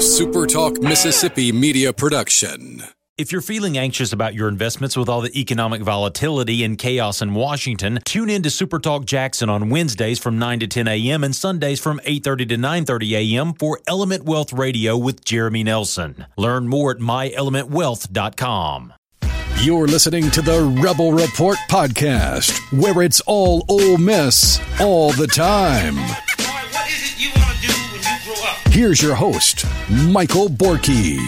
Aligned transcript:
SuperTalk 0.00 0.82
Mississippi 0.82 1.52
media 1.52 1.92
production. 1.92 2.82
If 3.18 3.30
you're 3.32 3.42
feeling 3.42 3.76
anxious 3.76 4.14
about 4.14 4.32
your 4.32 4.48
investments 4.48 4.96
with 4.96 5.10
all 5.10 5.20
the 5.20 5.38
economic 5.38 5.82
volatility 5.82 6.64
and 6.64 6.78
chaos 6.78 7.20
in 7.20 7.34
Washington, 7.34 7.98
tune 8.06 8.30
in 8.30 8.42
to 8.44 8.48
SuperTalk 8.48 9.04
Jackson 9.04 9.50
on 9.50 9.68
Wednesdays 9.68 10.18
from 10.18 10.38
9 10.38 10.60
to 10.60 10.66
10 10.66 10.88
a.m. 10.88 11.22
and 11.22 11.36
Sundays 11.36 11.80
from 11.80 12.00
8:30 12.06 12.48
to 12.48 12.56
9:30 12.56 13.12
a.m. 13.34 13.52
for 13.52 13.78
Element 13.86 14.24
Wealth 14.24 14.54
Radio 14.54 14.96
with 14.96 15.22
Jeremy 15.22 15.64
Nelson. 15.64 16.24
Learn 16.38 16.66
more 16.66 16.92
at 16.92 16.96
myelementwealth.com. 16.96 18.94
You're 19.60 19.86
listening 19.86 20.30
to 20.30 20.40
the 20.40 20.62
Rebel 20.82 21.12
Report 21.12 21.58
podcast, 21.68 22.58
where 22.72 23.02
it's 23.02 23.20
all 23.26 23.66
Ole 23.68 23.98
Miss 23.98 24.58
all 24.80 25.12
the 25.12 25.26
time. 25.26 25.96
Here's 28.70 29.02
your 29.02 29.16
host, 29.16 29.66
Michael 29.90 30.48
Borky. 30.48 31.18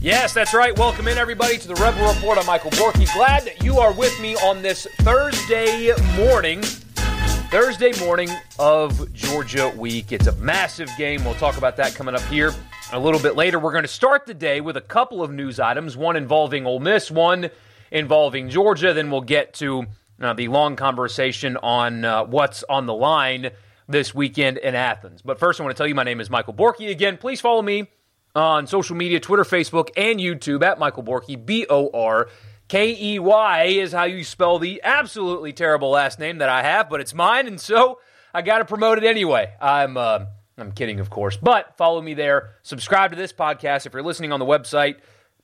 Yes, 0.00 0.32
that's 0.32 0.54
right. 0.54 0.78
Welcome 0.78 1.08
in, 1.08 1.18
everybody, 1.18 1.58
to 1.58 1.66
the 1.66 1.74
Rebel 1.74 2.06
Report. 2.06 2.38
I'm 2.38 2.46
Michael 2.46 2.70
Borky. 2.70 3.12
Glad 3.12 3.44
that 3.44 3.64
you 3.64 3.78
are 3.80 3.92
with 3.92 4.18
me 4.20 4.36
on 4.36 4.62
this 4.62 4.86
Thursday 5.00 5.92
morning. 6.16 6.62
Thursday 6.62 7.90
morning 8.04 8.30
of 8.60 9.12
Georgia 9.12 9.68
week. 9.76 10.12
It's 10.12 10.28
a 10.28 10.36
massive 10.36 10.88
game. 10.96 11.24
We'll 11.24 11.34
talk 11.34 11.56
about 11.56 11.76
that 11.78 11.96
coming 11.96 12.14
up 12.14 12.22
here 12.22 12.54
a 12.92 13.00
little 13.00 13.20
bit 13.20 13.34
later. 13.34 13.58
We're 13.58 13.72
going 13.72 13.82
to 13.82 13.88
start 13.88 14.26
the 14.26 14.34
day 14.34 14.60
with 14.60 14.76
a 14.76 14.80
couple 14.80 15.24
of 15.24 15.32
news 15.32 15.58
items 15.58 15.96
one 15.96 16.14
involving 16.14 16.66
Ole 16.66 16.78
Miss, 16.78 17.10
one 17.10 17.50
involving 17.90 18.48
Georgia. 18.48 18.94
Then 18.94 19.10
we'll 19.10 19.22
get 19.22 19.54
to 19.54 19.86
uh, 20.20 20.34
the 20.34 20.46
long 20.46 20.76
conversation 20.76 21.56
on 21.56 22.04
uh, 22.04 22.22
what's 22.26 22.62
on 22.68 22.86
the 22.86 22.94
line 22.94 23.50
this 23.92 24.14
weekend 24.14 24.58
in 24.58 24.74
Athens. 24.74 25.22
But 25.22 25.38
first, 25.38 25.60
I 25.60 25.64
want 25.64 25.76
to 25.76 25.80
tell 25.80 25.86
you 25.86 25.94
my 25.94 26.02
name 26.02 26.20
is 26.20 26.28
Michael 26.28 26.54
Borky. 26.54 26.90
Again, 26.90 27.16
please 27.16 27.40
follow 27.40 27.62
me 27.62 27.88
on 28.34 28.66
social 28.66 28.96
media 28.96 29.20
Twitter, 29.20 29.44
Facebook, 29.44 29.90
and 29.96 30.18
YouTube 30.18 30.62
at 30.62 30.78
Michael 30.78 31.04
Borky, 31.04 31.42
B 31.42 31.66
O 31.70 31.90
R 31.94 32.28
K 32.68 32.96
E 32.98 33.18
Y 33.18 33.64
is 33.64 33.92
how 33.92 34.04
you 34.04 34.24
spell 34.24 34.58
the 34.58 34.80
absolutely 34.82 35.52
terrible 35.52 35.90
last 35.90 36.18
name 36.18 36.38
that 36.38 36.48
I 36.48 36.62
have, 36.62 36.88
but 36.88 37.00
it's 37.00 37.14
mine, 37.14 37.46
and 37.46 37.60
so 37.60 38.00
I 38.32 38.42
got 38.42 38.58
to 38.58 38.64
promote 38.64 38.98
it 38.98 39.04
anyway. 39.04 39.52
I'm. 39.60 39.96
Uh, 39.96 40.24
I'm 40.58 40.72
kidding, 40.72 41.00
of 41.00 41.10
course. 41.10 41.36
But 41.36 41.76
follow 41.76 42.00
me 42.00 42.14
there. 42.14 42.56
Subscribe 42.62 43.10
to 43.10 43.16
this 43.16 43.32
podcast. 43.32 43.86
If 43.86 43.94
you're 43.94 44.02
listening 44.02 44.32
on 44.32 44.40
the 44.40 44.46
website, 44.46 44.96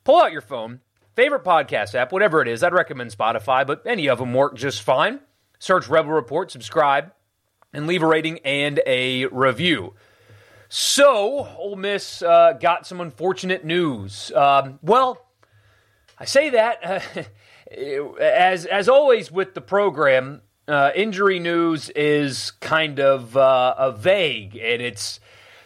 pull 0.03 0.21
out 0.21 0.31
your 0.31 0.41
phone, 0.41 0.81
favorite 1.15 1.43
podcast 1.43 1.95
app, 1.95 2.11
whatever 2.11 2.41
it 2.41 2.47
is. 2.47 2.63
I'd 2.63 2.73
recommend 2.73 3.11
Spotify, 3.11 3.65
but 3.65 3.81
any 3.85 4.07
of 4.07 4.19
them 4.19 4.33
work 4.33 4.55
just 4.55 4.81
fine. 4.83 5.19
Search 5.57 5.89
Rebel 5.89 6.11
Report, 6.11 6.51
subscribe, 6.51 7.11
and 7.73 7.87
leave 7.87 8.03
a 8.03 8.07
rating 8.07 8.39
and 8.39 8.81
a 8.85 9.25
review. 9.27 9.93
So, 10.69 11.47
Ole 11.57 11.75
Miss 11.75 12.21
uh, 12.21 12.53
got 12.53 12.85
some 12.85 13.01
unfortunate 13.01 13.65
news. 13.65 14.31
Um, 14.33 14.79
well, 14.81 15.25
I 16.17 16.25
say 16.25 16.51
that 16.51 16.85
uh, 16.85 17.23
as 18.21 18.65
as 18.65 18.87
always 18.89 19.31
with 19.31 19.53
the 19.53 19.61
program. 19.61 20.41
Uh, 20.67 20.91
injury 20.93 21.39
news 21.39 21.89
is 21.89 22.51
kind 22.59 22.99
of 22.99 23.35
uh, 23.35 23.89
vague, 23.93 24.55
and 24.55 24.83
it's 24.83 25.19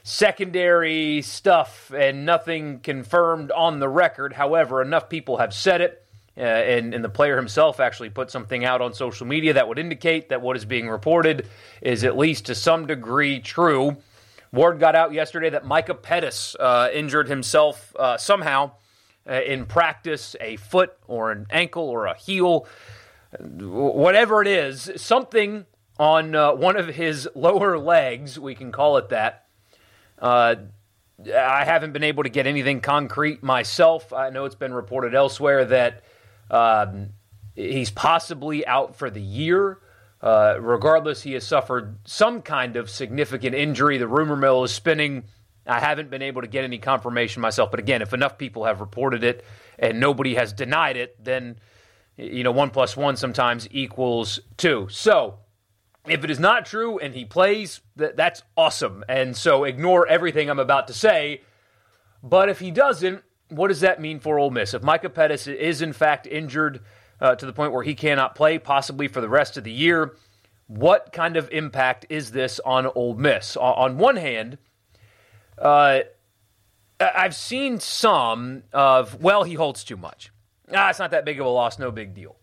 secondary 0.03 1.21
stuff 1.21 1.91
and 1.95 2.25
nothing 2.25 2.79
confirmed 2.79 3.51
on 3.51 3.79
the 3.79 3.89
record. 3.89 4.33
However, 4.33 4.81
enough 4.81 5.09
people 5.09 5.37
have 5.37 5.53
said 5.53 5.81
it, 5.81 6.02
uh, 6.37 6.41
and, 6.41 6.93
and 6.93 7.03
the 7.03 7.09
player 7.09 7.35
himself 7.35 7.79
actually 7.79 8.09
put 8.09 8.31
something 8.31 8.65
out 8.65 8.81
on 8.81 8.93
social 8.93 9.27
media 9.27 9.53
that 9.53 9.67
would 9.67 9.77
indicate 9.77 10.29
that 10.29 10.41
what 10.41 10.57
is 10.57 10.65
being 10.65 10.89
reported 10.89 11.47
is 11.81 12.03
at 12.03 12.17
least 12.17 12.45
to 12.47 12.55
some 12.55 12.87
degree 12.87 13.39
true. 13.39 13.97
Word 14.51 14.79
got 14.79 14.95
out 14.95 15.13
yesterday 15.13 15.49
that 15.51 15.65
Micah 15.65 15.95
Pettus 15.95 16.55
uh, 16.59 16.89
injured 16.93 17.27
himself 17.27 17.95
uh, 17.97 18.17
somehow 18.17 18.71
uh, 19.29 19.41
in 19.41 19.65
practice, 19.65 20.35
a 20.41 20.57
foot 20.57 20.93
or 21.07 21.31
an 21.31 21.47
ankle 21.49 21.89
or 21.89 22.05
a 22.05 22.17
heel, 22.17 22.67
whatever 23.39 24.41
it 24.41 24.47
is, 24.47 24.91
something 24.95 25.65
on 25.99 26.35
uh, 26.35 26.53
one 26.53 26.77
of 26.77 26.87
his 26.87 27.29
lower 27.35 27.77
legs, 27.77 28.39
we 28.39 28.55
can 28.55 28.71
call 28.71 28.97
it 28.97 29.09
that. 29.09 29.45
Uh, 30.19 30.55
I 31.33 31.63
haven't 31.63 31.93
been 31.93 32.03
able 32.03 32.23
to 32.23 32.29
get 32.29 32.47
anything 32.47 32.81
concrete 32.81 33.43
myself. 33.43 34.11
I 34.11 34.29
know 34.29 34.45
it's 34.45 34.55
been 34.55 34.73
reported 34.73 35.13
elsewhere 35.13 35.63
that 35.65 36.03
um, 36.49 37.09
he's 37.55 37.91
possibly 37.91 38.65
out 38.65 38.95
for 38.95 39.09
the 39.09 39.21
year. 39.21 39.79
Uh, 40.21 40.55
regardless, 40.59 41.21
he 41.21 41.33
has 41.33 41.45
suffered 41.45 41.97
some 42.05 42.41
kind 42.41 42.77
of 42.77 42.89
significant 42.89 43.53
injury. 43.55 43.97
The 43.97 44.07
rumor 44.07 44.37
mill 44.37 44.63
is 44.63 44.71
spinning. 44.71 45.25
I 45.67 45.79
haven't 45.79 46.09
been 46.09 46.21
able 46.21 46.41
to 46.41 46.47
get 46.47 46.63
any 46.63 46.77
confirmation 46.77 47.41
myself. 47.41 47.71
But 47.71 47.79
again, 47.79 48.01
if 48.01 48.13
enough 48.13 48.37
people 48.37 48.65
have 48.65 48.79
reported 48.79 49.23
it 49.23 49.43
and 49.77 49.99
nobody 49.99 50.35
has 50.35 50.53
denied 50.53 50.97
it, 50.97 51.21
then 51.23 51.57
you 52.17 52.43
know 52.43 52.51
one 52.51 52.69
plus 52.69 52.95
one 52.95 53.17
sometimes 53.17 53.67
equals 53.71 54.39
two. 54.55 54.87
So 54.89 55.39
if 56.07 56.23
it 56.23 56.29
is 56.29 56.39
not 56.39 56.65
true 56.65 56.99
and 56.99 57.13
he 57.13 57.25
plays, 57.25 57.81
that, 57.95 58.15
that's 58.17 58.43
awesome. 58.57 59.03
And 59.07 59.35
so 59.35 59.63
ignore 59.63 60.07
everything 60.07 60.49
I'm 60.49 60.59
about 60.59 60.87
to 60.87 60.93
say. 60.93 61.41
But 62.21 62.49
if 62.49 62.59
he 62.59 62.71
doesn't, 62.71 63.23
what 63.49 63.67
does 63.67 63.81
that 63.81 64.01
mean 64.01 64.19
for 64.19 64.39
Ole 64.39 64.51
Miss? 64.51 64.73
If 64.73 64.83
Micah 64.83 65.09
Pettus 65.09 65.47
is 65.47 65.81
in 65.81 65.93
fact 65.93 66.27
injured 66.27 66.81
uh, 67.19 67.35
to 67.35 67.45
the 67.45 67.53
point 67.53 67.71
where 67.71 67.83
he 67.83 67.95
cannot 67.95 68.35
play, 68.35 68.57
possibly 68.57 69.07
for 69.07 69.21
the 69.21 69.29
rest 69.29 69.57
of 69.57 69.63
the 69.63 69.71
year, 69.71 70.15
what 70.67 71.11
kind 71.11 71.37
of 71.37 71.49
impact 71.51 72.05
is 72.09 72.31
this 72.31 72.59
on 72.65 72.87
Ole 72.95 73.15
Miss? 73.15 73.57
On 73.57 73.97
one 73.97 74.15
hand, 74.15 74.57
uh, 75.57 75.99
I've 76.99 77.35
seen 77.35 77.79
some 77.79 78.63
of, 78.71 79.21
well, 79.21 79.43
he 79.43 79.53
holds 79.53 79.83
too 79.83 79.97
much. 79.97 80.31
Ah, 80.73 80.89
it's 80.89 80.99
not 80.99 81.11
that 81.11 81.25
big 81.25 81.39
of 81.39 81.45
a 81.45 81.49
loss, 81.49 81.77
no 81.77 81.91
big 81.91 82.13
deal. 82.13 82.37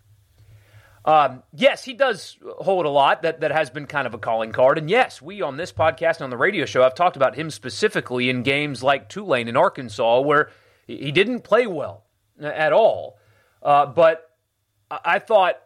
Um, 1.05 1.43
yes, 1.55 1.83
he 1.83 1.95
does 1.95 2.37
hold 2.59 2.85
a 2.85 2.91
lot 2.91 3.23
that, 3.23 3.41
that 3.41 3.51
has 3.51 3.71
been 3.71 3.87
kind 3.87 4.07
of 4.07 4.13
a 4.13 4.19
calling 4.19 4.53
card. 4.53 4.77
And 4.77 4.91
yes, 4.91 5.23
we 5.23 5.41
on 5.41 5.57
this 5.57 5.73
podcast 5.73 6.17
and 6.17 6.25
on 6.25 6.31
the 6.31 6.37
radio 6.37 6.67
show 6.67 6.83
have 6.83 6.95
talked 6.95 7.17
about 7.17 7.37
him 7.37 7.51
specifically 7.51 8.29
in 8.29 8.43
games 8.43 8.83
like 8.83 9.09
Tulane 9.09 9.49
in 9.49 9.57
Arkansas, 9.57 10.21
where 10.21 10.51
he 10.97 11.13
didn't 11.13 11.41
play 11.41 11.67
well 11.67 12.05
at 12.41 12.73
all. 12.73 13.19
Uh, 13.63 13.87
but 13.87 14.31
I 14.91 15.19
thought 15.19 15.61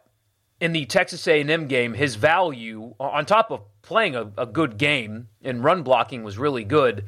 in 0.59 0.71
the 0.71 0.85
Texas 0.85 1.27
A&M 1.27 1.67
game, 1.67 1.93
his 1.93 2.15
value 2.15 2.93
on 2.99 3.25
top 3.25 3.51
of 3.51 3.61
playing 3.81 4.15
a, 4.15 4.31
a 4.37 4.45
good 4.45 4.77
game 4.77 5.29
and 5.43 5.63
run 5.63 5.83
blocking 5.83 6.23
was 6.23 6.37
really 6.37 6.63
good. 6.63 7.05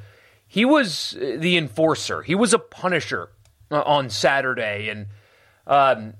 He 0.47 0.65
was 0.65 1.17
the 1.19 1.57
enforcer. 1.57 2.21
He 2.21 2.35
was 2.35 2.53
a 2.53 2.59
punisher 2.59 3.29
uh, 3.69 3.81
on 3.81 4.09
Saturday, 4.09 4.87
and 4.89 5.07
um, 5.65 6.13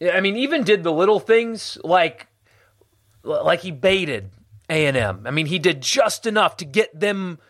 I 0.00 0.20
mean, 0.20 0.36
even 0.36 0.62
did 0.62 0.84
the 0.84 0.92
little 0.92 1.18
things 1.18 1.78
like 1.82 2.28
like 3.24 3.60
he 3.60 3.72
baited 3.72 4.30
A 4.70 4.86
and. 4.86 5.26
I 5.26 5.30
mean, 5.32 5.46
he 5.46 5.58
did 5.58 5.80
just 5.80 6.26
enough 6.26 6.56
to 6.58 6.64
get 6.64 6.98
them 6.98 7.40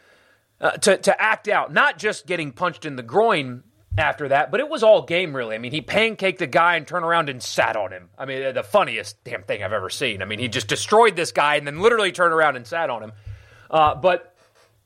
uh, 0.59 0.71
to 0.71 0.97
to 0.97 1.21
act 1.21 1.49
out, 1.49 1.71
not 1.71 1.99
just 1.99 2.27
getting 2.27 2.53
punched 2.53 2.87
in 2.87 2.97
the 2.97 3.03
groin 3.03 3.63
after 3.99 4.29
that, 4.29 4.51
but 4.51 4.61
it 4.61 4.69
was 4.69 4.83
all 4.83 5.03
game 5.03 5.37
really. 5.37 5.55
I 5.55 5.59
mean, 5.59 5.73
he 5.73 5.83
pancaked 5.83 6.39
the 6.39 6.47
guy 6.47 6.77
and 6.77 6.87
turned 6.87 7.05
around 7.05 7.29
and 7.29 7.43
sat 7.43 7.77
on 7.77 7.93
him. 7.93 8.09
I 8.17 8.25
mean, 8.25 8.55
the 8.55 8.63
funniest 8.63 9.23
damn 9.25 9.43
thing 9.43 9.63
I've 9.63 9.73
ever 9.73 9.91
seen. 9.91 10.23
I 10.23 10.25
mean, 10.25 10.39
he 10.39 10.49
just 10.49 10.69
destroyed 10.69 11.17
this 11.17 11.33
guy 11.33 11.57
and 11.57 11.67
then 11.67 11.81
literally 11.81 12.13
turned 12.13 12.33
around 12.33 12.57
and 12.57 12.67
sat 12.67 12.91
on 12.91 13.03
him. 13.03 13.13
Uh, 13.71 13.95
but 13.95 14.35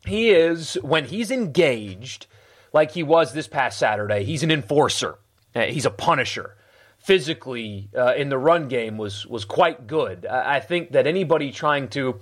he 0.05 0.31
is 0.31 0.75
when 0.83 1.05
he's 1.05 1.31
engaged, 1.31 2.27
like 2.72 2.93
he 2.93 3.03
was 3.03 3.33
this 3.33 3.49
past 3.49 3.78
Saturday. 3.78 4.25
He's 4.25 4.43
an 4.43 4.50
enforcer. 4.50 5.19
Uh, 5.55 5.62
he's 5.62 5.87
a 5.87 5.91
punisher 5.91 6.56
physically 6.99 7.89
uh, 7.97 8.15
in 8.16 8.28
the 8.31 8.39
run 8.39 8.66
game 8.66 8.99
was 8.99 9.25
was 9.27 9.45
quite 9.45 9.87
good. 9.87 10.27
I, 10.27 10.56
I 10.56 10.61
think 10.61 10.93
that 10.93 11.06
anybody 11.06 11.53
trying 11.53 11.89
to 11.91 12.19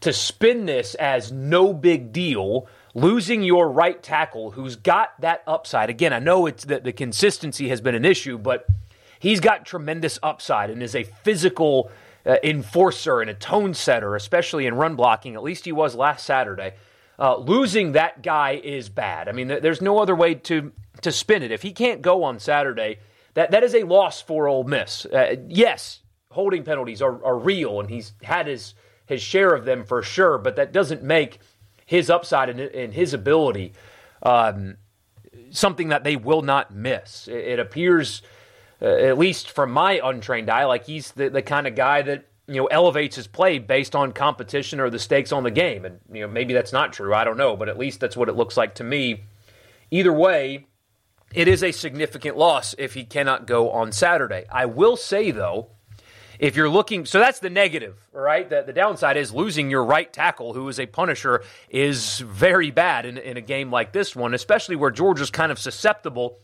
to 0.00 0.12
spin 0.12 0.66
this 0.66 0.94
as 0.94 1.32
no 1.32 1.72
big 1.72 2.12
deal, 2.12 2.68
losing 2.94 3.42
your 3.42 3.70
right 3.70 4.02
tackle 4.02 4.52
who's 4.52 4.76
got 4.76 5.20
that 5.20 5.42
upside. 5.46 5.90
Again, 5.90 6.12
I 6.12 6.18
know 6.18 6.46
it's 6.46 6.64
that 6.66 6.84
the 6.84 6.92
consistency 6.92 7.68
has 7.68 7.80
been 7.80 7.94
an 7.94 8.04
issue, 8.04 8.38
but 8.38 8.66
he's 9.18 9.40
got 9.40 9.64
tremendous 9.64 10.18
upside 10.22 10.70
and 10.70 10.82
is 10.82 10.94
a 10.94 11.04
physical 11.04 11.90
uh, 12.26 12.36
enforcer 12.42 13.20
and 13.20 13.30
a 13.30 13.34
tone 13.34 13.74
setter, 13.74 14.14
especially 14.14 14.66
in 14.66 14.74
run 14.74 14.94
blocking. 14.94 15.34
At 15.34 15.42
least 15.42 15.64
he 15.64 15.72
was 15.72 15.94
last 15.94 16.24
Saturday. 16.24 16.74
Uh, 17.18 17.36
losing 17.36 17.92
that 17.92 18.22
guy 18.22 18.60
is 18.62 18.88
bad. 18.88 19.28
I 19.28 19.32
mean, 19.32 19.48
there's 19.48 19.80
no 19.80 19.98
other 19.98 20.14
way 20.14 20.34
to 20.34 20.72
to 21.02 21.12
spin 21.12 21.42
it. 21.42 21.50
If 21.50 21.62
he 21.62 21.72
can't 21.72 22.02
go 22.02 22.22
on 22.24 22.38
Saturday, 22.38 22.98
that 23.34 23.50
that 23.50 23.62
is 23.62 23.74
a 23.74 23.84
loss 23.84 24.20
for 24.20 24.48
Ole 24.48 24.64
Miss. 24.64 25.06
Uh, 25.06 25.36
yes, 25.48 26.00
holding 26.30 26.64
penalties 26.64 27.02
are, 27.02 27.24
are 27.24 27.38
real, 27.38 27.80
and 27.80 27.90
he's 27.90 28.12
had 28.22 28.46
his 28.46 28.74
his 29.06 29.22
share 29.22 29.54
of 29.54 29.64
them 29.64 29.84
for 29.84 30.02
sure. 30.02 30.38
But 30.38 30.56
that 30.56 30.72
doesn't 30.72 31.02
make 31.02 31.38
his 31.92 32.08
upside 32.08 32.48
and, 32.48 32.58
and 32.58 32.94
his 32.94 33.12
ability 33.12 33.74
um, 34.22 34.76
something 35.50 35.88
that 35.88 36.04
they 36.04 36.16
will 36.16 36.40
not 36.42 36.74
miss. 36.74 37.28
It, 37.28 37.34
it 37.34 37.58
appears, 37.58 38.22
uh, 38.80 38.86
at 38.86 39.18
least 39.18 39.50
from 39.50 39.70
my 39.70 40.00
untrained 40.02 40.48
eye, 40.48 40.64
like 40.64 40.86
he's 40.86 41.12
the, 41.12 41.28
the 41.28 41.42
kind 41.42 41.66
of 41.66 41.74
guy 41.74 42.00
that 42.02 42.24
you 42.48 42.54
know, 42.54 42.66
elevates 42.66 43.16
his 43.16 43.26
play 43.26 43.58
based 43.58 43.94
on 43.94 44.12
competition 44.12 44.80
or 44.80 44.90
the 44.90 44.98
stakes 44.98 45.32
on 45.32 45.42
the 45.42 45.50
game. 45.50 45.84
And, 45.84 46.00
you 46.10 46.22
know, 46.22 46.28
maybe 46.28 46.54
that's 46.54 46.72
not 46.72 46.92
true. 46.92 47.14
I 47.14 47.24
don't 47.24 47.36
know. 47.36 47.56
But 47.56 47.68
at 47.68 47.78
least 47.78 48.00
that's 48.00 48.16
what 48.16 48.28
it 48.28 48.36
looks 48.36 48.56
like 48.56 48.74
to 48.76 48.84
me. 48.84 49.24
Either 49.90 50.12
way, 50.12 50.66
it 51.34 51.46
is 51.46 51.62
a 51.62 51.72
significant 51.72 52.36
loss 52.36 52.74
if 52.78 52.94
he 52.94 53.04
cannot 53.04 53.46
go 53.46 53.70
on 53.70 53.92
Saturday. 53.92 54.44
I 54.50 54.66
will 54.66 54.96
say, 54.96 55.30
though, 55.30 55.68
if 56.42 56.56
you're 56.56 56.68
looking, 56.68 57.06
so 57.06 57.20
that's 57.20 57.38
the 57.38 57.50
negative, 57.50 58.04
right? 58.12 58.50
The, 58.50 58.64
the 58.66 58.72
downside 58.72 59.16
is 59.16 59.32
losing 59.32 59.70
your 59.70 59.84
right 59.84 60.12
tackle, 60.12 60.54
who 60.54 60.68
is 60.68 60.80
a 60.80 60.86
punisher, 60.86 61.44
is 61.70 62.18
very 62.18 62.72
bad 62.72 63.06
in, 63.06 63.16
in 63.16 63.36
a 63.36 63.40
game 63.40 63.70
like 63.70 63.92
this 63.92 64.16
one, 64.16 64.34
especially 64.34 64.74
where 64.74 64.90
Georgia's 64.90 65.30
kind 65.30 65.52
of 65.52 65.58
susceptible 65.60 66.40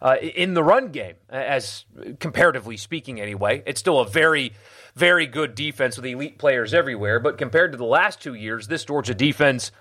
uh, 0.00 0.14
in 0.20 0.54
the 0.54 0.62
run 0.62 0.92
game, 0.92 1.16
as 1.28 1.84
comparatively 2.20 2.76
speaking, 2.76 3.20
anyway. 3.20 3.64
It's 3.66 3.80
still 3.80 3.98
a 3.98 4.08
very, 4.08 4.52
very 4.94 5.26
good 5.26 5.56
defense 5.56 5.96
with 5.96 6.06
elite 6.06 6.38
players 6.38 6.72
everywhere, 6.72 7.18
but 7.18 7.36
compared 7.36 7.72
to 7.72 7.78
the 7.78 7.84
last 7.84 8.22
two 8.22 8.34
years, 8.34 8.68
this 8.68 8.84
Georgia 8.84 9.14
defense 9.14 9.72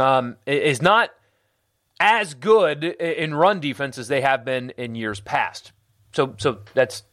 um, 0.00 0.34
is 0.46 0.82
not 0.82 1.10
as 2.00 2.34
good 2.34 2.82
in 2.82 3.36
run 3.36 3.60
defense 3.60 3.98
as 3.98 4.08
they 4.08 4.22
have 4.22 4.44
been 4.44 4.70
in 4.70 4.96
years 4.96 5.20
past. 5.20 5.70
So, 6.12 6.34
so 6.38 6.58
that's 6.74 7.04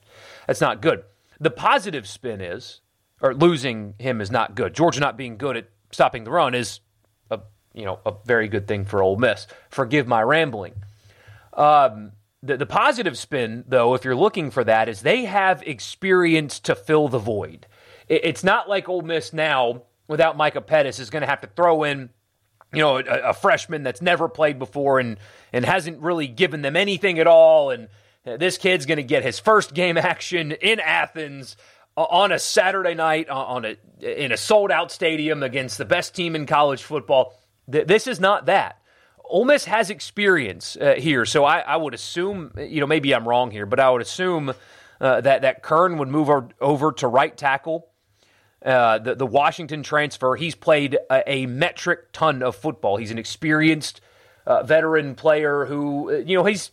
that's 0.48 0.60
not 0.60 0.82
good. 0.82 1.04
The 1.44 1.52
positive 1.52 2.08
spin 2.08 2.40
is, 2.40 2.80
or 3.22 3.34
losing 3.34 3.96
him 4.00 4.22
is 4.22 4.32
not 4.32 4.56
good. 4.56 4.74
Georgia 4.74 5.02
not 5.02 5.18
being 5.18 5.36
good 5.36 5.58
at 5.58 5.70
stopping 5.92 6.24
the 6.24 6.32
run 6.32 6.56
is 6.56 6.80
a 7.30 7.42
you 7.74 7.84
know 7.84 8.00
a 8.06 8.14
very 8.26 8.48
good 8.48 8.66
thing 8.66 8.86
for 8.86 9.04
Ole 9.04 9.18
Miss. 9.18 9.46
Forgive 9.70 10.08
my 10.08 10.22
rambling. 10.22 10.74
Um, 11.52 12.14
the, 12.42 12.56
the 12.56 12.66
positive 12.66 13.18
spin, 13.18 13.66
though, 13.68 13.94
if 13.94 14.06
you're 14.06 14.16
looking 14.16 14.52
for 14.52 14.64
that, 14.64 14.88
is 14.88 15.02
they 15.02 15.26
have 15.26 15.62
experience 15.64 16.62
to 16.62 16.76
fill 16.76 17.10
the 17.10 17.20
void. 17.20 17.68
It, 18.08 18.22
it's 18.24 18.44
not 18.44 18.70
like 18.70 18.88
Ole 18.88 19.02
Miss 19.02 19.34
now, 19.34 19.84
without 20.08 20.38
Micah 20.38 20.62
Pettus, 20.62 20.98
is 20.98 21.10
going 21.10 21.24
to 21.24 21.28
have 21.28 21.42
to 21.42 21.48
throw 21.48 21.84
in, 21.84 22.10
you 22.72 22.80
know, 22.80 23.00
a, 23.00 23.30
a, 23.30 23.34
freshman 23.34 23.84
that's 23.84 24.02
never 24.02 24.30
played 24.30 24.60
before 24.60 25.00
and 25.00 25.18
and 25.52 25.66
hasn't 25.66 26.00
really 26.00 26.28
given 26.28 26.62
them 26.62 26.78
anything 26.78 27.20
at 27.20 27.28
all. 27.28 27.70
And 27.70 27.90
this 28.24 28.58
kid's 28.58 28.86
going 28.86 28.98
to 28.98 29.04
get 29.04 29.24
his 29.24 29.40
first 29.40 29.74
game 29.74 29.98
action 29.98 30.52
in 30.52 30.80
Athens 30.80 31.58
on 31.96 32.32
a 32.32 32.40
Saturday 32.40 32.96
night 32.96 33.30
on 33.30 33.66
a 33.66 33.78
in 34.00 34.32
a 34.32 34.38
sold 34.38 34.72
out 34.72 34.92
stadium 34.92 35.44
against 35.44 35.78
the 35.78 35.86
best 35.86 36.16
team 36.16 36.36
in 36.36 36.46
college 36.46 36.84
football. 36.84 37.40
This 37.68 38.08
is 38.08 38.20
not 38.20 38.48
that. 38.48 38.80
Ole 39.24 39.46
Miss 39.46 39.66
has 39.66 39.90
experience 39.90 40.76
uh, 40.76 40.96
here, 40.98 41.26
so 41.26 41.46
I, 41.46 41.60
I, 41.60 41.78
would 41.78 41.94
assume, 41.94 42.52
you 42.58 42.82
know, 42.82 42.88
maybe 42.88 43.16
I'm 43.16 43.28
wrong 43.28 43.52
here, 43.52 43.66
but 43.66 43.80
I 43.80 43.90
would 43.90 44.02
assume 44.02 44.54
uh, 45.00 45.22
that 45.22 45.44
that 45.44 45.64
Curne 45.64 45.98
would 45.98 46.10
move 46.10 46.30
over 46.60 46.92
to 46.92 47.08
right 47.08 47.36
tackle. 47.36 47.88
Uh, 48.64 48.98
the, 49.00 49.16
the 49.16 49.26
Washington 49.26 49.84
transfer, 49.84 50.36
he's 50.36 50.56
played 50.56 50.98
a, 51.10 51.30
a, 51.30 51.46
metric 51.48 52.12
ton 52.14 52.42
of 52.42 52.56
football. 52.56 52.96
He's 52.96 53.12
an 53.12 53.18
experienced 53.18 54.00
uh, 54.46 54.64
veteran 54.64 55.16
player 55.16 55.66
who, 55.66 56.12
uh, 56.12 56.18
you 56.18 56.38
know, 56.38 56.46
he's. 56.46 56.72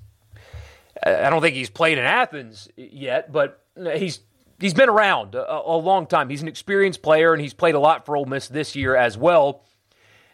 I 1.03 1.31
don't 1.31 1.41
think 1.41 1.57
he's 1.57 1.71
played 1.71 1.99
in 1.99 2.05
Athens 2.05 2.69
yet, 2.77 3.33
but 3.33 3.63
he's 3.77 4.21
he's 4.59 4.75
been 4.75 4.89
around 4.89 5.35
a, 5.35 5.61
a 5.67 5.77
long 5.77 6.07
time. 6.07 6.29
He's 6.29 6.43
an 6.43 6.49
experienced 6.49 7.03
player, 7.03 7.33
and 7.33 7.41
he's 7.41 7.55
played 7.55 7.75
a 7.75 7.81
lot 7.81 8.07
for 8.07 8.17
Ole 8.17 8.27
Miss 8.27 8.49
this 8.49 8.77
year 8.77 8.95
as 8.95 9.17
well. 9.17 9.65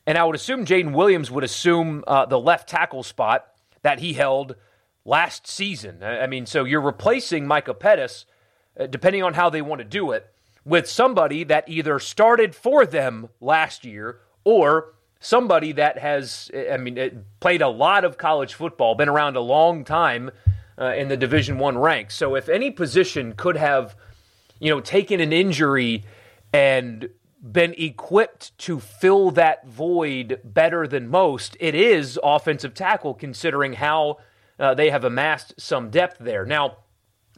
And 0.06 0.16
I 0.16 0.24
would 0.24 0.36
assume 0.36 0.64
Jayden 0.64 0.92
Williams 0.92 1.30
would 1.30 1.44
assume 1.44 2.04
uh, 2.06 2.26
the 2.26 2.38
left 2.38 2.68
tackle 2.68 3.02
spot 3.02 3.46
that 3.82 3.98
he 4.00 4.12
held 4.12 4.56
last 5.04 5.46
season. 5.46 6.02
I 6.02 6.26
mean, 6.26 6.46
so 6.46 6.64
you're 6.64 6.80
replacing 6.80 7.46
Micah 7.46 7.74
Pettus, 7.74 8.24
uh, 8.78 8.86
depending 8.86 9.22
on 9.22 9.34
how 9.34 9.50
they 9.50 9.62
want 9.62 9.80
to 9.80 9.84
do 9.84 10.12
it, 10.12 10.28
with 10.64 10.88
somebody 10.88 11.44
that 11.44 11.68
either 11.68 11.98
started 11.98 12.54
for 12.54 12.86
them 12.86 13.28
last 13.40 13.84
year 13.84 14.20
or 14.44 14.94
somebody 15.20 15.72
that 15.72 15.98
has, 15.98 16.50
I 16.70 16.76
mean, 16.76 17.24
played 17.40 17.62
a 17.62 17.68
lot 17.68 18.04
of 18.04 18.18
college 18.18 18.54
football, 18.54 18.94
been 18.94 19.08
around 19.08 19.36
a 19.36 19.40
long 19.40 19.84
time 19.84 20.30
uh, 20.78 20.94
in 20.94 21.08
the 21.08 21.17
Division 21.17 21.58
One 21.58 21.78
ranks. 21.78 22.14
So 22.14 22.34
if 22.34 22.49
any 22.49 22.70
position 22.70 23.32
could 23.32 23.56
have, 23.56 23.96
you 24.61 24.70
know, 24.70 24.81
taken 24.81 25.20
an 25.20 25.32
injury 25.32 26.05
and 26.52 27.08
been 27.43 27.75
equipped 27.78 28.56
to 28.58 28.81
fill 28.81 29.31
that 29.32 29.67
void 29.67 30.40
better 30.44 30.87
than 30.87 31.08
most, 31.08 31.56
it 31.61 31.75
is 31.75 32.19
offensive 32.23 32.75
tackle, 32.75 33.14
considering 33.14 33.75
how 33.75 34.19
uh, 34.58 34.75
they 34.75 34.90
have 34.90 35.05
amassed 35.05 35.55
some 35.58 35.90
depth 35.90 36.17
there. 36.19 36.44
Now, 36.44 36.78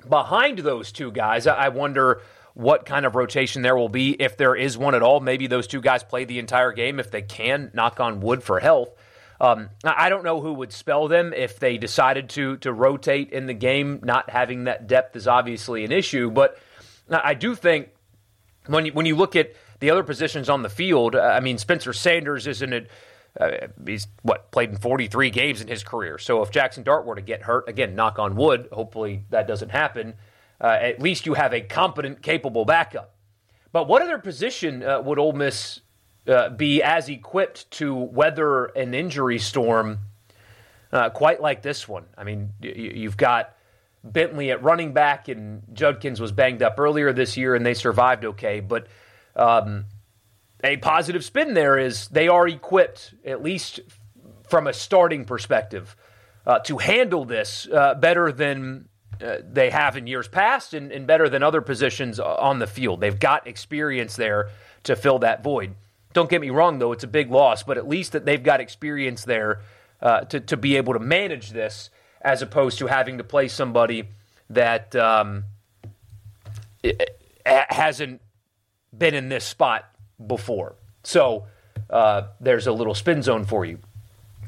behind 0.08 0.60
those 0.60 0.92
two 0.92 1.10
guys, 1.10 1.46
I 1.46 1.68
wonder 1.68 2.22
what 2.54 2.86
kind 2.86 3.06
of 3.06 3.14
rotation 3.14 3.62
there 3.62 3.76
will 3.76 3.88
be, 3.88 4.12
if 4.12 4.36
there 4.36 4.56
is 4.56 4.76
one 4.76 4.94
at 4.94 5.02
all. 5.02 5.20
Maybe 5.20 5.46
those 5.46 5.66
two 5.66 5.80
guys 5.80 6.02
play 6.02 6.24
the 6.24 6.38
entire 6.38 6.72
game 6.72 6.98
if 6.98 7.10
they 7.10 7.22
can, 7.22 7.70
knock 7.74 8.00
on 8.00 8.20
wood 8.20 8.42
for 8.42 8.60
health. 8.60 8.90
Um, 9.40 9.70
I 9.84 10.08
don't 10.08 10.24
know 10.24 10.40
who 10.40 10.54
would 10.54 10.72
spell 10.72 11.06
them 11.06 11.32
if 11.32 11.60
they 11.60 11.78
decided 11.78 12.28
to 12.30 12.56
to 12.58 12.72
rotate 12.72 13.30
in 13.30 13.46
the 13.46 13.54
game. 13.54 14.00
Not 14.02 14.30
having 14.30 14.64
that 14.64 14.88
depth 14.88 15.14
is 15.14 15.28
obviously 15.28 15.84
an 15.84 15.92
issue, 15.92 16.30
but 16.30 16.58
I 17.10 17.34
do 17.34 17.54
think 17.54 17.90
when 18.66 18.86
you, 18.86 18.92
when 18.92 19.06
you 19.06 19.16
look 19.16 19.36
at 19.36 19.52
the 19.80 19.90
other 19.90 20.02
positions 20.02 20.48
on 20.48 20.62
the 20.62 20.68
field, 20.68 21.14
uh, 21.14 21.20
I 21.20 21.40
mean, 21.40 21.58
Spencer 21.58 21.92
Sanders 21.92 22.46
isn't 22.46 22.72
it. 22.72 22.90
Uh, 23.38 23.68
he's 23.86 24.08
what 24.22 24.50
played 24.50 24.70
in 24.70 24.76
43 24.76 25.30
games 25.30 25.60
in 25.60 25.68
his 25.68 25.84
career. 25.84 26.18
So 26.18 26.42
if 26.42 26.50
Jackson 26.50 26.82
Dart 26.82 27.06
were 27.06 27.14
to 27.14 27.22
get 27.22 27.42
hurt, 27.42 27.68
again, 27.68 27.94
knock 27.94 28.18
on 28.18 28.34
wood, 28.34 28.68
hopefully 28.72 29.24
that 29.30 29.46
doesn't 29.46 29.68
happen. 29.68 30.14
Uh, 30.60 30.76
at 30.80 31.00
least 31.00 31.26
you 31.26 31.34
have 31.34 31.54
a 31.54 31.60
competent, 31.60 32.22
capable 32.22 32.64
backup. 32.64 33.14
But 33.70 33.86
what 33.86 34.02
other 34.02 34.18
position 34.18 34.82
uh, 34.82 35.00
would 35.02 35.18
Ole 35.18 35.34
Miss 35.34 35.80
uh, 36.28 36.50
be 36.50 36.82
as 36.82 37.08
equipped 37.08 37.70
to 37.72 37.94
weather 37.94 38.66
an 38.66 38.94
injury 38.94 39.38
storm 39.38 39.98
uh, 40.92 41.10
quite 41.10 41.40
like 41.40 41.62
this 41.62 41.88
one? 41.88 42.04
I 42.16 42.24
mean, 42.24 42.52
you've 42.60 43.16
got 43.16 43.54
Bentley 44.04 44.50
at 44.50 44.62
running 44.62 44.92
back, 44.92 45.28
and 45.28 45.62
Judkins 45.72 46.20
was 46.20 46.32
banged 46.32 46.62
up 46.62 46.78
earlier 46.78 47.12
this 47.12 47.36
year, 47.36 47.54
and 47.54 47.64
they 47.64 47.74
survived 47.74 48.24
okay. 48.24 48.60
But 48.60 48.86
um, 49.34 49.86
a 50.62 50.76
positive 50.76 51.24
spin 51.24 51.54
there 51.54 51.78
is 51.78 52.08
they 52.08 52.28
are 52.28 52.46
equipped, 52.46 53.14
at 53.24 53.42
least 53.42 53.80
from 54.48 54.66
a 54.66 54.72
starting 54.72 55.24
perspective, 55.24 55.96
uh, 56.46 56.58
to 56.60 56.78
handle 56.78 57.24
this 57.24 57.68
uh, 57.72 57.94
better 57.94 58.32
than 58.32 58.88
uh, 59.22 59.36
they 59.42 59.70
have 59.70 59.96
in 59.96 60.06
years 60.06 60.28
past 60.28 60.74
and, 60.74 60.92
and, 60.92 61.06
better 61.06 61.28
than 61.28 61.42
other 61.42 61.60
positions 61.60 62.20
on 62.20 62.60
the 62.60 62.66
field. 62.66 63.00
They've 63.00 63.18
got 63.18 63.48
experience 63.48 64.14
there 64.14 64.50
to 64.84 64.94
fill 64.94 65.18
that 65.20 65.42
void. 65.42 65.74
Don't 66.12 66.30
get 66.30 66.40
me 66.40 66.50
wrong, 66.50 66.78
though, 66.78 66.92
it's 66.92 67.04
a 67.04 67.08
big 67.08 67.30
loss, 67.30 67.62
but 67.62 67.76
at 67.78 67.86
least 67.86 68.12
that 68.12 68.24
they've 68.24 68.42
got 68.42 68.60
experience 68.60 69.24
there 69.24 69.60
uh, 70.00 70.20
to, 70.22 70.40
to 70.40 70.56
be 70.56 70.76
able 70.76 70.94
to 70.94 70.98
manage 70.98 71.50
this 71.50 71.90
as 72.20 72.42
opposed 72.42 72.78
to 72.78 72.86
having 72.86 73.18
to 73.18 73.24
play 73.24 73.48
somebody 73.48 74.08
that 74.50 74.96
um, 74.96 75.44
hasn't 77.44 78.20
been 78.96 79.14
in 79.14 79.28
this 79.28 79.44
spot 79.44 79.84
before. 80.24 80.74
So 81.04 81.46
uh, 81.90 82.22
there's 82.40 82.66
a 82.66 82.72
little 82.72 82.94
spin 82.94 83.22
zone 83.22 83.44
for 83.44 83.64
you. 83.64 83.78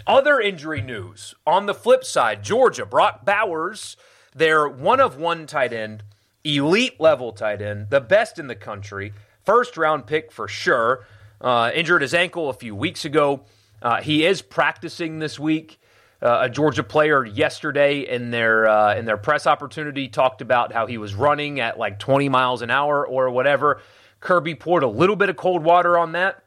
Other 0.07 0.41
injury 0.41 0.81
news. 0.81 1.35
On 1.47 1.67
the 1.67 1.75
flip 1.75 2.05
side, 2.05 2.43
Georgia, 2.43 2.87
Brock 2.87 3.25
Bowers, 3.25 3.97
their 4.35 4.69
one 4.69 5.01
of 5.01 5.17
one 5.17 5.47
tight 5.47 5.73
end, 5.73 6.03
elite 6.43 6.99
level 7.01 7.33
tight 7.33 7.61
end, 7.61 7.91
the 7.91 8.01
best 8.01 8.39
in 8.39 8.47
the 8.47 8.57
country, 8.57 9.13
first 9.45 9.77
round 9.77 10.07
pick 10.07 10.33
for 10.33 10.49
sure. 10.49 11.07
Uh, 11.41 11.71
injured 11.75 12.03
his 12.03 12.13
ankle 12.13 12.51
a 12.51 12.53
few 12.53 12.75
weeks 12.75 13.05
ago. 13.05 13.41
Uh, 13.81 14.03
he 14.03 14.27
is 14.27 14.43
practicing 14.43 15.19
this 15.19 15.39
week. 15.39 15.81
Uh, 16.21 16.41
a 16.43 16.51
Georgia 16.51 16.83
player 16.83 17.25
yesterday 17.25 18.01
in 18.01 18.31
their 18.31 18.69
uh, 18.69 18.95
in 18.95 19.07
their 19.07 19.17
press 19.17 19.47
opportunity 19.47 20.07
talked 20.07 20.43
about 20.43 20.71
how 20.71 20.85
he 20.85 20.99
was 20.99 21.15
running 21.15 21.61
at 21.61 21.79
like 21.79 21.99
20 21.99 22.29
miles 22.29 22.61
an 22.61 22.71
hour 22.71 23.07
or 23.07 23.31
whatever. 23.31 23.81
Kirby 24.21 24.55
poured 24.55 24.83
a 24.83 24.87
little 24.87 25.17
bit 25.17 25.31
of 25.31 25.37
cold 25.37 25.65
water 25.65 25.97
on 25.97 26.13
that. 26.13 26.45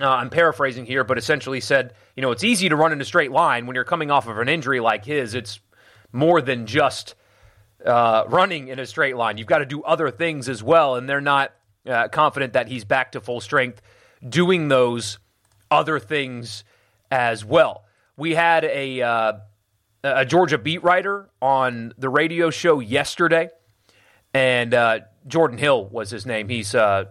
Uh, 0.00 0.08
I'm 0.10 0.28
paraphrasing 0.28 0.86
here, 0.86 1.04
but 1.04 1.18
essentially 1.18 1.60
said, 1.60 1.94
you 2.16 2.20
know, 2.20 2.32
it's 2.32 2.42
easy 2.42 2.68
to 2.68 2.74
run 2.74 2.92
in 2.92 3.00
a 3.00 3.04
straight 3.04 3.30
line 3.30 3.66
when 3.66 3.76
you're 3.76 3.84
coming 3.84 4.10
off 4.10 4.26
of 4.26 4.38
an 4.38 4.48
injury 4.48 4.80
like 4.80 5.04
his. 5.04 5.36
It's 5.36 5.60
more 6.10 6.42
than 6.42 6.66
just 6.66 7.14
uh, 7.84 8.24
running 8.26 8.66
in 8.68 8.80
a 8.80 8.86
straight 8.86 9.16
line. 9.16 9.38
You've 9.38 9.46
got 9.46 9.58
to 9.58 9.66
do 9.66 9.84
other 9.84 10.10
things 10.10 10.48
as 10.48 10.64
well, 10.64 10.96
and 10.96 11.08
they're 11.08 11.20
not 11.20 11.52
confident 12.10 12.54
that 12.54 12.66
he's 12.66 12.84
back 12.84 13.12
to 13.12 13.20
full 13.20 13.40
strength 13.40 13.80
doing 14.28 14.68
those 14.68 15.18
other 15.70 15.98
things 15.98 16.64
as 17.10 17.44
well. 17.44 17.84
We 18.16 18.34
had 18.34 18.64
a 18.64 19.02
uh, 19.02 19.32
a 20.02 20.24
Georgia 20.24 20.58
beat 20.58 20.82
writer 20.82 21.28
on 21.42 21.92
the 21.98 22.08
radio 22.08 22.50
show 22.50 22.80
yesterday, 22.80 23.50
and 24.32 24.72
uh, 24.72 25.00
Jordan 25.26 25.58
Hill 25.58 25.86
was 25.86 26.10
his 26.10 26.26
name. 26.26 26.48
He's 26.48 26.74
uh, 26.74 27.06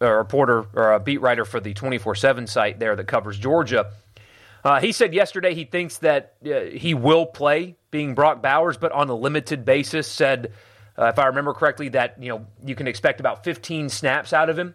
a 0.00 0.12
reporter 0.12 0.66
or 0.74 0.92
a 0.92 1.00
beat 1.00 1.20
writer 1.20 1.44
for 1.44 1.60
the 1.60 1.74
24 1.74 2.14
7 2.14 2.46
site 2.46 2.78
there 2.78 2.96
that 2.96 3.06
covers 3.06 3.38
Georgia. 3.38 3.92
Uh, 4.64 4.80
he 4.80 4.90
said 4.90 5.14
yesterday 5.14 5.54
he 5.54 5.64
thinks 5.64 5.98
that 5.98 6.34
uh, 6.44 6.60
he 6.60 6.92
will 6.92 7.26
play 7.26 7.76
being 7.90 8.14
Brock 8.14 8.42
Bowers, 8.42 8.76
but 8.76 8.90
on 8.92 9.08
a 9.08 9.14
limited 9.14 9.64
basis. 9.64 10.08
Said 10.08 10.52
uh, 10.98 11.06
if 11.06 11.18
I 11.18 11.26
remember 11.26 11.54
correctly, 11.54 11.90
that 11.90 12.20
you 12.20 12.30
know 12.30 12.46
you 12.64 12.74
can 12.74 12.88
expect 12.88 13.20
about 13.20 13.44
15 13.44 13.88
snaps 13.88 14.32
out 14.32 14.50
of 14.50 14.58
him. 14.58 14.74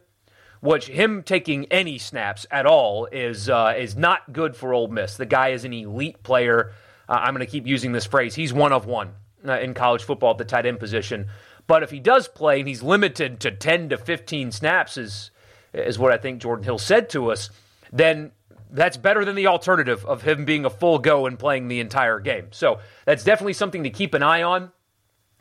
Which 0.62 0.88
him 0.88 1.24
taking 1.24 1.66
any 1.72 1.98
snaps 1.98 2.46
at 2.52 2.66
all 2.66 3.08
is 3.12 3.50
uh, 3.50 3.74
is 3.78 3.96
not 3.96 4.32
good 4.32 4.56
for 4.56 4.74
Ole 4.74 4.88
Miss. 4.88 5.18
The 5.18 5.26
guy 5.26 5.50
is 5.50 5.66
an 5.66 5.74
elite 5.74 6.22
player. 6.24 6.74
Uh, 7.10 7.14
I'm 7.14 7.34
going 7.34 7.46
to 7.46 7.52
keep 7.52 7.66
using 7.66 7.92
this 7.92 8.06
phrase. 8.06 8.36
He's 8.36 8.54
one 8.54 8.72
of 8.72 8.86
one 8.86 9.14
uh, 9.48 9.60
in 9.60 9.74
college 9.74 10.04
football 10.04 10.32
at 10.32 10.38
the 10.38 10.46
tight 10.46 10.68
end 10.68 10.80
position. 10.80 11.28
But 11.68 11.84
if 11.84 11.90
he 11.90 12.00
does 12.00 12.28
play 12.28 12.60
and 12.60 12.68
he's 12.68 12.84
limited 12.84 13.40
to 13.42 13.52
10 13.52 13.90
to 13.90 13.98
15 13.98 14.52
snaps, 14.52 14.98
is 14.98 15.32
is 15.74 15.98
what 15.98 16.12
I 16.12 16.18
think 16.18 16.42
Jordan 16.42 16.64
Hill 16.64 16.78
said 16.78 17.10
to 17.12 17.32
us, 17.32 17.50
then 17.92 18.32
that's 18.70 18.98
better 18.98 19.26
than 19.26 19.36
the 19.36 19.48
alternative 19.48 20.06
of 20.06 20.22
him 20.22 20.46
being 20.46 20.66
a 20.66 20.70
full 20.70 21.00
go 21.00 21.26
and 21.26 21.40
playing 21.40 21.68
the 21.68 21.80
entire 21.80 22.20
game. 22.20 22.48
So 22.52 22.80
that's 23.06 23.24
definitely 23.24 23.54
something 23.54 23.84
to 23.84 23.90
keep 23.90 24.14
an 24.14 24.24
eye 24.24 24.44
on. 24.44 24.72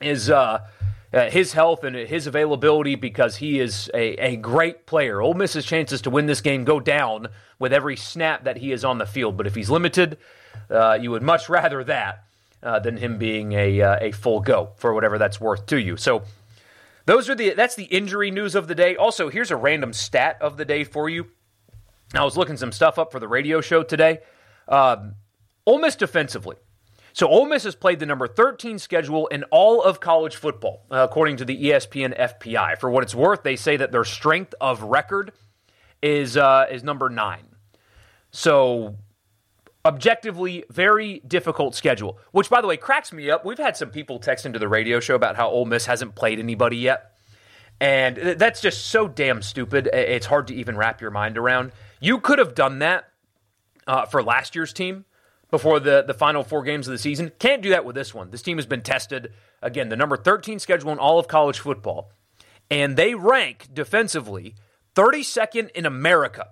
Is 0.01 0.31
uh, 1.13 1.29
his 1.31 1.53
health 1.53 1.83
and 1.83 1.97
his 1.97 2.27
availability 2.27 2.95
because 2.95 3.37
he 3.37 3.59
is 3.59 3.91
a, 3.95 4.15
a 4.15 4.37
great 4.37 4.87
player. 4.87 5.21
Ole 5.21 5.35
Miss's 5.35 5.65
chances 5.65 6.01
to 6.03 6.11
win 6.11 6.27
this 6.27 6.41
game 6.41 6.65
go 6.65 6.79
down 6.79 7.29
with 7.59 7.73
every 7.73 7.97
snap 7.97 8.45
that 8.45 8.59
he 8.59 8.73
is 8.73 8.85
on 8.85 8.99
the 8.99 9.07
field. 9.07 9.37
But 9.37 9.47
if 9.47 9.55
he's 9.55 9.71
limited, 9.71 10.19
uh, 10.71 10.99
you 11.01 11.11
would 11.11 11.23
much 11.23 11.49
rather 11.49 11.83
that 11.85 12.25
uh, 12.63 12.79
than 12.79 12.97
him 12.97 13.19
being 13.19 13.53
a 13.53 13.81
uh, 13.81 13.97
a 14.01 14.13
full 14.13 14.41
go 14.41 14.71
for 14.77 14.95
whatever 14.95 15.19
that's 15.19 15.41
worth 15.41 15.67
to 15.67 15.81
you. 15.81 15.97
So 15.97 16.23
those 17.07 17.29
are 17.29 17.35
the 17.35 17.55
that's 17.55 17.75
the 17.75 17.85
injury 17.85 18.31
news 18.31 18.55
of 18.55 18.69
the 18.69 18.75
day. 18.75 18.97
Also, 18.97 19.31
here's 19.31 19.51
a 19.51 19.57
random 19.57 19.93
stat 19.93 20.39
of 20.41 20.57
the 20.57 20.65
day 20.65 20.85
for 20.85 21.09
you. 21.09 21.27
I 22.15 22.25
was 22.25 22.37
looking 22.37 22.57
some 22.57 22.73
stuff 22.73 22.99
up 22.99 23.13
for 23.13 23.21
the 23.21 23.29
radio 23.29 23.61
show 23.61 23.83
today. 23.83 24.21
Um, 24.69 25.15
Ole 25.67 25.79
Miss 25.79 25.97
defensively. 25.97 26.57
So 27.13 27.29
Ole 27.29 27.47
Miss 27.47 27.65
has 27.65 27.75
played 27.75 27.99
the 27.99 28.07
number 28.07 28.27
13 28.27 28.79
schedule 28.79 29.27
in 29.29 29.45
all 29.45 29.83
of 29.83 30.01
college 30.01 30.37
football, 30.37 30.85
uh, 30.91 31.07
according 31.09 31.37
to 31.39 31.45
the 31.45 31.65
ESPN 31.65 32.19
FPI. 32.19 32.79
For 32.79 32.91
what 32.91 33.03
it's 33.03 33.15
worth, 33.15 33.43
they 33.43 33.57
say 33.57 33.77
that 33.77 33.93
their 33.93 34.05
strength 34.05 34.55
of 34.61 34.83
record 34.83 35.33
is 36.03 36.37
uh, 36.37 36.67
is 36.71 36.83
number 36.85 37.09
nine. 37.09 37.47
So 38.31 38.97
objectively, 39.85 40.65
very 40.71 41.21
difficult 41.27 41.75
schedule. 41.75 42.19
Which, 42.33 42.49
by 42.49 42.61
the 42.61 42.67
way, 42.67 42.77
cracks 42.77 43.13
me 43.13 43.31
up. 43.31 43.45
We've 43.45 43.59
had 43.59 43.77
some 43.77 43.91
people 43.91 44.19
text 44.19 44.47
into 44.47 44.59
the 44.59 44.69
radio 44.69 45.01
show 45.01 45.15
about 45.15 45.37
how 45.37 45.49
Ole 45.49 45.67
Miss 45.67 45.87
hasn't 45.87 46.15
played 46.15 46.39
anybody 46.39 46.77
yet, 46.77 47.17
and 47.81 48.17
that's 48.17 48.61
just 48.61 48.87
so 48.87 49.09
damn 49.09 49.43
stupid. 49.43 49.89
It's 49.93 50.27
hard 50.27 50.47
to 50.49 50.55
even 50.55 50.77
wrap 50.77 51.01
your 51.01 51.11
mind 51.11 51.37
around. 51.37 51.73
You 52.01 52.21
could 52.21 52.39
have 52.39 52.55
done 52.55 52.79
that 52.79 53.09
uh, 53.87 54.07
for 54.07 54.23
last 54.23 54.55
year's 54.55 54.73
team 54.73 55.05
before 55.51 55.81
the, 55.81 56.05
the 56.07 56.15
final 56.15 56.43
four 56.43 56.63
games 56.63 56.87
of 56.87 56.93
the 56.93 56.99
season. 56.99 57.33
Can't 57.39 57.63
do 57.63 57.71
that 57.71 57.85
with 57.85 57.95
this 57.95 58.15
one. 58.15 58.31
This 58.31 58.43
team 58.43 58.59
has 58.59 58.67
been 58.67 58.83
tested. 58.83 59.33
Again, 59.63 59.89
the 59.89 59.97
number 59.97 60.17
13 60.17 60.59
schedule 60.59 60.93
in 60.93 60.99
all 60.99 61.19
of 61.19 61.29
college 61.29 61.59
football. 61.59 62.13
And 62.71 62.97
they 62.97 63.15
rank 63.15 63.69
defensively 63.73 64.55
32nd 64.95 65.71
in 65.73 65.87
America 65.87 66.49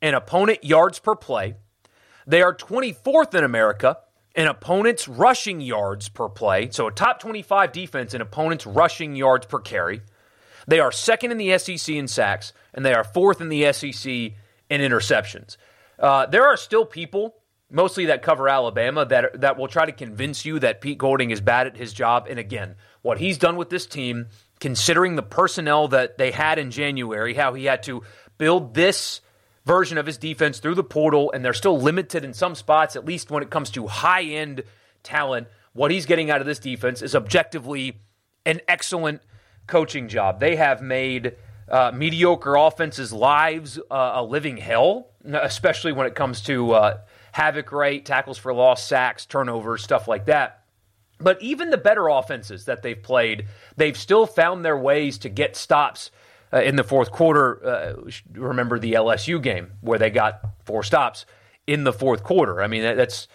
in 0.00 0.14
opponent 0.14 0.64
yards 0.64 0.98
per 0.98 1.14
play. 1.14 1.56
They 2.26 2.42
are 2.42 2.54
24th 2.54 3.34
in 3.34 3.44
America 3.44 3.98
in 4.34 4.46
opponents' 4.46 5.08
rushing 5.08 5.60
yards 5.60 6.08
per 6.08 6.28
play. 6.28 6.68
So 6.70 6.86
a 6.86 6.92
top 6.92 7.20
25 7.20 7.72
defense 7.72 8.14
in 8.14 8.20
opponents' 8.20 8.66
rushing 8.66 9.16
yards 9.16 9.46
per 9.46 9.60
carry. 9.60 10.02
They 10.68 10.80
are 10.80 10.92
second 10.92 11.30
in 11.30 11.38
the 11.38 11.56
SEC 11.58 11.94
in 11.94 12.08
sacks, 12.08 12.52
and 12.74 12.84
they 12.84 12.92
are 12.92 13.04
fourth 13.04 13.40
in 13.40 13.48
the 13.48 13.72
SEC 13.72 14.12
in 14.12 14.80
interceptions. 14.80 15.56
Uh, 15.98 16.26
there 16.26 16.44
are 16.44 16.56
still 16.56 16.84
people 16.84 17.36
mostly 17.70 18.06
that 18.06 18.22
cover 18.22 18.48
Alabama, 18.48 19.04
that 19.06 19.40
that 19.40 19.58
will 19.58 19.68
try 19.68 19.86
to 19.86 19.92
convince 19.92 20.44
you 20.44 20.58
that 20.60 20.80
Pete 20.80 20.98
Golding 20.98 21.30
is 21.30 21.40
bad 21.40 21.66
at 21.66 21.76
his 21.76 21.92
job. 21.92 22.26
And 22.28 22.38
again, 22.38 22.76
what 23.02 23.18
he's 23.18 23.38
done 23.38 23.56
with 23.56 23.70
this 23.70 23.86
team, 23.86 24.26
considering 24.60 25.16
the 25.16 25.22
personnel 25.22 25.88
that 25.88 26.18
they 26.18 26.30
had 26.30 26.58
in 26.58 26.70
January, 26.70 27.34
how 27.34 27.54
he 27.54 27.64
had 27.64 27.82
to 27.84 28.02
build 28.38 28.74
this 28.74 29.20
version 29.64 29.98
of 29.98 30.06
his 30.06 30.16
defense 30.16 30.60
through 30.60 30.76
the 30.76 30.84
portal, 30.84 31.32
and 31.32 31.44
they're 31.44 31.52
still 31.52 31.78
limited 31.78 32.24
in 32.24 32.32
some 32.32 32.54
spots, 32.54 32.94
at 32.94 33.04
least 33.04 33.30
when 33.30 33.42
it 33.42 33.50
comes 33.50 33.70
to 33.70 33.86
high 33.86 34.22
end 34.22 34.62
talent. 35.02 35.48
What 35.72 35.90
he's 35.90 36.06
getting 36.06 36.30
out 36.30 36.40
of 36.40 36.46
this 36.46 36.58
defense 36.58 37.02
is 37.02 37.14
objectively 37.14 38.00
an 38.46 38.60
excellent 38.68 39.20
coaching 39.66 40.08
job. 40.08 40.40
They 40.40 40.56
have 40.56 40.80
made 40.80 41.36
uh, 41.68 41.90
mediocre 41.92 42.54
offenses' 42.54 43.12
lives 43.12 43.78
uh, 43.90 44.12
a 44.14 44.22
living 44.22 44.56
hell, 44.56 45.08
especially 45.24 45.92
when 45.92 46.06
it 46.06 46.14
comes 46.14 46.40
to 46.42 46.72
uh, 46.72 46.98
havoc 47.36 47.70
rate, 47.70 48.06
tackles 48.06 48.38
for 48.38 48.54
loss, 48.54 48.82
sacks, 48.82 49.26
turnovers, 49.26 49.82
stuff 49.82 50.08
like 50.08 50.24
that. 50.24 50.62
But 51.18 51.40
even 51.42 51.68
the 51.68 51.76
better 51.76 52.08
offenses 52.08 52.64
that 52.64 52.82
they've 52.82 53.02
played, 53.02 53.44
they've 53.76 53.96
still 53.96 54.24
found 54.24 54.64
their 54.64 54.78
ways 54.78 55.18
to 55.18 55.28
get 55.28 55.54
stops 55.54 56.10
uh, 56.50 56.62
in 56.62 56.76
the 56.76 56.84
fourth 56.84 57.10
quarter. 57.10 57.62
Uh, 57.62 58.10
remember 58.32 58.78
the 58.78 58.94
LSU 58.94 59.42
game 59.42 59.72
where 59.82 59.98
they 59.98 60.08
got 60.08 60.46
four 60.64 60.82
stops 60.82 61.26
in 61.66 61.84
the 61.84 61.92
fourth 61.92 62.22
quarter. 62.22 62.62
I 62.62 62.68
mean, 62.68 62.82
that's 62.82 63.28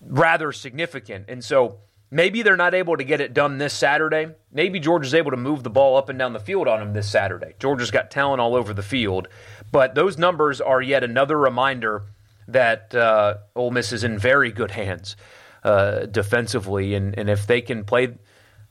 rather 0.00 0.50
significant. 0.50 1.26
And 1.28 1.44
so 1.44 1.78
maybe 2.10 2.42
they're 2.42 2.56
not 2.56 2.74
able 2.74 2.96
to 2.96 3.04
get 3.04 3.20
it 3.20 3.32
done 3.32 3.58
this 3.58 3.74
Saturday. 3.74 4.34
Maybe 4.50 4.80
Georgia's 4.80 5.14
able 5.14 5.30
to 5.30 5.36
move 5.36 5.62
the 5.62 5.70
ball 5.70 5.96
up 5.96 6.08
and 6.08 6.18
down 6.18 6.32
the 6.32 6.40
field 6.40 6.66
on 6.66 6.80
them 6.80 6.94
this 6.94 7.08
Saturday. 7.08 7.54
Georgia's 7.60 7.92
got 7.92 8.10
talent 8.10 8.40
all 8.40 8.56
over 8.56 8.74
the 8.74 8.82
field. 8.82 9.28
But 9.70 9.94
those 9.94 10.18
numbers 10.18 10.60
are 10.60 10.82
yet 10.82 11.04
another 11.04 11.38
reminder 11.38 12.02
that 12.48 12.94
uh, 12.94 13.36
Ole 13.54 13.70
Miss 13.70 13.92
is 13.92 14.04
in 14.04 14.18
very 14.18 14.52
good 14.52 14.70
hands 14.70 15.16
uh, 15.62 16.06
defensively, 16.06 16.94
and 16.94 17.18
and 17.18 17.30
if 17.30 17.46
they 17.46 17.60
can 17.60 17.84
play, 17.84 18.16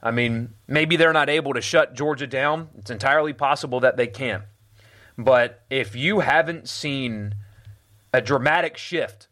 I 0.02 0.12
mean, 0.12 0.54
maybe 0.68 0.96
they're 0.96 1.14
not 1.14 1.30
able 1.30 1.54
to 1.54 1.62
shut 1.62 1.94
Georgia 1.94 2.28
down. 2.28 2.70
It's 2.78 2.92
entirely 2.92 3.34
possible 3.34 3.80
that 3.82 3.98
they 3.98 4.08
can, 4.08 4.44
but 5.18 5.64
if 5.70 5.96
you 5.96 6.20
haven't 6.20 6.70
seen 6.70 7.36
a 8.14 8.22
dramatic 8.22 8.78
shift 8.78 9.28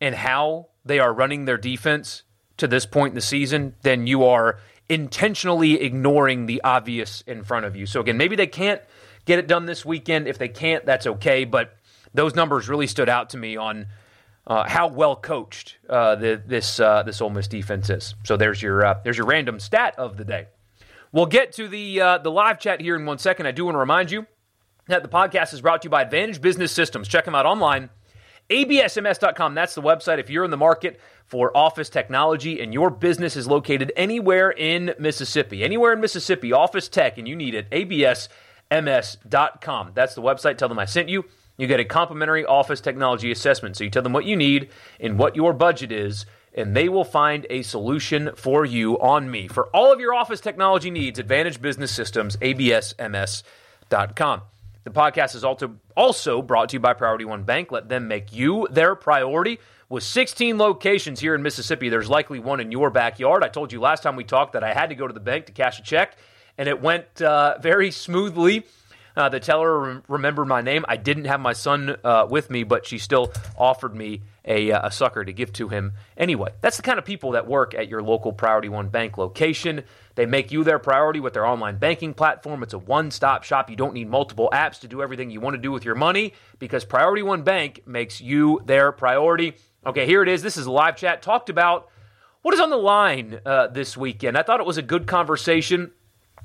in 0.00 0.14
how 0.14 0.68
they 0.84 0.98
are 0.98 1.12
running 1.12 1.44
their 1.44 1.58
defense 1.58 2.22
to 2.56 2.68
this 2.68 2.86
point 2.86 3.12
in 3.12 3.14
the 3.16 3.20
season, 3.20 3.74
then 3.82 4.06
you 4.06 4.24
are 4.24 4.58
intentionally 4.88 5.80
ignoring 5.80 6.46
the 6.46 6.60
obvious 6.62 7.22
in 7.26 7.42
front 7.44 7.64
of 7.64 7.76
you. 7.76 7.86
So 7.86 8.00
again, 8.00 8.16
maybe 8.16 8.36
they 8.36 8.46
can't 8.46 8.80
get 9.24 9.38
it 9.38 9.46
done 9.46 9.66
this 9.66 9.84
weekend. 9.84 10.26
If 10.28 10.38
they 10.38 10.48
can't, 10.48 10.84
that's 10.84 11.06
okay, 11.06 11.44
but 11.44 11.76
those 12.14 12.34
numbers 12.34 12.68
really 12.68 12.86
stood 12.86 13.08
out 13.08 13.30
to 13.30 13.36
me 13.36 13.56
on 13.56 13.86
uh, 14.46 14.68
how 14.68 14.88
well 14.88 15.16
coached 15.16 15.76
uh, 15.88 16.16
the, 16.16 16.42
this 16.44 16.80
uh, 16.80 17.02
this 17.02 17.20
Ole 17.20 17.30
Miss 17.30 17.48
defense 17.48 17.88
is. 17.90 18.14
So 18.24 18.36
there's 18.36 18.60
your 18.62 18.84
uh, 18.84 19.00
there's 19.04 19.16
your 19.16 19.26
random 19.26 19.60
stat 19.60 19.94
of 19.98 20.16
the 20.16 20.24
day. 20.24 20.46
We'll 21.12 21.26
get 21.26 21.52
to 21.54 21.68
the 21.68 22.00
uh, 22.00 22.18
the 22.18 22.30
live 22.30 22.58
chat 22.58 22.80
here 22.80 22.96
in 22.96 23.06
one 23.06 23.18
second. 23.18 23.46
I 23.46 23.52
do 23.52 23.64
want 23.64 23.74
to 23.74 23.78
remind 23.78 24.10
you 24.10 24.26
that 24.88 25.02
the 25.02 25.08
podcast 25.08 25.52
is 25.54 25.60
brought 25.60 25.82
to 25.82 25.86
you 25.86 25.90
by 25.90 26.02
Advantage 26.02 26.40
Business 26.40 26.72
Systems. 26.72 27.06
Check 27.08 27.24
them 27.24 27.34
out 27.34 27.46
online. 27.46 27.90
ABSMS.com. 28.50 29.54
That's 29.54 29.76
the 29.76 29.82
website. 29.82 30.18
If 30.18 30.28
you're 30.28 30.44
in 30.44 30.50
the 30.50 30.56
market 30.56 30.98
for 31.24 31.56
office 31.56 31.88
technology 31.88 32.60
and 32.60 32.74
your 32.74 32.90
business 32.90 33.36
is 33.36 33.46
located 33.46 33.92
anywhere 33.94 34.50
in 34.50 34.92
Mississippi, 34.98 35.62
anywhere 35.62 35.92
in 35.92 36.00
Mississippi, 36.00 36.52
office 36.52 36.88
tech, 36.88 37.16
and 37.16 37.28
you 37.28 37.36
need 37.36 37.54
it, 37.54 37.70
ABSMS.com. 37.70 38.32
That's 39.94 40.16
the 40.16 40.22
website. 40.22 40.58
Tell 40.58 40.68
them 40.68 40.80
I 40.80 40.86
sent 40.86 41.08
you. 41.08 41.26
You 41.60 41.66
get 41.66 41.78
a 41.78 41.84
complimentary 41.84 42.46
office 42.46 42.80
technology 42.80 43.30
assessment. 43.30 43.76
So 43.76 43.84
you 43.84 43.90
tell 43.90 44.02
them 44.02 44.14
what 44.14 44.24
you 44.24 44.34
need 44.34 44.70
and 44.98 45.18
what 45.18 45.36
your 45.36 45.52
budget 45.52 45.92
is, 45.92 46.24
and 46.54 46.74
they 46.74 46.88
will 46.88 47.04
find 47.04 47.46
a 47.50 47.60
solution 47.60 48.30
for 48.34 48.64
you 48.64 48.98
on 48.98 49.30
me. 49.30 49.46
For 49.46 49.66
all 49.66 49.92
of 49.92 50.00
your 50.00 50.14
office 50.14 50.40
technology 50.40 50.90
needs, 50.90 51.18
Advantage 51.18 51.60
Business 51.60 51.92
Systems, 51.92 52.38
absms.com. 52.38 53.42
The 54.84 54.90
podcast 54.90 55.34
is 55.34 55.44
also, 55.44 55.76
also 55.94 56.40
brought 56.40 56.70
to 56.70 56.76
you 56.76 56.80
by 56.80 56.94
Priority 56.94 57.26
One 57.26 57.42
Bank. 57.42 57.70
Let 57.70 57.90
them 57.90 58.08
make 58.08 58.32
you 58.32 58.66
their 58.70 58.94
priority. 58.94 59.58
With 59.90 60.02
16 60.02 60.56
locations 60.56 61.20
here 61.20 61.34
in 61.34 61.42
Mississippi, 61.42 61.90
there's 61.90 62.08
likely 62.08 62.38
one 62.38 62.60
in 62.60 62.72
your 62.72 62.88
backyard. 62.88 63.44
I 63.44 63.48
told 63.48 63.70
you 63.70 63.80
last 63.80 64.02
time 64.02 64.16
we 64.16 64.24
talked 64.24 64.54
that 64.54 64.64
I 64.64 64.72
had 64.72 64.88
to 64.88 64.94
go 64.94 65.06
to 65.06 65.12
the 65.12 65.20
bank 65.20 65.44
to 65.44 65.52
cash 65.52 65.78
a 65.78 65.82
check, 65.82 66.16
and 66.56 66.70
it 66.70 66.80
went 66.80 67.20
uh, 67.20 67.58
very 67.60 67.90
smoothly. 67.90 68.64
Uh, 69.16 69.28
the 69.28 69.40
teller 69.40 70.02
remembered 70.08 70.46
my 70.46 70.60
name. 70.60 70.84
I 70.88 70.96
didn't 70.96 71.24
have 71.24 71.40
my 71.40 71.52
son 71.52 71.96
uh, 72.04 72.26
with 72.28 72.50
me, 72.50 72.62
but 72.62 72.86
she 72.86 72.98
still 72.98 73.32
offered 73.56 73.94
me 73.94 74.22
a, 74.44 74.72
uh, 74.72 74.88
a 74.88 74.90
sucker 74.90 75.24
to 75.24 75.32
give 75.32 75.52
to 75.54 75.68
him 75.68 75.92
anyway. 76.16 76.50
That's 76.60 76.76
the 76.76 76.82
kind 76.82 76.98
of 76.98 77.04
people 77.04 77.32
that 77.32 77.46
work 77.46 77.74
at 77.74 77.88
your 77.88 78.02
local 78.02 78.32
Priority 78.32 78.68
One 78.68 78.88
Bank 78.88 79.18
location. 79.18 79.84
They 80.14 80.26
make 80.26 80.52
you 80.52 80.64
their 80.64 80.78
priority 80.78 81.20
with 81.20 81.34
their 81.34 81.46
online 81.46 81.78
banking 81.78 82.14
platform. 82.14 82.62
It's 82.62 82.74
a 82.74 82.78
one 82.78 83.10
stop 83.10 83.44
shop. 83.44 83.70
You 83.70 83.76
don't 83.76 83.94
need 83.94 84.08
multiple 84.08 84.50
apps 84.52 84.80
to 84.80 84.88
do 84.88 85.02
everything 85.02 85.30
you 85.30 85.40
want 85.40 85.54
to 85.54 85.62
do 85.62 85.72
with 85.72 85.84
your 85.84 85.94
money 85.94 86.34
because 86.58 86.84
Priority 86.84 87.22
One 87.22 87.42
Bank 87.42 87.82
makes 87.86 88.20
you 88.20 88.60
their 88.64 88.92
priority. 88.92 89.54
Okay, 89.86 90.06
here 90.06 90.22
it 90.22 90.28
is. 90.28 90.42
This 90.42 90.56
is 90.56 90.66
live 90.66 90.96
chat. 90.96 91.22
Talked 91.22 91.48
about 91.48 91.88
what 92.42 92.54
is 92.54 92.60
on 92.60 92.70
the 92.70 92.76
line 92.76 93.40
uh, 93.46 93.68
this 93.68 93.96
weekend. 93.96 94.36
I 94.36 94.42
thought 94.42 94.60
it 94.60 94.66
was 94.66 94.78
a 94.78 94.82
good 94.82 95.06
conversation. 95.06 95.92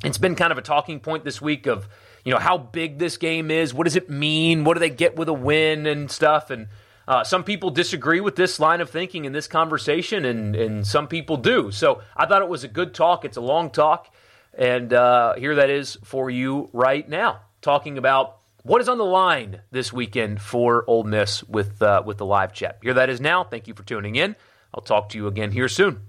It's 0.03 0.17
been 0.17 0.36
kind 0.36 0.51
of 0.51 0.57
a 0.57 0.62
talking 0.62 1.00
point 1.00 1.24
this 1.24 1.41
week 1.41 1.67
of 1.67 1.88
you 2.25 2.34
know, 2.34 2.39
how 2.39 2.58
big 2.58 3.00
this 3.00 3.15
game 3.15 3.50
is. 3.51 3.74
What 3.74 3.86
does 3.86 3.96
it 3.96 4.10
mean? 4.10 4.65
What 4.65 4.74
do 4.74 4.82
they 4.82 4.89
get 4.89 5.15
with 5.15 5.29
a 5.29 5.34
win 5.34 5.88
and 5.88 6.12
stuff? 6.12 6.50
And 6.50 6.67
Uh, 7.08 7.24
some 7.24 7.44
people 7.44 7.70
disagree 7.70 8.20
with 8.20 8.36
this 8.36 8.60
line 8.60 8.82
of 8.82 8.89
thinking 8.89 9.25
in 9.25 9.32
this 9.32 9.48
conversation, 9.48 10.25
and, 10.25 10.55
and 10.55 10.88
some 10.88 11.08
people 11.08 11.38
do. 11.38 11.70
So 11.70 12.01
I 12.17 12.25
thought 12.25 12.41
it 12.41 12.50
was 12.50 12.63
a 12.63 12.67
good 12.67 12.96
talk. 12.96 13.25
It's 13.25 13.38
a 13.38 13.41
long 13.41 13.70
talk. 13.70 14.12
And 14.58 14.91
uh, 14.91 15.36
here 15.36 15.53
that 15.53 15.70
is 15.70 16.00
for 16.03 16.32
you 16.32 16.67
right 16.74 17.08
now, 17.08 17.41
talking 17.62 18.00
about 18.00 18.38
what 18.63 18.82
is 18.82 18.89
on 18.89 18.98
the 18.98 19.05
line 19.05 19.62
this 19.70 19.94
weekend 19.94 20.41
for 20.41 20.84
Ole 20.88 21.03
Miss 21.03 21.44
with, 21.44 21.79
uh, 21.79 22.01
with 22.03 22.17
the 22.17 22.25
live 22.25 22.53
chat. 22.53 22.79
Here 22.82 22.96
that 22.96 23.10
is 23.10 23.22
now. 23.22 23.44
Thank 23.44 23.67
you 23.67 23.75
for 23.75 23.84
tuning 23.84 24.15
in. 24.15 24.36
I'll 24.74 24.82
talk 24.82 25.10
to 25.10 25.17
you 25.20 25.27
again 25.27 25.51
here 25.51 25.70
soon. 25.70 26.08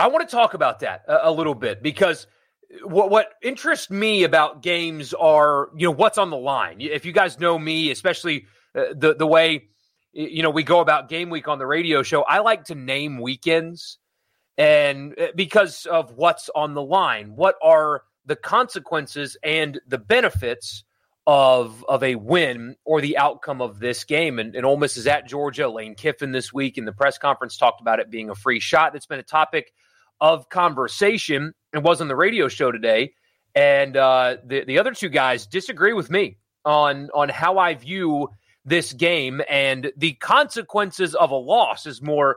I 0.00 0.08
want 0.08 0.28
to 0.28 0.36
talk 0.36 0.54
about 0.54 0.80
that 0.80 1.04
a, 1.06 1.28
a 1.28 1.30
little 1.30 1.54
bit 1.54 1.80
because 1.80 2.26
what, 2.84 3.10
what 3.10 3.34
interests 3.42 3.90
me 3.90 4.24
about 4.24 4.62
games 4.62 5.14
are, 5.14 5.70
you 5.76 5.86
know, 5.86 5.92
what's 5.92 6.18
on 6.18 6.30
the 6.30 6.36
line. 6.36 6.80
If 6.80 7.04
you 7.04 7.12
guys 7.12 7.38
know 7.38 7.58
me, 7.58 7.90
especially 7.90 8.46
uh, 8.74 8.94
the, 8.94 9.14
the 9.14 9.26
way 9.26 9.68
you 10.12 10.42
know, 10.42 10.50
we 10.50 10.62
go 10.62 10.80
about 10.80 11.08
game 11.08 11.30
week 11.30 11.48
on 11.48 11.58
the 11.58 11.66
radio 11.66 12.02
show. 12.02 12.22
I 12.22 12.40
like 12.40 12.64
to 12.64 12.74
name 12.74 13.18
weekends 13.18 13.98
and 14.58 15.18
uh, 15.18 15.28
because 15.34 15.86
of 15.86 16.12
what's 16.16 16.50
on 16.54 16.74
the 16.74 16.82
line. 16.82 17.34
What 17.34 17.56
are 17.62 18.02
the 18.26 18.36
consequences 18.36 19.36
and 19.42 19.80
the 19.86 19.98
benefits 19.98 20.84
of 21.26 21.84
of 21.88 22.02
a 22.02 22.16
win 22.16 22.76
or 22.84 23.00
the 23.00 23.16
outcome 23.16 23.62
of 23.62 23.78
this 23.78 24.04
game? 24.04 24.38
And, 24.38 24.54
and 24.54 24.66
Ole 24.66 24.76
Miss 24.76 24.96
is 24.96 25.06
at 25.06 25.26
Georgia. 25.26 25.68
Lane 25.68 25.94
Kiffin 25.94 26.32
this 26.32 26.52
week 26.52 26.76
in 26.76 26.84
the 26.84 26.92
press 26.92 27.16
conference 27.16 27.56
talked 27.56 27.80
about 27.80 27.98
it 27.98 28.10
being 28.10 28.28
a 28.28 28.34
free 28.34 28.60
shot. 28.60 28.92
That's 28.92 29.06
been 29.06 29.18
a 29.18 29.24
topic 29.24 29.72
of 30.22 30.48
conversation 30.48 31.52
and 31.72 31.84
was 31.84 32.00
on 32.00 32.06
the 32.08 32.16
radio 32.16 32.48
show 32.48 32.70
today. 32.70 33.12
And 33.54 33.96
uh, 33.96 34.36
the 34.46 34.64
the 34.64 34.78
other 34.78 34.92
two 34.92 35.10
guys 35.10 35.46
disagree 35.46 35.92
with 35.92 36.08
me 36.08 36.38
on 36.64 37.10
on 37.12 37.28
how 37.28 37.58
I 37.58 37.74
view 37.74 38.28
this 38.64 38.92
game 38.92 39.42
and 39.50 39.92
the 39.96 40.12
consequences 40.12 41.16
of 41.16 41.32
a 41.32 41.36
loss 41.36 41.84
is 41.84 42.00
more 42.00 42.36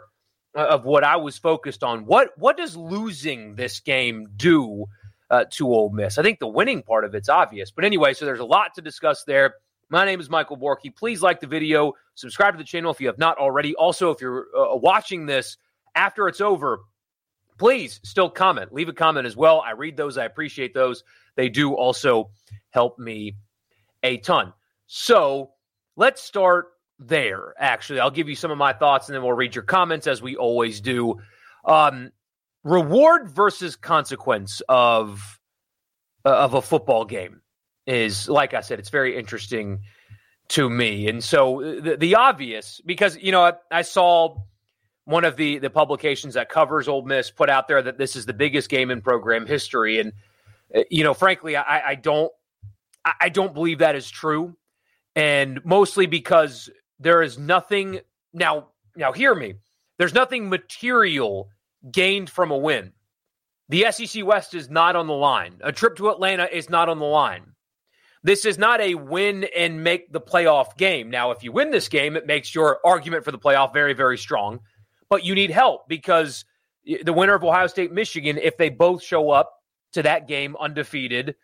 uh, 0.57 0.65
of 0.65 0.83
what 0.83 1.03
I 1.03 1.17
was 1.17 1.37
focused 1.37 1.83
on. 1.83 2.05
What 2.05 2.31
what 2.37 2.57
does 2.57 2.75
losing 2.75 3.55
this 3.55 3.79
game 3.79 4.27
do 4.35 4.87
uh, 5.29 5.45
to 5.51 5.67
Ole 5.67 5.91
Miss? 5.91 6.17
I 6.17 6.23
think 6.23 6.39
the 6.39 6.47
winning 6.47 6.81
part 6.81 7.05
of 7.05 7.13
it's 7.15 7.29
obvious, 7.29 7.71
but 7.71 7.85
anyway, 7.85 8.13
so 8.13 8.25
there's 8.25 8.39
a 8.39 8.45
lot 8.45 8.73
to 8.75 8.81
discuss 8.81 9.23
there. 9.23 9.53
My 9.89 10.03
name 10.03 10.19
is 10.19 10.29
Michael 10.31 10.57
Borky. 10.57 10.93
Please 10.93 11.21
like 11.21 11.39
the 11.39 11.47
video, 11.47 11.93
subscribe 12.15 12.55
to 12.55 12.57
the 12.57 12.63
channel 12.63 12.91
if 12.91 12.99
you 12.99 13.07
have 13.07 13.19
not 13.19 13.37
already. 13.37 13.75
Also, 13.75 14.09
if 14.09 14.19
you're 14.19 14.47
uh, 14.57 14.75
watching 14.75 15.27
this 15.27 15.57
after 15.93 16.27
it's 16.27 16.41
over, 16.41 16.79
please 17.57 17.99
still 18.03 18.29
comment. 18.29 18.73
Leave 18.73 18.89
a 18.89 18.93
comment 18.93 19.27
as 19.27 19.35
well. 19.35 19.61
I 19.61 19.71
read 19.71 19.97
those. 19.97 20.17
I 20.17 20.25
appreciate 20.25 20.73
those. 20.73 21.03
They 21.35 21.49
do 21.49 21.73
also 21.73 22.29
help 22.71 22.99
me 22.99 23.35
a 24.03 24.17
ton. 24.17 24.53
So 24.87 25.51
Let's 25.97 26.21
start 26.21 26.73
there, 26.99 27.53
actually. 27.57 28.01
I'll 28.01 28.11
give 28.11 28.27
you 28.27 28.35
some 28.35 28.51
of 28.51 28.57
my 28.57 28.73
thoughts 28.73 29.07
and 29.07 29.15
then 29.15 29.23
we'll 29.23 29.33
read 29.33 29.55
your 29.55 29.63
comments 29.63 30.07
as 30.07 30.21
we 30.21 30.35
always 30.35 30.81
do. 30.81 31.21
Um, 31.63 32.11
reward 32.63 33.29
versus 33.29 33.75
consequence 33.75 34.61
of 34.67 35.39
uh, 36.25 36.35
of 36.35 36.53
a 36.53 36.61
football 36.61 37.05
game 37.05 37.41
is 37.87 38.27
like 38.27 38.53
I 38.53 38.61
said, 38.61 38.79
it's 38.79 38.89
very 38.89 39.17
interesting 39.17 39.81
to 40.49 40.69
me. 40.69 41.07
And 41.07 41.23
so 41.23 41.79
the, 41.81 41.95
the 41.97 42.15
obvious, 42.15 42.81
because 42.85 43.17
you 43.17 43.31
know, 43.31 43.43
I, 43.43 43.53
I, 43.71 43.81
saw 43.83 44.37
one 45.05 45.23
of 45.23 45.37
the 45.37 45.59
the 45.59 45.69
publications 45.69 46.33
that 46.33 46.49
covers 46.49 46.87
Ole 46.87 47.03
Miss 47.03 47.31
put 47.31 47.49
out 47.49 47.67
there 47.67 47.81
that 47.81 47.97
this 47.97 48.15
is 48.15 48.25
the 48.25 48.33
biggest 48.33 48.69
game 48.69 48.91
in 48.91 49.01
program 49.01 49.45
history, 49.45 49.99
and 49.99 50.13
uh, 50.75 50.81
you 50.89 51.03
know, 51.03 51.13
frankly, 51.13 51.55
I, 51.55 51.91
I 51.91 51.95
don't 51.95 52.31
I 53.21 53.29
don't 53.29 53.53
believe 53.53 53.79
that 53.79 53.95
is 53.95 54.09
true. 54.09 54.55
And 55.15 55.63
mostly 55.63 56.07
because 56.07 56.69
there 56.99 57.21
is 57.21 57.37
nothing 57.37 57.99
now 58.33 58.69
now 58.95 59.13
hear 59.13 59.33
me. 59.33 59.55
There's 59.97 60.13
nothing 60.13 60.49
material 60.49 61.49
gained 61.89 62.29
from 62.29 62.51
a 62.51 62.57
win. 62.57 62.93
The 63.69 63.85
sec 63.91 64.25
west 64.25 64.53
is 64.53 64.69
not 64.69 64.95
on 64.95 65.07
the 65.07 65.13
line. 65.13 65.59
A 65.61 65.71
trip 65.71 65.95
to 65.97 66.09
atlanta 66.09 66.47
is 66.51 66.69
not 66.69 66.89
on 66.89 66.99
the 66.99 67.05
line. 67.05 67.53
This 68.23 68.45
is 68.45 68.57
not 68.57 68.81
a 68.81 68.95
win 68.95 69.45
and 69.55 69.83
make 69.83 70.11
the 70.11 70.19
playoff 70.21 70.77
game. 70.77 71.11
Now 71.11 71.31
if 71.31 71.43
you 71.43 71.51
win 71.51 71.69
this 71.69 71.87
game 71.87 72.15
it 72.15 72.25
makes 72.25 72.53
your 72.55 72.79
argument 72.83 73.23
for 73.23 73.31
the 73.31 73.39
playoff 73.39 73.71
very 73.71 73.93
very 73.93 74.17
strong 74.17 74.61
but 75.09 75.23
you 75.23 75.35
need 75.35 75.51
help 75.51 75.87
because 75.87 76.45
the 77.03 77.13
winner 77.13 77.33
of 77.33 77.43
ohio 77.43 77.67
state 77.67 77.91
michigan 77.91 78.37
if 78.37 78.57
they 78.57 78.69
both 78.69 79.01
show 79.01 79.29
up 79.29 79.53
to 79.91 80.03
that 80.03 80.27
game 80.27 80.55
undefeated 80.59 81.35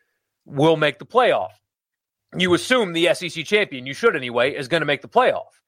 will 0.46 0.78
make 0.78 1.00
the 1.00 1.06
playoff 1.06 1.52
you 2.38 2.54
assume 2.54 2.94
the 2.94 3.14
SEC 3.14 3.46
champion, 3.46 3.86
you 3.86 3.94
should 3.94 4.16
anyway, 4.16 4.54
is 4.54 4.68
going 4.68 4.82
to 4.82 4.86
make 4.86 5.02
the 5.02 5.10
playoff. 5.10 5.60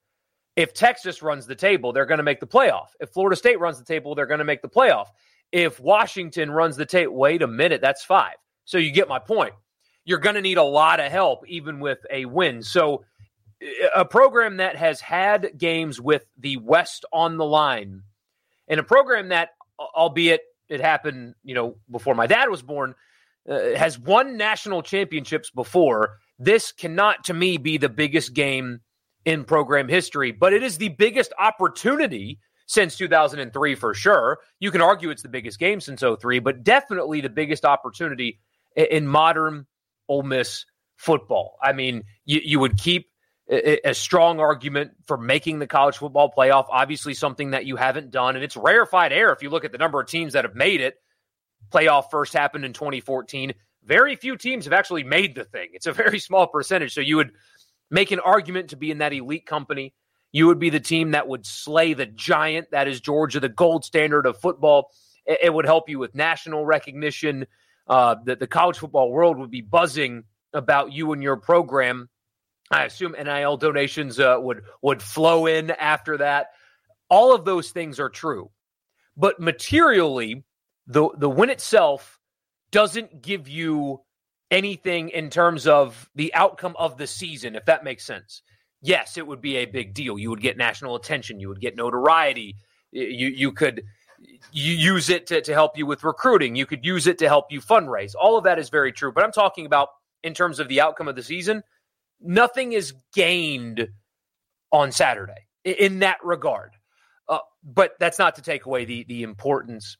If 0.56 0.72
Texas 0.72 1.20
runs 1.22 1.46
the 1.46 1.54
table, 1.54 1.92
they're 1.92 2.06
going 2.06 2.18
to 2.18 2.24
make 2.24 2.40
the 2.40 2.46
playoff. 2.46 2.88
If 3.00 3.10
Florida 3.10 3.36
State 3.36 3.60
runs 3.60 3.78
the 3.78 3.84
table, 3.84 4.14
they're 4.14 4.26
going 4.26 4.38
to 4.38 4.44
make 4.44 4.62
the 4.62 4.68
playoff. 4.68 5.08
If 5.52 5.78
Washington 5.80 6.50
runs 6.50 6.76
the 6.76 6.86
table, 6.86 7.14
wait 7.16 7.42
a 7.42 7.46
minute, 7.46 7.80
that's 7.80 8.04
five. 8.04 8.34
So 8.64 8.78
you 8.78 8.92
get 8.92 9.08
my 9.08 9.18
point. 9.18 9.52
You're 10.04 10.18
going 10.18 10.36
to 10.36 10.40
need 10.40 10.58
a 10.58 10.62
lot 10.62 11.00
of 11.00 11.10
help, 11.10 11.46
even 11.48 11.80
with 11.80 11.98
a 12.10 12.24
win. 12.26 12.62
So 12.62 13.04
a 13.94 14.04
program 14.04 14.58
that 14.58 14.76
has 14.76 15.00
had 15.00 15.52
games 15.56 16.00
with 16.00 16.24
the 16.38 16.56
West 16.58 17.04
on 17.12 17.36
the 17.36 17.44
line, 17.44 18.02
and 18.68 18.80
a 18.80 18.84
program 18.84 19.28
that, 19.28 19.50
albeit 19.78 20.42
it 20.68 20.80
happened, 20.80 21.34
you 21.42 21.54
know, 21.54 21.76
before 21.90 22.14
my 22.14 22.26
dad 22.26 22.48
was 22.48 22.62
born, 22.62 22.94
uh, 23.48 23.74
has 23.76 23.98
won 23.98 24.36
national 24.36 24.82
championships 24.82 25.50
before 25.50 26.18
this 26.38 26.72
cannot, 26.72 27.24
to 27.24 27.34
me, 27.34 27.58
be 27.58 27.78
the 27.78 27.88
biggest 27.88 28.34
game 28.34 28.80
in 29.24 29.44
program 29.44 29.88
history, 29.88 30.32
but 30.32 30.52
it 30.52 30.62
is 30.62 30.78
the 30.78 30.90
biggest 30.90 31.32
opportunity 31.38 32.38
since 32.66 32.96
2003 32.96 33.74
for 33.74 33.94
sure. 33.94 34.38
You 34.58 34.70
can 34.70 34.80
argue 34.80 35.10
it's 35.10 35.22
the 35.22 35.28
biggest 35.28 35.58
game 35.58 35.80
since 35.80 36.02
03, 36.02 36.40
but 36.40 36.64
definitely 36.64 37.20
the 37.20 37.30
biggest 37.30 37.64
opportunity 37.64 38.40
in 38.76 39.06
modern 39.06 39.66
Ole 40.08 40.22
Miss 40.22 40.66
football. 40.96 41.56
I 41.62 41.72
mean, 41.72 42.04
you, 42.24 42.40
you 42.42 42.60
would 42.60 42.76
keep 42.76 43.10
a, 43.48 43.92
strong 43.92 44.40
argument 44.40 44.92
for 45.06 45.18
making 45.18 45.58
the 45.58 45.66
college 45.66 45.98
football 45.98 46.32
playoff, 46.36 46.66
obviously 46.70 47.12
something 47.12 47.50
that 47.50 47.66
you 47.66 47.76
haven't 47.76 48.10
done. 48.10 48.36
And 48.36 48.44
it's 48.44 48.56
rarefied 48.56 49.12
air 49.12 49.32
if 49.32 49.42
you 49.42 49.50
look 49.50 49.64
at 49.64 49.72
the 49.72 49.78
number 49.78 50.00
of 50.00 50.08
teams 50.08 50.32
that 50.32 50.44
have 50.44 50.54
made 50.54 50.80
it. 50.80 50.96
Playoff 51.70 52.10
first 52.10 52.32
happened 52.32 52.64
in 52.64 52.72
2014 52.72 53.52
very 53.86 54.16
few 54.16 54.36
teams 54.36 54.64
have 54.64 54.72
actually 54.72 55.04
made 55.04 55.34
the 55.34 55.44
thing. 55.44 55.70
It's 55.72 55.86
a 55.86 55.92
very 55.92 56.18
small 56.18 56.46
percentage. 56.46 56.94
So 56.94 57.00
you 57.00 57.16
would 57.16 57.32
make 57.90 58.10
an 58.10 58.20
argument 58.20 58.70
to 58.70 58.76
be 58.76 58.90
in 58.90 58.98
that 58.98 59.12
elite 59.12 59.46
company. 59.46 59.94
You 60.32 60.46
would 60.48 60.58
be 60.58 60.70
the 60.70 60.80
team 60.80 61.12
that 61.12 61.28
would 61.28 61.46
slay 61.46 61.94
the 61.94 62.06
giant 62.06 62.70
that 62.72 62.88
is 62.88 63.00
Georgia, 63.00 63.40
the 63.40 63.48
gold 63.48 63.84
standard 63.84 64.26
of 64.26 64.38
football. 64.38 64.90
It, 65.26 65.54
would 65.54 65.64
help 65.64 65.88
you 65.88 65.98
with 65.98 66.14
national 66.14 66.66
recognition. 66.66 67.46
Uh, 67.86 68.16
that 68.24 68.40
the 68.40 68.46
college 68.46 68.78
football 68.78 69.10
world 69.10 69.38
would 69.38 69.50
be 69.50 69.60
buzzing 69.60 70.24
about 70.54 70.92
you 70.92 71.12
and 71.12 71.22
your 71.22 71.36
program. 71.36 72.08
I 72.70 72.84
assume 72.84 73.12
NIL 73.12 73.56
donations 73.56 74.18
uh, 74.18 74.36
would 74.40 74.62
would 74.82 75.02
flow 75.02 75.46
in 75.46 75.70
after 75.70 76.18
that. 76.18 76.48
All 77.08 77.34
of 77.34 77.44
those 77.44 77.70
things 77.70 78.00
are 78.00 78.08
true, 78.08 78.50
but 79.16 79.38
materially, 79.38 80.44
the 80.86 81.08
the 81.16 81.28
win 81.28 81.50
itself 81.50 82.18
doesn't 82.70 83.22
give 83.22 83.48
you 83.48 84.00
anything 84.50 85.10
in 85.10 85.30
terms 85.30 85.66
of 85.66 86.08
the 86.14 86.32
outcome 86.34 86.74
of 86.78 86.96
the 86.96 87.06
season, 87.06 87.54
if 87.54 87.64
that 87.66 87.84
makes 87.84 88.04
sense. 88.04 88.42
Yes, 88.82 89.16
it 89.16 89.26
would 89.26 89.40
be 89.40 89.56
a 89.56 89.66
big 89.66 89.94
deal. 89.94 90.18
You 90.18 90.30
would 90.30 90.40
get 90.40 90.56
national 90.56 90.94
attention. 90.96 91.40
You 91.40 91.48
would 91.48 91.60
get 91.60 91.76
notoriety. 91.76 92.56
You 92.92 93.28
you 93.28 93.52
could 93.52 93.82
use 94.52 95.10
it 95.10 95.26
to, 95.28 95.40
to 95.40 95.52
help 95.52 95.76
you 95.76 95.86
with 95.86 96.04
recruiting. 96.04 96.56
You 96.56 96.66
could 96.66 96.84
use 96.84 97.06
it 97.06 97.18
to 97.18 97.28
help 97.28 97.50
you 97.50 97.60
fundraise. 97.60 98.14
All 98.18 98.36
of 98.36 98.44
that 98.44 98.58
is 98.58 98.70
very 98.70 98.92
true. 98.92 99.12
But 99.12 99.24
I'm 99.24 99.32
talking 99.32 99.66
about 99.66 99.88
in 100.22 100.34
terms 100.34 100.58
of 100.58 100.68
the 100.68 100.80
outcome 100.80 101.08
of 101.08 101.16
the 101.16 101.22
season, 101.22 101.62
nothing 102.20 102.72
is 102.72 102.94
gained 103.12 103.88
on 104.72 104.92
Saturday 104.92 105.46
in 105.64 106.00
that 106.00 106.18
regard. 106.24 106.72
Uh, 107.28 107.38
but 107.62 107.92
that's 107.98 108.18
not 108.18 108.34
to 108.36 108.42
take 108.42 108.66
away 108.66 108.84
the 108.84 109.04
the 109.04 109.22
importance 109.22 109.96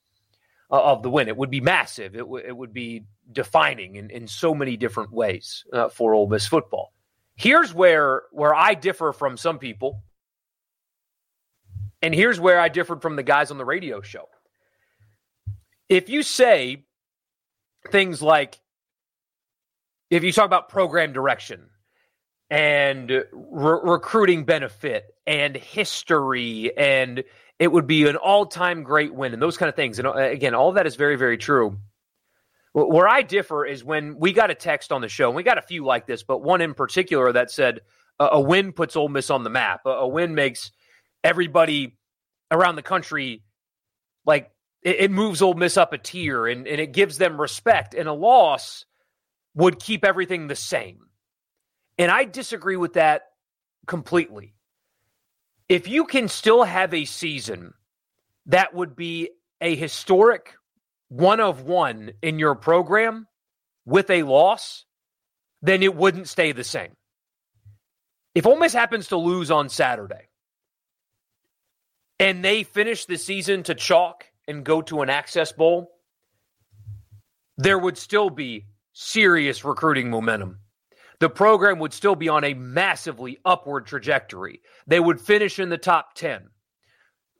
uh, 0.70 0.83
of 0.83 1.03
the 1.03 1.11
win. 1.11 1.29
It 1.29 1.37
would 1.37 1.50
be 1.50 1.61
massive. 1.61 2.14
It, 2.14 2.18
w- 2.18 2.44
it 2.44 2.55
would 2.55 2.72
be 2.72 3.05
defining 3.33 3.96
in, 3.96 4.11
in 4.11 4.27
so 4.27 4.55
many 4.55 4.77
different 4.77 5.12
ways 5.12 5.64
uh, 5.72 5.88
for 5.88 6.14
Ole 6.14 6.29
Miss 6.29 6.46
football. 6.46 6.92
Here's 7.35 7.72
where 7.72 8.22
where 8.31 8.55
I 8.55 8.74
differ 8.74 9.12
from 9.12 9.37
some 9.37 9.59
people, 9.59 10.03
and 12.03 12.14
here's 12.14 12.38
where 12.38 12.61
I 12.61 12.68
differed 12.68 13.00
from 13.00 13.16
the 13.16 13.22
guys 13.22 13.50
on 13.50 13.59
the 13.59 13.64
radio 13.64 14.03
show. 14.03 14.29
If 15.88 16.09
you 16.09 16.22
say 16.22 16.85
things 17.90 18.22
like, 18.22 18.61
if 20.11 20.24
you 20.24 20.33
talk 20.33 20.46
about 20.46 20.68
program 20.68 21.12
direction 21.12 21.68
and 22.55 23.11
re- 23.11 23.81
recruiting 23.83 24.45
benefit 24.45 25.12
and 25.27 25.57
history 25.57 26.71
and 26.77 27.25
it 27.59 27.67
would 27.67 27.88
be 27.88 28.07
an 28.09 28.14
all-time 28.14 28.85
great 28.85 29.12
win 29.12 29.33
and 29.33 29.43
those 29.43 29.57
kind 29.57 29.69
of 29.69 29.75
things. 29.75 29.99
And 29.99 30.07
uh, 30.07 30.12
again, 30.12 30.55
all 30.55 30.71
that 30.73 30.87
is 30.87 30.95
very, 30.95 31.17
very 31.17 31.37
true. 31.37 31.79
Where 32.73 33.09
I 33.09 33.23
differ 33.23 33.67
is 33.67 33.83
when 33.83 34.21
we 34.21 34.33
got 34.33 34.53
a 34.53 34.55
text 34.55 34.93
on 34.93 35.01
the 35.01 35.09
show, 35.09 35.27
and 35.27 35.35
we 35.35 35.43
got 35.43 35.59
a 35.59 35.62
few 35.62 35.85
like 35.85 36.07
this, 36.07 36.23
but 36.23 36.43
one 36.43 36.61
in 36.61 36.75
particular 36.75 37.33
that 37.33 37.51
said, 37.51 37.81
A, 38.21 38.27
a 38.33 38.40
win 38.40 38.73
puts 38.73 38.95
Ole 38.95 39.09
Miss 39.09 39.31
on 39.31 39.43
the 39.43 39.51
map. 39.51 39.81
A, 39.85 39.90
a 39.90 40.09
win 40.09 40.37
makes 40.37 40.71
everybody 41.25 41.97
around 42.53 42.77
the 42.77 42.83
country 42.83 43.43
like 44.27 44.53
it, 44.83 44.97
it 45.01 45.11
moves 45.11 45.43
Ole 45.43 45.55
Miss 45.55 45.77
up 45.77 45.93
a 45.93 45.99
tier 45.99 46.47
and, 46.47 46.69
and 46.69 46.81
it 46.81 46.93
gives 46.93 47.19
them 47.19 47.40
respect. 47.40 47.95
And 47.95 48.09
a 48.09 48.12
loss 48.12 48.85
would 49.57 49.81
keep 49.81 50.05
everything 50.05 50.47
the 50.47 50.57
same. 50.57 51.01
And 51.98 52.11
I 52.11 52.24
disagree 52.24 52.76
with 52.76 52.94
that 52.94 53.22
completely. 53.87 54.54
If 55.68 55.88
you 55.88 56.04
can 56.04 56.28
still 56.28 56.64
have 56.64 56.92
a 56.92 57.04
season 57.04 57.74
that 58.46 58.74
would 58.74 58.96
be 58.96 59.30
a 59.61 59.74
historic 59.74 60.54
one 61.09 61.40
of 61.40 61.62
one 61.62 62.12
in 62.22 62.38
your 62.38 62.54
program 62.54 63.26
with 63.87 64.11
a 64.11 64.24
loss, 64.24 64.85
then 65.62 65.83
it 65.83 65.94
wouldn't 65.94 66.28
stay 66.28 66.52
the 66.52 66.64
same. 66.64 66.92
If 68.35 68.46
Ole 68.46 68.59
Miss 68.59 68.72
happens 68.72 69.09
to 69.09 69.16
lose 69.16 69.50
on 69.50 69.68
Saturday 69.68 70.28
and 72.18 72.44
they 72.44 72.64
finish 72.64 73.07
the 73.07 73.16
season 73.16 73.62
to 73.64 73.74
chalk 73.74 74.24
and 74.48 74.64
go 74.64 74.83
to 74.83 75.02
an 75.02 75.11
access 75.11 75.52
bowl, 75.52 75.90
there 77.57 77.78
would 77.78 77.96
still 77.96 78.30
be 78.30 78.66
serious 78.92 79.64
recruiting 79.64 80.11
momentum. 80.11 80.59
The 81.20 81.31
program 81.31 81.79
would 81.79 81.92
still 81.92 82.14
be 82.14 82.29
on 82.29 82.44
a 82.44 82.55
massively 82.55 83.38
upward 83.44 83.87
trajectory. 83.87 84.61
They 84.87 85.00
would 85.00 85.20
finish 85.20 85.59
in 85.59 85.68
the 85.68 85.79
top 85.79 86.14
10. 86.14 86.48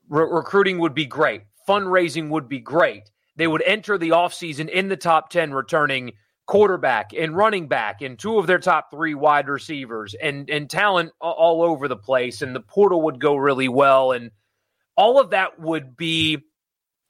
Re- 0.09 0.27
recruiting 0.29 0.79
would 0.79 0.93
be 0.93 1.05
great. 1.05 1.43
Fundraising 1.67 2.29
would 2.29 2.47
be 2.47 2.59
great. 2.59 3.09
They 3.35 3.47
would 3.47 3.63
enter 3.63 3.97
the 3.97 4.09
offseason 4.09 4.69
in 4.69 4.87
the 4.87 4.97
top 4.97 5.29
10, 5.29 5.51
returning 5.51 6.13
quarterback 6.47 7.11
and 7.17 7.35
running 7.35 7.67
back 7.67 8.01
and 8.01 8.19
two 8.19 8.37
of 8.37 8.45
their 8.45 8.59
top 8.59 8.91
three 8.91 9.15
wide 9.15 9.47
receivers 9.47 10.13
and, 10.13 10.47
and 10.49 10.69
talent 10.69 11.11
all 11.19 11.63
over 11.63 11.87
the 11.87 11.97
place. 11.97 12.41
And 12.41 12.55
the 12.55 12.61
portal 12.61 13.01
would 13.03 13.19
go 13.19 13.35
really 13.35 13.67
well. 13.67 14.11
And 14.11 14.31
all 14.95 15.19
of 15.19 15.31
that 15.31 15.59
would 15.59 15.97
be 15.97 16.39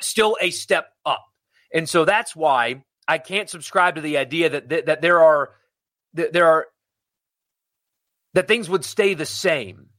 still 0.01 0.37
a 0.41 0.51
step 0.51 0.87
up. 1.05 1.23
And 1.73 1.87
so 1.87 2.05
that's 2.05 2.35
why 2.35 2.83
I 3.07 3.17
can't 3.17 3.49
subscribe 3.49 3.95
to 3.95 4.01
the 4.01 4.17
idea 4.17 4.49
that 4.49 4.69
that, 4.69 4.85
that 4.87 5.01
there 5.01 5.21
are 5.21 5.51
there 6.15 6.47
are 6.47 6.67
that 8.33 8.47
things 8.47 8.69
would 8.69 8.83
stay 8.83 9.13
the 9.13 9.25
same 9.25 9.89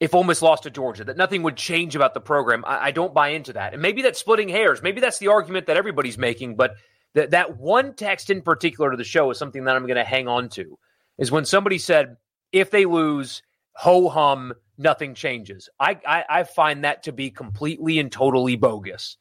if 0.00 0.14
Ole 0.14 0.24
Miss 0.24 0.42
lost 0.42 0.64
to 0.64 0.70
Georgia, 0.70 1.04
that 1.04 1.16
nothing 1.16 1.42
would 1.44 1.56
change 1.56 1.96
about 1.96 2.14
the 2.14 2.20
program. 2.20 2.64
I, 2.66 2.86
I, 2.86 2.90
don't 2.90 3.14
buy 3.14 3.28
into 3.28 3.52
that. 3.52 3.72
And 3.72 3.80
maybe 3.80 4.02
that's 4.02 4.18
splitting 4.18 4.48
hairs. 4.48 4.82
Maybe 4.82 5.00
that's 5.00 5.18
the 5.18 5.28
argument 5.28 5.66
that 5.66 5.76
everybody's 5.76 6.18
making. 6.18 6.56
But 6.56 6.74
that 7.14 7.30
that 7.30 7.56
one 7.58 7.94
text 7.94 8.28
in 8.28 8.42
particular 8.42 8.90
to 8.90 8.96
the 8.96 9.04
show 9.04 9.30
is 9.30 9.38
something 9.38 9.64
that 9.64 9.76
I'm 9.76 9.86
going 9.86 9.96
to 9.96 10.04
hang 10.04 10.28
on 10.28 10.48
to. 10.50 10.78
Is 11.16 11.30
when 11.30 11.44
somebody 11.44 11.78
said, 11.78 12.16
if 12.52 12.70
they 12.70 12.86
lose, 12.86 13.42
ho 13.72 14.08
hum, 14.08 14.52
nothing 14.76 15.14
changes. 15.14 15.68
I, 15.78 15.98
I, 16.06 16.24
I 16.28 16.44
find 16.44 16.84
that 16.84 17.04
to 17.04 17.12
be 17.12 17.30
completely 17.30 17.98
and 17.98 18.10
totally 18.10 18.56
bogus 18.56 19.16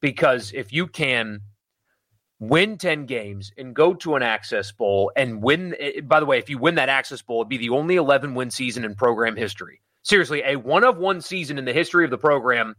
because 0.00 0.52
if 0.52 0.72
you 0.72 0.86
can 0.86 1.40
win 2.40 2.78
10 2.78 3.06
games 3.06 3.52
and 3.58 3.74
go 3.74 3.94
to 3.94 4.14
an 4.14 4.22
access 4.22 4.70
bowl 4.70 5.10
and 5.16 5.42
win 5.42 5.74
eh, 5.80 6.00
by 6.02 6.20
the 6.20 6.26
way 6.26 6.38
if 6.38 6.48
you 6.48 6.56
win 6.56 6.76
that 6.76 6.88
access 6.88 7.20
bowl 7.20 7.40
it'd 7.40 7.48
be 7.48 7.56
the 7.56 7.70
only 7.70 7.96
11 7.96 8.34
win 8.34 8.50
season 8.50 8.84
in 8.84 8.94
program 8.94 9.36
history. 9.36 9.80
Seriously 10.02 10.42
a 10.44 10.56
one 10.56 10.84
of 10.84 10.98
one 10.98 11.20
season 11.20 11.58
in 11.58 11.64
the 11.64 11.72
history 11.72 12.04
of 12.04 12.10
the 12.10 12.18
program 12.18 12.74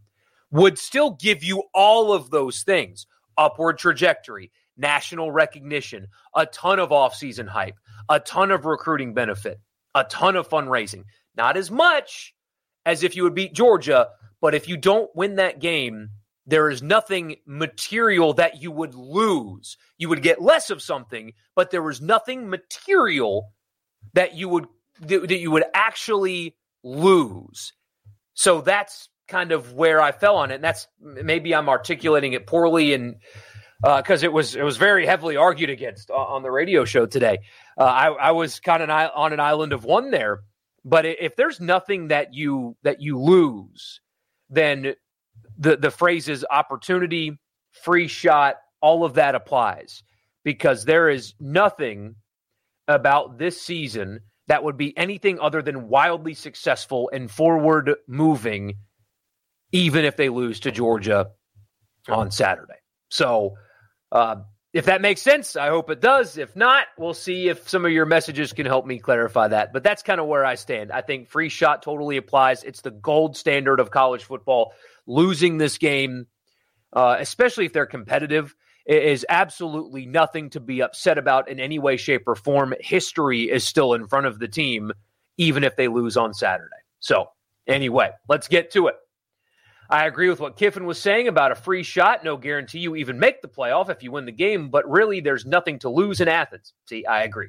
would 0.51 0.79
still 0.79 1.11
give 1.11 1.43
you 1.43 1.63
all 1.73 2.13
of 2.13 2.29
those 2.29 2.63
things. 2.63 3.05
Upward 3.37 3.77
trajectory 3.77 4.51
national 4.77 5.29
recognition 5.31 6.07
a 6.35 6.45
ton 6.45 6.79
of 6.79 6.89
offseason 6.89 7.47
hype 7.47 7.75
a 8.07 8.19
ton 8.21 8.49
of 8.49 8.65
recruiting 8.65 9.13
benefit 9.13 9.59
a 9.95 10.03
ton 10.05 10.35
of 10.35 10.47
fundraising. 10.47 11.03
Not 11.35 11.57
as 11.57 11.69
much 11.71 12.33
as 12.85 13.03
if 13.03 13.15
you 13.15 13.23
would 13.23 13.35
beat 13.35 13.53
Georgia, 13.53 14.09
but 14.41 14.55
if 14.55 14.67
you 14.67 14.77
don't 14.77 15.09
win 15.15 15.35
that 15.35 15.59
game, 15.59 16.09
there 16.49 16.69
is 16.69 16.81
nothing 16.81 17.37
material 17.45 18.33
that 18.33 18.61
you 18.61 18.71
would 18.71 18.95
lose. 18.95 19.77
You 19.97 20.09
would 20.09 20.21
get 20.21 20.41
less 20.41 20.69
of 20.69 20.81
something, 20.81 21.33
but 21.55 21.71
there 21.71 21.83
was 21.83 22.01
nothing 22.01 22.49
material 22.49 23.53
that 24.13 24.35
you 24.35 24.49
would 24.49 24.67
that 25.01 25.39
you 25.39 25.51
would 25.51 25.65
actually 25.73 26.55
lose. 26.83 27.73
So 28.33 28.61
that's 28.61 29.09
kind 29.27 29.51
of 29.51 29.73
where 29.73 30.01
I 30.01 30.11
fell 30.11 30.37
on 30.37 30.51
it. 30.51 30.55
And 30.55 30.63
that's 30.63 30.87
maybe 30.99 31.53
I'm 31.53 31.69
articulating 31.69 32.33
it 32.33 32.47
poorly 32.47 32.93
and 32.93 33.15
because 33.81 34.23
uh, 34.23 34.27
it 34.27 34.33
was 34.33 34.55
it 34.55 34.63
was 34.63 34.77
very 34.77 35.05
heavily 35.05 35.37
argued 35.37 35.69
against 35.69 36.09
on 36.11 36.43
the 36.43 36.51
radio 36.51 36.83
show 36.83 37.05
today. 37.05 37.39
Uh, 37.77 37.83
I, 37.83 38.07
I 38.07 38.31
was 38.31 38.59
kind 38.59 38.83
of 38.83 38.89
on 38.89 39.33
an 39.33 39.39
island 39.39 39.71
of 39.71 39.85
one 39.85 40.11
there 40.11 40.41
but 40.85 41.05
if 41.05 41.35
there's 41.35 41.59
nothing 41.59 42.07
that 42.07 42.33
you 42.33 42.77
that 42.83 43.01
you 43.01 43.19
lose, 43.19 44.01
then 44.49 44.95
the 45.59 45.77
the 45.77 45.91
phrases 45.91 46.43
opportunity, 46.49 47.37
free 47.83 48.07
shot, 48.07 48.55
all 48.81 49.03
of 49.03 49.15
that 49.15 49.35
applies 49.35 50.03
because 50.43 50.85
there 50.85 51.09
is 51.09 51.33
nothing 51.39 52.15
about 52.87 53.37
this 53.37 53.61
season 53.61 54.21
that 54.47 54.63
would 54.63 54.77
be 54.77 54.97
anything 54.97 55.39
other 55.39 55.61
than 55.61 55.89
wildly 55.89 56.33
successful 56.33 57.09
and 57.13 57.29
forward 57.29 57.93
moving, 58.07 58.75
even 59.71 60.05
if 60.05 60.17
they 60.17 60.29
lose 60.29 60.61
to 60.61 60.71
Georgia 60.71 61.29
on 62.07 62.31
Saturday. 62.31 62.79
So, 63.09 63.55
uh, 64.11 64.37
if 64.71 64.85
that 64.85 65.01
makes 65.01 65.21
sense, 65.21 65.55
I 65.55 65.69
hope 65.69 65.89
it 65.89 65.99
does. 65.99 66.37
If 66.37 66.55
not, 66.55 66.85
we'll 66.97 67.15
see 67.15 67.49
if 67.49 67.67
some 67.67 67.85
of 67.85 67.91
your 67.91 68.05
messages 68.05 68.53
can 68.53 68.67
help 68.67 68.85
me 68.85 68.99
clarify 68.99 69.47
that. 69.47 69.73
But 69.73 69.83
that's 69.83 70.03
kind 70.03 70.21
of 70.21 70.27
where 70.27 70.45
I 70.45 70.55
stand. 70.55 70.91
I 70.91 71.01
think 71.01 71.27
free 71.27 71.49
shot 71.49 71.81
totally 71.81 72.17
applies. 72.17 72.63
It's 72.63 72.81
the 72.81 72.91
gold 72.91 73.35
standard 73.35 73.79
of 73.79 73.89
college 73.89 74.23
football. 74.23 74.73
Losing 75.09 75.57
this 75.57 75.79
game, 75.79 76.27
uh, 76.93 77.17
especially 77.19 77.65
if 77.65 77.73
they're 77.73 77.87
competitive, 77.87 78.55
is 78.85 79.25
absolutely 79.27 80.05
nothing 80.05 80.51
to 80.51 80.59
be 80.59 80.81
upset 80.81 81.17
about 81.17 81.49
in 81.49 81.59
any 81.59 81.79
way, 81.79 81.97
shape, 81.97 82.27
or 82.27 82.35
form. 82.35 82.75
History 82.79 83.49
is 83.49 83.63
still 83.63 83.93
in 83.93 84.07
front 84.07 84.27
of 84.27 84.37
the 84.37 84.47
team, 84.47 84.91
even 85.37 85.63
if 85.63 85.75
they 85.75 85.87
lose 85.87 86.15
on 86.15 86.33
Saturday. 86.33 86.69
So, 86.99 87.31
anyway, 87.67 88.11
let's 88.27 88.47
get 88.47 88.71
to 88.73 88.87
it. 88.87 88.95
I 89.89 90.05
agree 90.05 90.29
with 90.29 90.39
what 90.39 90.57
Kiffin 90.57 90.85
was 90.85 91.01
saying 91.01 91.27
about 91.27 91.51
a 91.51 91.55
free 91.55 91.81
shot. 91.81 92.23
No 92.23 92.37
guarantee 92.37 92.77
you 92.77 92.95
even 92.95 93.17
make 93.17 93.41
the 93.41 93.47
playoff 93.47 93.89
if 93.89 94.03
you 94.03 94.11
win 94.11 94.25
the 94.25 94.31
game, 94.31 94.69
but 94.69 94.87
really 94.87 95.21
there's 95.21 95.45
nothing 95.45 95.79
to 95.79 95.89
lose 95.89 96.21
in 96.21 96.27
Athens. 96.27 96.73
See, 96.85 97.05
I 97.05 97.23
agree. 97.23 97.47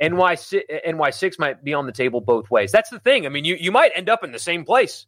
NY, 0.00 0.36
NY6 0.36 1.38
might 1.38 1.64
be 1.64 1.74
on 1.74 1.86
the 1.86 1.92
table 1.92 2.20
both 2.20 2.50
ways. 2.50 2.70
That's 2.70 2.90
the 2.90 3.00
thing. 3.00 3.24
I 3.24 3.30
mean, 3.30 3.46
you, 3.46 3.56
you 3.56 3.72
might 3.72 3.92
end 3.94 4.10
up 4.10 4.22
in 4.22 4.32
the 4.32 4.38
same 4.38 4.64
place, 4.64 5.06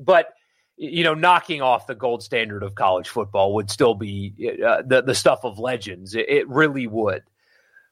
but 0.00 0.32
you 0.76 1.04
know, 1.04 1.14
knocking 1.14 1.62
off 1.62 1.86
the 1.86 1.94
gold 1.94 2.22
standard 2.22 2.62
of 2.62 2.74
college 2.74 3.08
football 3.08 3.54
would 3.54 3.70
still 3.70 3.94
be 3.94 4.34
uh, 4.66 4.82
the 4.86 5.02
the 5.02 5.14
stuff 5.14 5.44
of 5.44 5.58
legends. 5.58 6.14
It, 6.14 6.28
it 6.28 6.48
really 6.48 6.86
would. 6.86 7.22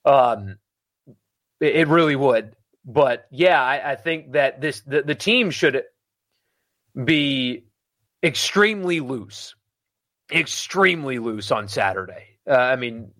Um, 0.04 0.56
it, 1.60 1.76
it, 1.76 1.88
really 1.88 2.16
would. 2.16 2.56
But 2.84 3.26
yeah, 3.30 3.62
I, 3.62 3.92
I 3.92 3.96
think 3.96 4.32
that 4.32 4.60
this 4.60 4.80
the, 4.80 5.02
the 5.02 5.14
team 5.14 5.50
should 5.50 5.84
be 7.04 7.66
extremely 8.22 9.00
loose, 9.00 9.54
extremely 10.30 11.18
loose 11.18 11.52
on 11.52 11.68
Saturday. 11.68 12.38
Uh, 12.48 12.54
I 12.54 12.74
mean, 12.74 13.12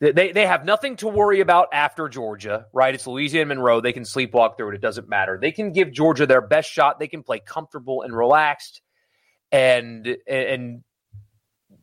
they 0.00 0.32
they 0.32 0.46
have 0.46 0.64
nothing 0.64 0.96
to 0.96 1.08
worry 1.08 1.40
about 1.40 1.68
after 1.72 2.08
Georgia, 2.08 2.66
right? 2.72 2.94
It's 2.94 3.06
Louisiana 3.06 3.46
Monroe. 3.46 3.80
They 3.80 3.92
can 3.92 4.02
sleepwalk 4.02 4.56
through 4.56 4.70
it. 4.70 4.74
It 4.76 4.80
doesn't 4.80 5.08
matter. 5.08 5.38
They 5.40 5.52
can 5.52 5.72
give 5.72 5.92
Georgia 5.92 6.26
their 6.26 6.40
best 6.40 6.70
shot. 6.70 6.98
They 6.98 7.08
can 7.08 7.22
play 7.22 7.38
comfortable 7.38 8.02
and 8.02 8.14
relaxed, 8.14 8.82
and 9.54 10.16
and 10.26 10.82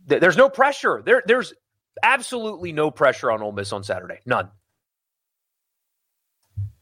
there's 0.05 0.35
no 0.35 0.49
pressure. 0.49 1.01
There 1.05 1.23
there's 1.25 1.53
absolutely 2.03 2.73
no 2.73 2.91
pressure 2.91 3.31
on 3.31 3.41
Ole 3.41 3.53
Miss 3.53 3.71
on 3.71 3.83
Saturday. 3.83 4.19
None. 4.25 4.49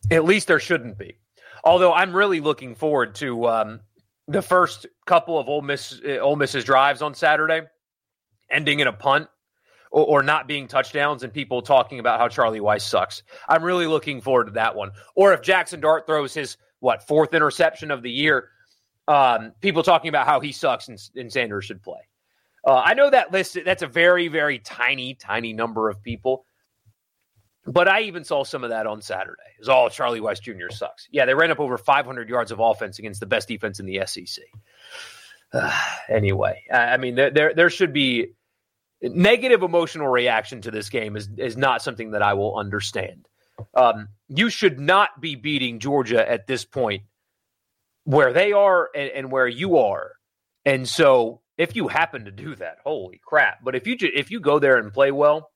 At 0.09 0.25
least 0.25 0.47
there 0.47 0.59
shouldn't 0.59 0.97
be. 0.97 1.19
Although 1.63 1.93
I'm 1.93 2.15
really 2.15 2.39
looking 2.39 2.73
forward 2.73 3.15
to 3.15 3.47
um, 3.47 3.81
the 4.27 4.41
first 4.41 4.87
couple 5.05 5.37
of 5.37 5.47
Ole 5.47 5.61
Miss 5.61 6.01
uh, 6.03 6.17
Ole 6.17 6.35
Miss's 6.35 6.63
drives 6.63 7.03
on 7.03 7.13
Saturday, 7.13 7.61
ending 8.49 8.79
in 8.79 8.87
a 8.87 8.93
punt 8.93 9.27
or, 9.91 10.05
or, 10.05 10.23
not 10.23 10.47
being 10.47 10.67
touchdowns, 10.67 11.21
and 11.21 11.31
people 11.31 11.61
talking 11.61 11.99
about 11.99 12.19
how 12.19 12.29
Charlie 12.29 12.61
Weis 12.61 12.81
sucks. 12.81 13.21
I'm 13.47 13.63
really 13.63 13.85
looking 13.85 14.21
forward 14.21 14.45
to 14.45 14.51
that 14.53 14.75
one. 14.75 14.91
Or 15.15 15.33
if 15.33 15.43
Jackson 15.43 15.81
Dart 15.81 16.07
throws 16.07 16.33
his 16.33 16.57
what 16.79 17.07
fourth 17.07 17.35
interception 17.35 17.91
of 17.91 18.01
the 18.01 18.11
year, 18.11 18.49
um, 19.09 19.53
people 19.59 19.83
talking 19.83 20.09
about 20.09 20.27
how 20.27 20.39
he 20.39 20.51
sucks 20.51 20.87
and, 20.87 20.99
and 21.15 21.33
Sanders 21.33 21.65
should 21.65 21.81
play. 21.81 21.99
Uh, 22.65 22.75
I 22.75 22.93
know 22.93 23.09
that 23.09 23.31
list. 23.31 23.57
That's 23.65 23.81
a 23.81 23.87
very 23.87 24.27
very 24.27 24.59
tiny 24.59 25.15
tiny 25.15 25.53
number 25.53 25.89
of 25.89 26.01
people. 26.03 26.45
But 27.65 27.87
I 27.87 28.01
even 28.01 28.23
saw 28.23 28.43
some 28.43 28.63
of 28.63 28.69
that 28.69 28.87
on 28.87 29.01
Saturday. 29.01 29.41
It 29.55 29.59
was 29.59 29.69
all 29.69 29.89
Charlie 29.89 30.21
Weis 30.21 30.41
Jr. 30.41 30.69
sucks. 30.71 31.07
Yeah, 31.11 31.25
they 31.25 31.33
ran 31.33 31.51
up 31.51 31.59
over 31.59 31.77
500 31.77 32.29
yards 32.29 32.51
of 32.51 32.59
offense 32.59 32.99
against 32.99 33.19
the 33.19 33.25
best 33.25 33.47
defense 33.47 33.79
in 33.79 33.85
the 33.85 34.01
SEC. 34.05 34.43
Uh, 35.53 35.71
anyway, 36.09 36.63
I 36.71 36.97
mean, 36.97 37.15
there, 37.15 37.29
there, 37.29 37.53
there 37.53 37.69
should 37.69 37.93
be 37.93 38.33
negative 39.01 39.61
emotional 39.61 40.07
reaction 40.07 40.61
to 40.61 40.71
this 40.71 40.89
game 40.89 41.15
is 41.15 41.29
is 41.37 41.57
not 41.57 41.81
something 41.81 42.11
that 42.11 42.21
I 42.21 42.33
will 42.33 42.57
understand. 42.57 43.27
Um, 43.73 44.09
you 44.29 44.49
should 44.49 44.79
not 44.79 45.19
be 45.19 45.35
beating 45.35 45.79
Georgia 45.79 46.29
at 46.29 46.47
this 46.47 46.65
point 46.65 47.03
where 48.03 48.33
they 48.33 48.51
are 48.51 48.89
and, 48.95 49.09
and 49.11 49.31
where 49.31 49.47
you 49.47 49.77
are. 49.77 50.11
And 50.65 50.87
so 50.87 51.41
if 51.57 51.75
you 51.75 51.87
happen 51.87 52.25
to 52.25 52.31
do 52.31 52.55
that, 52.55 52.77
holy 52.83 53.19
crap. 53.23 53.63
But 53.63 53.75
if 53.75 53.87
you 53.87 53.95
ju- 53.97 54.11
if 54.13 54.31
you 54.31 54.39
go 54.39 54.59
there 54.59 54.77
and 54.77 54.93
play 54.93 55.11
well, 55.11 55.51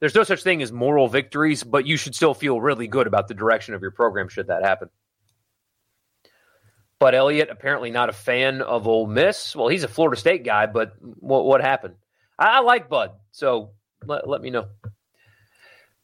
there's 0.00 0.14
no 0.14 0.22
such 0.22 0.42
thing 0.42 0.62
as 0.62 0.70
moral 0.70 1.08
victories, 1.08 1.64
but 1.64 1.86
you 1.86 1.96
should 1.96 2.14
still 2.14 2.34
feel 2.34 2.60
really 2.60 2.86
good 2.86 3.06
about 3.06 3.28
the 3.28 3.34
direction 3.34 3.74
of 3.74 3.82
your 3.82 3.90
program 3.90 4.28
should 4.28 4.48
that 4.48 4.64
happen. 4.64 4.90
But 7.00 7.14
Elliott 7.14 7.50
apparently 7.50 7.90
not 7.90 8.08
a 8.08 8.12
fan 8.12 8.60
of 8.60 8.88
Ole 8.88 9.06
Miss. 9.06 9.54
Well, 9.54 9.68
he's 9.68 9.84
a 9.84 9.88
Florida 9.88 10.18
State 10.18 10.44
guy, 10.44 10.66
but 10.66 10.92
what 11.00 11.44
what 11.44 11.60
happened? 11.60 11.94
I, 12.38 12.58
I 12.58 12.60
like 12.60 12.88
Bud, 12.88 13.12
so 13.30 13.70
let, 14.04 14.28
let 14.28 14.40
me 14.40 14.50
know. 14.50 14.66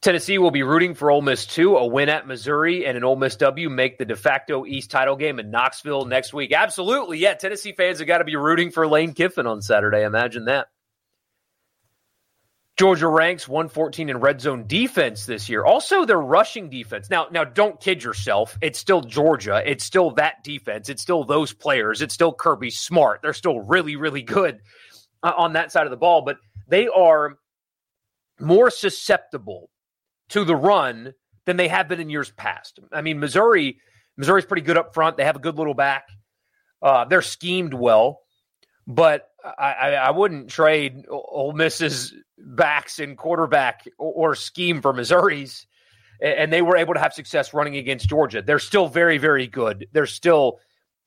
Tennessee 0.05 0.37
will 0.37 0.51
be 0.51 0.63
rooting 0.63 0.95
for 0.95 1.11
Ole 1.11 1.23
Miss 1.23 1.47
too. 1.47 1.79
A 1.79 1.87
win 1.87 2.11
at 2.11 2.27
Missouri 2.27 2.85
and 2.85 2.95
an 2.95 3.05
Ole 3.05 3.17
Miss 3.17 3.37
W 3.37 3.71
make 3.71 3.97
the 3.97 4.05
de 4.05 4.15
facto 4.15 4.67
East 4.67 4.91
title 4.91 5.17
game 5.17 5.39
in 5.39 5.51
Knoxville 5.51 6.05
next 6.05 6.35
week. 6.35 6.53
Absolutely, 6.53 7.17
yeah. 7.17 7.33
Tennessee 7.33 7.73
fans 7.73 8.01
have 8.01 8.07
got 8.07 8.19
to 8.19 8.25
be 8.25 8.37
rooting 8.37 8.71
for 8.71 8.87
Lane 8.87 9.15
Kiffin 9.15 9.47
on 9.47 9.63
Saturday. 9.63 10.05
Imagine 10.05 10.45
that. 10.45 10.67
Georgia 12.77 13.09
ranks 13.09 13.49
114 13.49 14.11
in 14.11 14.19
red 14.19 14.43
zone 14.43 14.67
defense 14.67 15.25
this 15.25 15.49
year. 15.49 15.65
Also, 15.65 16.05
their 16.05 16.21
rushing 16.21 16.69
defense. 16.69 17.09
Now, 17.09 17.29
now, 17.31 17.45
don't 17.45 17.81
kid 17.81 18.05
yourself. 18.05 18.59
It's 18.61 18.79
still 18.79 19.01
Georgia. 19.01 19.63
It's 19.65 19.85
still 19.85 20.11
that 20.17 20.45
defense. 20.45 20.91
It's 20.91 21.01
still 21.01 21.25
those 21.25 21.55
players. 21.55 22.03
It's 22.03 22.13
still 22.13 22.35
Kirby 22.35 22.73
Smart. 22.73 23.21
They're 23.23 23.33
still 23.33 23.59
really, 23.59 23.97
really 23.97 24.23
good 24.23 24.61
uh, 25.23 25.33
on 25.35 25.55
that 25.55 25.73
side 25.73 25.87
of 25.87 25.91
the 25.91 25.97
ball, 25.97 26.21
but 26.21 26.37
they 26.69 26.89
are 26.89 27.39
more 28.39 28.69
susceptible 28.69 29.71
to 30.35 30.45
the 30.45 30.57
run 30.57 31.15
than 31.47 31.57
they 31.57 31.69
have 31.69 31.89
been 31.89 32.01
in 32.01 32.11
years 32.11 32.31
past. 32.33 32.81
I 32.93 33.03
mean, 33.03 33.21
Missouri, 33.21 33.79
Missouri's 34.17 34.45
pretty 34.45 34.63
good 34.63 34.77
up 34.77 34.93
front. 34.93 35.17
They 35.17 35.25
have 35.25 35.37
a 35.37 35.41
good 35.41 35.57
little 35.57 35.75
back. 35.75 36.09
Uh, 36.83 37.05
they're 37.05 37.23
schemed 37.23 37.73
well, 37.73 38.21
but 38.87 39.29
I, 39.45 39.73
I, 39.73 39.91
I 39.93 40.11
wouldn't 40.11 40.51
trade 40.51 41.07
Ole 41.09 41.53
Miss's 41.53 42.13
backs 42.37 42.99
and 42.99 43.17
quarterback 43.17 43.89
or, 43.97 44.31
or 44.31 44.35
scheme 44.35 44.83
for 44.83 44.93
Missouri's. 44.93 45.67
And 46.21 46.53
they 46.53 46.63
were 46.63 46.77
able 46.77 46.95
to 46.95 47.01
have 47.01 47.13
success 47.13 47.55
running 47.55 47.77
against 47.77 48.09
Georgia. 48.09 48.43
They're 48.43 48.59
still 48.59 48.89
very, 48.89 49.19
very 49.19 49.47
good. 49.47 49.87
They're 49.93 50.07
still, 50.07 50.59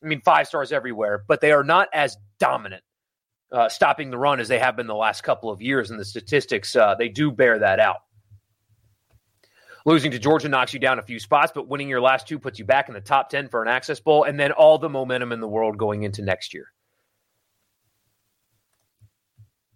I 0.04 0.08
mean, 0.08 0.22
five 0.22 0.48
stars 0.48 0.72
everywhere, 0.72 1.24
but 1.28 1.42
they 1.42 1.52
are 1.52 1.63
not 1.63 1.90
as 1.94 2.18
dominant 2.40 2.84
uh, 3.52 3.68
stopping 3.68 4.10
the 4.10 4.18
run 4.18 4.40
as 4.40 4.48
they 4.48 4.60
have 4.60 4.76
been 4.76 4.88
the 4.88 4.96
last 4.96 5.24
couple 5.24 5.50
of 5.50 5.62
years. 5.62 5.92
And 5.92 6.00
the 6.00 6.06
statistics, 6.06 6.76
uh, 6.76 6.96
they 6.96 7.10
do 7.10 7.32
bear 7.32 7.60
that 7.60 7.80
out. 7.80 7.98
Losing 9.88 10.12
to 10.12 10.19
Georgia 10.19 10.50
knocks 10.50 10.73
you 10.73 10.82
down 10.82 11.00
a 11.00 11.02
few 11.02 11.17
spots, 11.17 11.54
but 11.56 11.69
winning 11.69 11.88
your 11.88 12.02
last 12.02 12.28
two 12.28 12.39
puts 12.39 12.60
you 12.60 12.65
back 12.65 12.89
in 12.89 12.93
the 12.93 13.00
top 13.00 13.30
10 13.30 13.47
for 13.47 13.62
an 13.62 13.69
Access 13.69 14.02
Bowl, 14.02 14.26
and 14.26 14.38
then 14.38 14.52
all 14.52 14.78
the 14.78 14.89
momentum 14.89 15.32
in 15.32 15.39
the 15.39 15.47
world 15.47 15.78
going 15.78 16.04
into 16.04 16.21
next 16.21 16.54
year. 16.54 16.73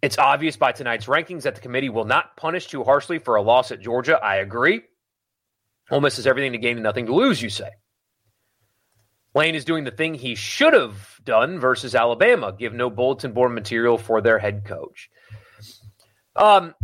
It's 0.02 0.17
obvious 0.17 0.58
by 0.58 0.74
tonight's 0.74 1.06
rankings 1.06 1.43
that 1.43 1.56
the 1.56 1.62
committee 1.62 1.88
will 1.88 2.04
not 2.04 2.36
punish 2.36 2.67
too 2.67 2.84
harshly 2.84 3.19
for 3.19 3.38
a 3.38 3.41
loss 3.41 3.71
at 3.71 3.80
Georgia. 3.80 4.19
I 4.21 4.36
agree. 4.36 4.82
Ole 5.89 6.02
Miss 6.02 6.17
has 6.17 6.28
everything 6.28 6.52
to 6.52 6.58
gain 6.58 6.76
and 6.76 6.84
nothing 6.84 7.06
to 7.06 7.15
lose, 7.15 7.41
you 7.41 7.50
say. 7.50 7.69
Lane 9.34 9.56
is 9.56 9.63
doing 9.63 9.86
the 9.86 9.91
thing 9.91 10.13
he 10.13 10.36
should 10.36 10.74
have 10.74 11.21
done 11.24 11.58
versus 11.58 11.95
Alabama 11.95 12.52
give 12.52 12.74
no 12.74 12.89
bulletin 12.89 13.32
board 13.32 13.54
material 13.54 13.97
for 13.97 14.19
their 14.19 14.39
head 14.39 14.65
coach. 14.65 15.10
Um, 16.36 16.76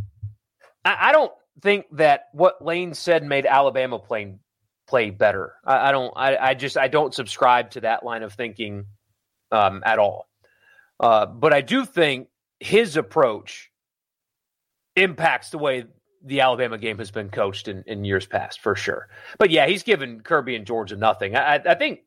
I, 0.85 1.09
I 1.09 1.11
don't 1.11 1.33
think 1.61 1.85
that 1.93 2.29
what 2.33 2.63
Lane 2.63 2.93
said 2.93 3.23
made 3.23 3.45
Alabama 3.45 3.99
play 3.99 4.35
play 4.87 5.09
better. 5.09 5.53
I, 5.65 5.89
I 5.89 5.91
don't. 5.91 6.13
I, 6.15 6.37
I, 6.37 6.53
just 6.53 6.77
I 6.77 6.87
don't 6.87 7.13
subscribe 7.13 7.71
to 7.71 7.81
that 7.81 8.03
line 8.03 8.23
of 8.23 8.33
thinking 8.33 8.85
um, 9.51 9.83
at 9.85 9.99
all. 9.99 10.27
Uh, 10.99 11.25
but 11.25 11.53
I 11.53 11.61
do 11.61 11.85
think 11.85 12.29
his 12.59 12.97
approach 12.97 13.71
impacts 14.95 15.51
the 15.51 15.57
way 15.57 15.85
the 16.23 16.41
Alabama 16.41 16.77
game 16.77 16.97
has 16.97 17.11
been 17.11 17.29
coached 17.29 17.67
in, 17.67 17.83
in 17.85 18.03
years 18.03 18.25
past, 18.25 18.61
for 18.61 18.75
sure. 18.75 19.07
But 19.37 19.51
yeah, 19.51 19.67
he's 19.67 19.83
given 19.83 20.21
Kirby 20.21 20.55
and 20.55 20.65
Georgia 20.65 20.95
nothing. 20.95 21.35
I, 21.35 21.55
I 21.55 21.75
think, 21.75 21.99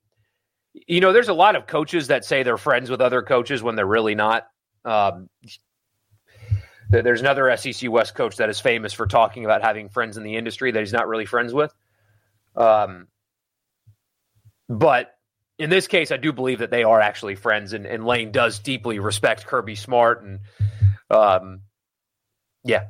you 0.75 1.01
know, 1.01 1.13
there's 1.13 1.29
a 1.29 1.35
lot 1.35 1.55
of 1.55 1.67
coaches 1.67 2.09
that 2.09 2.25
say 2.25 2.43
they're 2.43 2.59
friends 2.59 2.91
with 2.91 3.01
other 3.01 3.23
coaches 3.23 3.63
when 3.63 3.77
they're 3.77 3.87
really 3.87 4.17
not. 4.17 4.49
Um, 4.85 5.29
there's 6.90 7.20
another 7.20 7.57
SEC 7.57 7.90
West 7.90 8.14
coach 8.14 8.37
that 8.37 8.50
is 8.50 8.59
famous 8.59 8.92
for 8.92 9.07
talking 9.07 9.44
about 9.44 9.62
having 9.62 9.88
friends 9.88 10.16
in 10.16 10.24
the 10.24 10.37
industry 10.37 10.72
that 10.72 10.81
he's 10.81 10.92
not 10.92 11.09
really 11.09 11.26
friends 11.26 11.55
with. 11.55 11.72
Um, 12.57 13.07
but 14.68 15.12
in 15.59 15.70
this 15.70 15.87
case, 15.87 16.11
I 16.11 16.16
do 16.16 16.33
believe 16.33 16.59
that 16.59 16.70
they 16.70 16.83
are 16.83 17.00
actually 17.00 17.37
friends, 17.37 17.72
and, 17.72 17.87
and 17.87 18.05
Lane 18.05 18.33
does 18.33 18.59
deeply 18.59 18.98
respect 18.98 19.46
Kirby 19.46 19.76
Smart, 19.76 20.24
and 20.24 20.40
um, 21.11 21.61
yeah, 22.64 22.85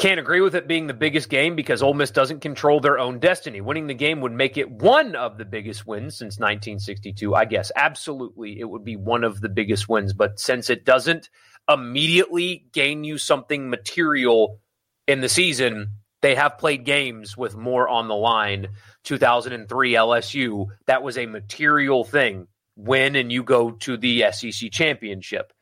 can't 0.00 0.18
agree 0.18 0.40
with 0.40 0.54
it 0.54 0.66
being 0.66 0.86
the 0.86 0.94
biggest 0.94 1.28
game 1.28 1.54
because 1.54 1.82
Ole 1.82 1.94
Miss 1.94 2.10
doesn't 2.10 2.40
control 2.40 2.80
their 2.80 2.98
own 2.98 3.18
destiny. 3.18 3.60
Winning 3.60 3.86
the 3.86 3.94
game 3.94 4.22
would 4.22 4.32
make 4.32 4.56
it 4.56 4.70
one 4.70 5.14
of 5.14 5.36
the 5.36 5.44
biggest 5.44 5.86
wins 5.86 6.16
since 6.16 6.38
1962. 6.38 7.34
I 7.34 7.44
guess 7.44 7.70
absolutely, 7.76 8.58
it 8.58 8.68
would 8.68 8.84
be 8.84 8.96
one 8.96 9.22
of 9.22 9.40
the 9.40 9.50
biggest 9.50 9.88
wins, 9.88 10.14
but 10.14 10.40
since 10.40 10.70
it 10.70 10.86
doesn't 10.86 11.28
immediately 11.72 12.66
gain 12.72 13.04
you 13.04 13.18
something 13.18 13.70
material 13.70 14.60
in 15.06 15.20
the 15.20 15.28
season, 15.28 15.92
they 16.22 16.34
have 16.34 16.58
played 16.58 16.84
games 16.84 17.36
with 17.36 17.56
more 17.56 17.88
on 17.88 18.08
the 18.08 18.14
line 18.14 18.68
2003 19.04 19.92
LSU, 19.92 20.66
that 20.86 21.02
was 21.02 21.16
a 21.16 21.26
material 21.26 22.04
thing. 22.04 22.46
Win 22.76 23.16
and 23.16 23.32
you 23.32 23.42
go 23.42 23.72
to 23.72 23.96
the 23.96 24.24
SEC 24.32 24.70
championship. 24.70 25.52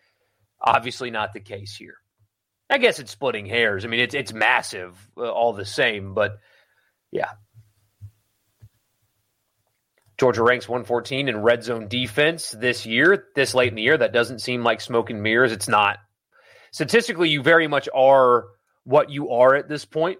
Obviously, 0.61 1.11
not 1.11 1.33
the 1.33 1.41
case 1.41 1.75
here. 1.75 1.97
I 2.71 2.79
guess 2.79 2.99
it's 2.99 3.13
splitting 3.13 3.47
hairs. 3.47 3.85
I 3.85 3.89
mean, 3.89 4.01
it's 4.01 4.15
it's 4.15 4.33
massive, 4.33 4.95
uh, 5.17 5.31
all 5.31 5.53
the 5.53 5.65
same. 5.65 6.15
But 6.15 6.39
yeah, 7.11 7.31
Georgia 10.19 10.43
ranks 10.43 10.69
114 10.69 11.29
in 11.29 11.43
red 11.43 11.63
zone 11.63 11.89
defense 11.89 12.51
this 12.51 12.85
year, 12.85 13.27
this 13.35 13.55
late 13.55 13.69
in 13.69 13.77
the 13.77 13.83
year. 13.83 13.97
That 13.97 14.13
doesn't 14.13 14.41
seem 14.41 14.65
like 14.65 14.81
smoke 14.81 15.11
and 15.11 15.23
mirrors. 15.23 15.53
It's 15.53 15.69
not. 15.69 15.99
Statistically, 16.73 17.29
you 17.29 17.43
very 17.43 17.69
much 17.69 17.89
are 17.95 18.47
what 18.85 19.11
you 19.11 19.31
are 19.31 19.55
at 19.55 19.69
this 19.69 19.85
point. 19.85 20.19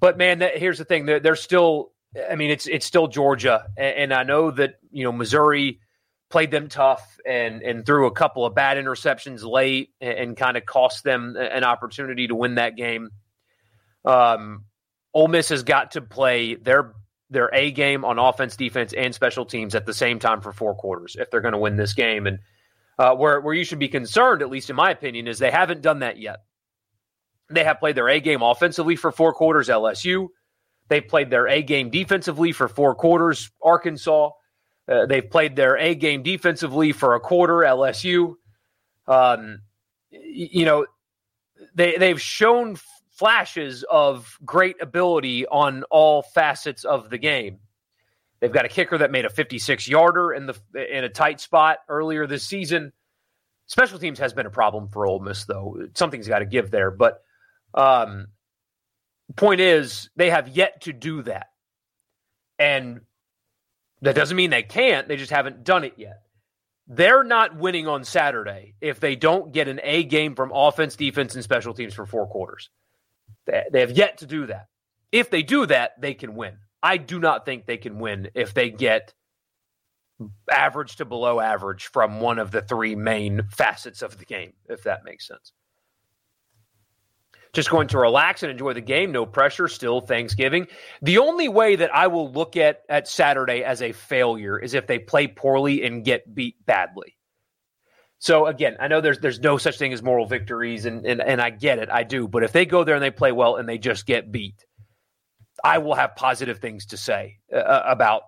But 0.00 0.16
man, 0.16 0.38
that, 0.38 0.56
here's 0.56 0.78
the 0.78 0.84
thing: 0.84 1.06
they're, 1.06 1.20
they're 1.20 1.36
still 1.36 1.92
I 2.30 2.36
mean, 2.36 2.50
it's 2.50 2.66
it's 2.66 2.86
still 2.86 3.08
Georgia, 3.08 3.66
and, 3.76 3.96
and, 3.96 4.14
I 4.14 4.22
know 4.22 4.50
that 4.50 4.74
you 4.90 5.04
know 5.04 5.12
Missouri 5.12 5.80
played 6.30 6.50
them 6.50 6.68
tough 6.68 7.18
and 7.26 7.62
and 7.62 7.86
threw 7.86 8.06
a 8.06 8.10
couple 8.10 8.44
of 8.44 8.54
bad 8.54 8.76
interceptions 8.76 9.44
late 9.44 9.90
and, 10.00 10.18
and 10.18 10.36
kind 10.36 10.56
of 10.56 10.66
cost 10.66 11.04
them 11.04 11.36
an 11.36 11.64
opportunity 11.64 12.28
to 12.28 12.34
win 12.34 12.56
that 12.56 12.76
game. 12.76 13.10
Um, 14.04 14.64
Ole 15.14 15.28
Miss 15.28 15.48
has 15.48 15.62
got 15.62 15.92
to 15.92 16.02
play 16.02 16.54
their 16.54 16.92
their 17.32 17.50
A 17.52 17.70
game 17.70 18.04
on 18.04 18.18
offense, 18.18 18.56
defense, 18.56 18.92
and 18.92 19.14
special 19.14 19.44
teams 19.44 19.74
at 19.74 19.86
the 19.86 19.94
same 19.94 20.18
time 20.18 20.40
for 20.40 20.52
four 20.52 20.74
quarters 20.74 21.16
if 21.18 21.30
they're 21.30 21.40
going 21.40 21.52
to 21.52 21.58
win 21.58 21.76
this 21.76 21.94
game. 21.94 22.26
And 22.26 22.38
uh, 22.98 23.14
where 23.14 23.40
where 23.40 23.54
you 23.54 23.64
should 23.64 23.78
be 23.78 23.88
concerned, 23.88 24.42
at 24.42 24.50
least 24.50 24.70
in 24.70 24.76
my 24.76 24.90
opinion, 24.90 25.26
is 25.26 25.38
they 25.38 25.50
haven't 25.50 25.82
done 25.82 26.00
that 26.00 26.18
yet. 26.18 26.40
They 27.50 27.64
have 27.64 27.80
played 27.80 27.96
their 27.96 28.08
A 28.08 28.20
game 28.20 28.42
offensively 28.42 28.96
for 28.96 29.10
four 29.10 29.32
quarters. 29.32 29.68
LSU 29.68 30.28
they 30.92 31.00
played 31.00 31.30
their 31.30 31.48
A 31.48 31.62
game 31.62 31.88
defensively 31.88 32.52
for 32.52 32.68
four 32.68 32.94
quarters. 32.94 33.50
Arkansas. 33.62 34.30
Uh, 34.86 35.06
they've 35.06 35.30
played 35.30 35.56
their 35.56 35.78
A 35.78 35.94
game 35.94 36.22
defensively 36.22 36.92
for 36.92 37.14
a 37.14 37.20
quarter. 37.20 37.60
LSU. 37.60 38.34
Um, 39.06 39.60
you 40.10 40.66
know, 40.66 40.86
they 41.74 41.96
they've 41.96 42.20
shown 42.20 42.76
flashes 43.12 43.84
of 43.90 44.38
great 44.44 44.80
ability 44.80 45.46
on 45.46 45.84
all 45.84 46.22
facets 46.22 46.84
of 46.84 47.10
the 47.10 47.18
game. 47.18 47.58
They've 48.40 48.52
got 48.52 48.64
a 48.64 48.68
kicker 48.68 48.98
that 48.98 49.12
made 49.12 49.24
a 49.24 49.30
56 49.30 49.86
yarder 49.86 50.32
in 50.32 50.46
the 50.46 50.56
in 50.74 51.04
a 51.04 51.08
tight 51.08 51.40
spot 51.40 51.78
earlier 51.88 52.26
this 52.26 52.44
season. 52.44 52.92
Special 53.66 53.98
teams 53.98 54.18
has 54.18 54.32
been 54.32 54.46
a 54.46 54.50
problem 54.50 54.88
for 54.88 55.06
Ole 55.06 55.20
Miss, 55.20 55.44
though. 55.44 55.86
Something's 55.94 56.28
got 56.28 56.40
to 56.40 56.44
give 56.44 56.70
there, 56.70 56.90
but 56.90 57.22
um, 57.74 58.26
point 59.36 59.60
is, 59.60 60.10
they 60.16 60.30
have 60.30 60.48
yet 60.48 60.82
to 60.82 60.92
do 60.92 61.22
that. 61.22 61.48
And 62.58 63.00
that 64.02 64.14
doesn't 64.14 64.36
mean 64.36 64.50
they 64.50 64.62
can't, 64.62 65.08
they 65.08 65.16
just 65.16 65.30
haven't 65.30 65.64
done 65.64 65.84
it 65.84 65.94
yet. 65.96 66.22
They're 66.88 67.24
not 67.24 67.56
winning 67.56 67.86
on 67.86 68.04
Saturday 68.04 68.74
if 68.80 69.00
they 69.00 69.16
don't 69.16 69.52
get 69.52 69.68
an 69.68 69.80
A 69.82 70.02
game 70.02 70.34
from 70.34 70.50
offense, 70.52 70.96
defense, 70.96 71.34
and 71.34 71.44
special 71.44 71.74
teams 71.74 71.94
for 71.94 72.04
four 72.04 72.26
quarters. 72.26 72.68
They 73.46 73.80
have 73.80 73.92
yet 73.92 74.18
to 74.18 74.26
do 74.26 74.46
that. 74.46 74.66
If 75.10 75.30
they 75.30 75.42
do 75.42 75.66
that, 75.66 76.00
they 76.00 76.14
can 76.14 76.34
win. 76.34 76.58
I 76.82 76.96
do 76.96 77.20
not 77.20 77.44
think 77.44 77.66
they 77.66 77.76
can 77.76 77.98
win 77.98 78.30
if 78.34 78.54
they 78.54 78.70
get 78.70 79.14
average 80.50 80.96
to 80.96 81.04
below 81.04 81.40
average 81.40 81.86
from 81.86 82.20
one 82.20 82.38
of 82.38 82.50
the 82.50 82.62
three 82.62 82.94
main 82.94 83.42
facets 83.50 84.02
of 84.02 84.18
the 84.18 84.24
game, 84.24 84.52
if 84.68 84.84
that 84.84 85.04
makes 85.04 85.26
sense. 85.26 85.52
just 87.52 87.70
going 87.70 87.88
to 87.88 87.98
relax 87.98 88.42
and 88.42 88.50
enjoy 88.50 88.72
the 88.72 88.80
game. 88.80 89.12
No 89.12 89.26
pressure. 89.26 89.68
Still 89.68 90.00
Thanksgiving. 90.00 90.68
The 91.02 91.18
only 91.18 91.48
way 91.48 91.76
that 91.76 91.94
I 91.94 92.06
will 92.06 92.32
look 92.32 92.56
at 92.56 92.82
at 92.88 93.08
Saturday 93.08 93.62
as 93.62 93.82
a 93.82 93.92
failure 93.92 94.58
is 94.58 94.74
if 94.74 94.86
they 94.86 94.98
play 94.98 95.26
poorly 95.26 95.84
and 95.84 96.04
get 96.04 96.34
beat 96.34 96.64
badly. 96.64 97.16
So 98.22 98.46
again, 98.46 98.76
I 98.78 98.86
know 98.86 99.00
there's 99.00 99.18
there's 99.18 99.40
no 99.40 99.58
such 99.58 99.78
thing 99.78 99.92
as 99.92 100.00
moral 100.00 100.26
victories, 100.26 100.86
and 100.86 101.04
and, 101.04 101.20
and 101.20 101.40
I 101.40 101.50
get 101.50 101.80
it, 101.80 101.90
I 101.90 102.04
do. 102.04 102.28
But 102.28 102.44
if 102.44 102.52
they 102.52 102.66
go 102.66 102.84
there 102.84 102.94
and 102.94 103.02
they 103.02 103.10
play 103.10 103.32
well 103.32 103.56
and 103.56 103.68
they 103.68 103.78
just 103.78 104.06
get 104.06 104.30
beat, 104.30 104.64
I 105.64 105.78
will 105.78 105.94
have 105.94 106.14
positive 106.14 106.60
things 106.60 106.86
to 106.86 106.96
say 106.96 107.38
uh, 107.52 107.82
about 107.84 108.22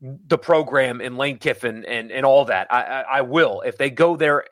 the 0.00 0.38
program 0.38 1.02
and 1.02 1.18
Lane 1.18 1.36
Kiffin 1.36 1.84
and 1.84 2.10
and 2.10 2.24
all 2.24 2.46
that. 2.46 2.68
I, 2.70 2.82
I, 2.84 3.00
I 3.00 3.20
will 3.20 3.60
if 3.60 3.76
they 3.76 3.90
go 3.90 4.16
there. 4.16 4.44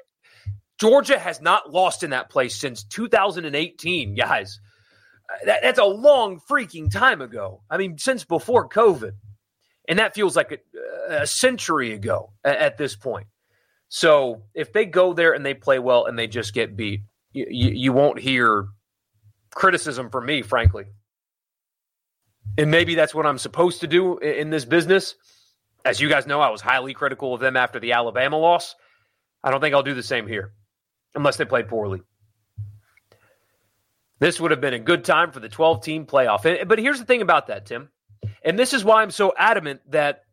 Georgia 0.78 1.18
has 1.18 1.40
not 1.40 1.72
lost 1.72 2.02
in 2.02 2.10
that 2.10 2.28
place 2.28 2.54
since 2.54 2.84
2018, 2.84 4.14
guys. 4.14 4.60
That, 5.46 5.60
that's 5.62 5.78
a 5.78 5.84
long 5.84 6.38
freaking 6.50 6.90
time 6.90 7.22
ago. 7.22 7.62
I 7.70 7.78
mean, 7.78 7.96
since 7.96 8.24
before 8.24 8.68
COVID, 8.68 9.12
and 9.88 9.98
that 9.98 10.14
feels 10.14 10.36
like 10.36 10.52
a, 10.52 11.22
a 11.22 11.26
century 11.26 11.92
ago 11.92 12.34
at, 12.44 12.58
at 12.58 12.76
this 12.76 12.94
point. 12.94 13.28
So 13.94 14.44
if 14.54 14.72
they 14.72 14.86
go 14.86 15.12
there 15.12 15.34
and 15.34 15.44
they 15.44 15.52
play 15.52 15.78
well 15.78 16.06
and 16.06 16.18
they 16.18 16.26
just 16.26 16.54
get 16.54 16.78
beat, 16.78 17.02
you, 17.34 17.44
you, 17.50 17.92
won't 17.92 18.18
hear 18.18 18.68
criticism 19.54 20.08
from 20.08 20.24
me, 20.24 20.40
frankly. 20.40 20.86
And 22.56 22.70
maybe 22.70 22.94
that's 22.94 23.14
what 23.14 23.26
I'm 23.26 23.36
supposed 23.36 23.82
to 23.82 23.86
do 23.86 24.16
in, 24.16 24.34
in 24.34 24.50
this 24.50 24.64
business. 24.64 25.14
As 25.84 26.00
you 26.00 26.08
guys 26.08 26.26
know, 26.26 26.40
I 26.40 26.48
was 26.48 26.62
highly 26.62 26.94
critical 26.94 27.34
of 27.34 27.42
them 27.42 27.54
after 27.54 27.78
the 27.80 27.92
Alabama 27.92 28.38
loss. 28.38 28.74
I 29.44 29.50
don't 29.50 29.60
think 29.60 29.74
I'll 29.74 29.82
do 29.82 29.92
the 29.92 30.02
same 30.02 30.26
here 30.26 30.54
unless 31.14 31.36
they 31.36 31.44
play 31.44 31.62
poorly. 31.62 32.00
This 34.20 34.40
would 34.40 34.52
have 34.52 34.60
been 34.62 34.72
a 34.72 34.78
good 34.78 35.04
time 35.04 35.32
for 35.32 35.40
the 35.40 35.50
12 35.50 35.84
team 35.84 36.06
playoff. 36.06 36.66
But 36.66 36.78
here's 36.78 36.98
the 36.98 37.04
thing 37.04 37.20
about 37.20 37.48
that, 37.48 37.66
Tim. 37.66 37.90
And 38.42 38.58
this 38.58 38.72
is 38.72 38.86
why 38.86 39.02
I'm 39.02 39.10
so 39.10 39.34
adamant 39.36 39.82
that 39.90 40.24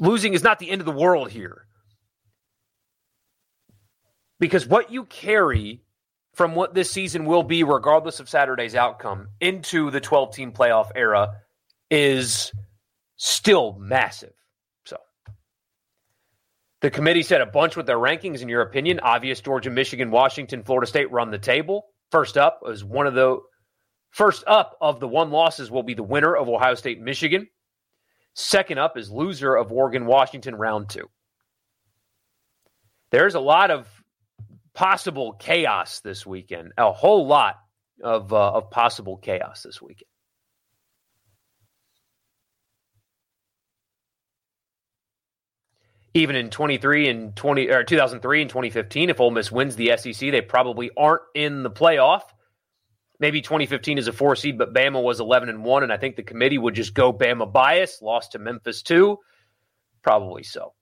losing 0.00 0.34
is 0.34 0.42
not 0.42 0.58
the 0.58 0.70
end 0.70 0.80
of 0.80 0.86
the 0.86 0.92
world 0.92 1.30
here. 1.30 1.66
Because 4.40 4.66
what 4.66 4.90
you 4.90 5.04
carry 5.04 5.82
from 6.34 6.54
what 6.54 6.74
this 6.74 6.90
season 6.90 7.26
will 7.26 7.42
be, 7.42 7.62
regardless 7.62 8.20
of 8.20 8.28
Saturday's 8.28 8.74
outcome, 8.74 9.28
into 9.40 9.90
the 9.90 10.00
12 10.00 10.34
team 10.34 10.52
playoff 10.52 10.90
era 10.94 11.34
is 11.90 12.50
still 13.16 13.76
massive. 13.78 14.32
So 14.86 14.96
the 16.80 16.90
committee 16.90 17.22
said 17.22 17.42
a 17.42 17.46
bunch 17.46 17.76
with 17.76 17.86
their 17.86 17.98
rankings, 17.98 18.40
in 18.40 18.48
your 18.48 18.62
opinion. 18.62 19.00
Obvious 19.00 19.40
Georgia, 19.40 19.70
Michigan, 19.70 20.10
Washington, 20.10 20.62
Florida 20.62 20.86
State 20.86 21.12
run 21.12 21.30
the 21.30 21.38
table. 21.38 21.84
First 22.10 22.38
up 22.38 22.60
is 22.66 22.82
one 22.82 23.06
of 23.06 23.14
the 23.14 23.40
first 24.10 24.42
up 24.46 24.76
of 24.80 25.00
the 25.00 25.08
one 25.08 25.30
losses 25.30 25.70
will 25.70 25.82
be 25.82 25.94
the 25.94 26.02
winner 26.02 26.34
of 26.34 26.48
Ohio 26.48 26.74
State, 26.74 27.00
Michigan. 27.00 27.46
Second 28.34 28.78
up 28.78 28.96
is 28.96 29.10
loser 29.10 29.54
of 29.54 29.72
Oregon, 29.72 30.06
Washington, 30.06 30.54
round 30.54 30.88
two. 30.88 31.08
There's 33.10 33.34
a 33.34 33.40
lot 33.40 33.70
of 33.70 33.88
possible 34.72 35.32
chaos 35.32 36.00
this 36.00 36.24
weekend. 36.24 36.72
A 36.78 36.92
whole 36.92 37.26
lot 37.26 37.56
of 38.02 38.32
uh, 38.32 38.52
of 38.52 38.70
possible 38.70 39.16
chaos 39.16 39.62
this 39.62 39.82
weekend. 39.82 40.06
Even 46.12 46.34
in 46.34 46.50
23 46.50 47.08
and 47.08 47.36
20 47.36 47.70
or 47.70 47.84
2003 47.84 48.42
and 48.42 48.50
2015, 48.50 49.10
if 49.10 49.20
Ole 49.20 49.30
Miss 49.30 49.52
wins 49.52 49.76
the 49.76 49.96
SEC, 49.96 50.30
they 50.32 50.40
probably 50.40 50.90
aren't 50.96 51.22
in 51.34 51.62
the 51.62 51.70
playoff. 51.70 52.22
Maybe 53.20 53.42
2015 53.42 53.98
is 53.98 54.08
a 54.08 54.12
four 54.12 54.34
seed, 54.34 54.56
but 54.56 54.72
Bama 54.72 55.02
was 55.02 55.20
11 55.20 55.50
and 55.50 55.62
one, 55.62 55.82
and 55.82 55.92
I 55.92 55.98
think 55.98 56.16
the 56.16 56.22
committee 56.22 56.56
would 56.56 56.74
just 56.74 56.94
go 56.94 57.12
Bama 57.12 57.50
bias. 57.50 58.00
Lost 58.00 58.32
to 58.32 58.38
Memphis 58.38 58.82
too, 58.82 59.18
probably 60.02 60.42
so. 60.42 60.72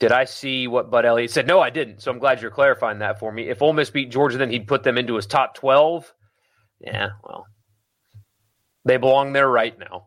Did 0.00 0.10
I 0.10 0.24
see 0.24 0.66
what 0.66 0.90
Bud 0.90 1.04
Elliott 1.04 1.32
said? 1.32 1.46
No, 1.46 1.60
I 1.60 1.70
didn't. 1.70 2.00
So 2.00 2.10
I'm 2.10 2.18
glad 2.18 2.40
you're 2.40 2.50
clarifying 2.50 3.00
that 3.00 3.18
for 3.18 3.30
me. 3.30 3.48
If 3.48 3.60
Ole 3.60 3.72
Miss 3.74 3.90
beat 3.90 4.10
Georgia, 4.10 4.38
then 4.38 4.50
he'd 4.50 4.68
put 4.68 4.84
them 4.84 4.96
into 4.96 5.16
his 5.16 5.26
top 5.26 5.54
12. 5.54 6.14
Yeah, 6.80 7.10
well, 7.24 7.46
they 8.84 8.96
belong 8.96 9.32
there 9.32 9.48
right 9.48 9.76
now, 9.78 10.06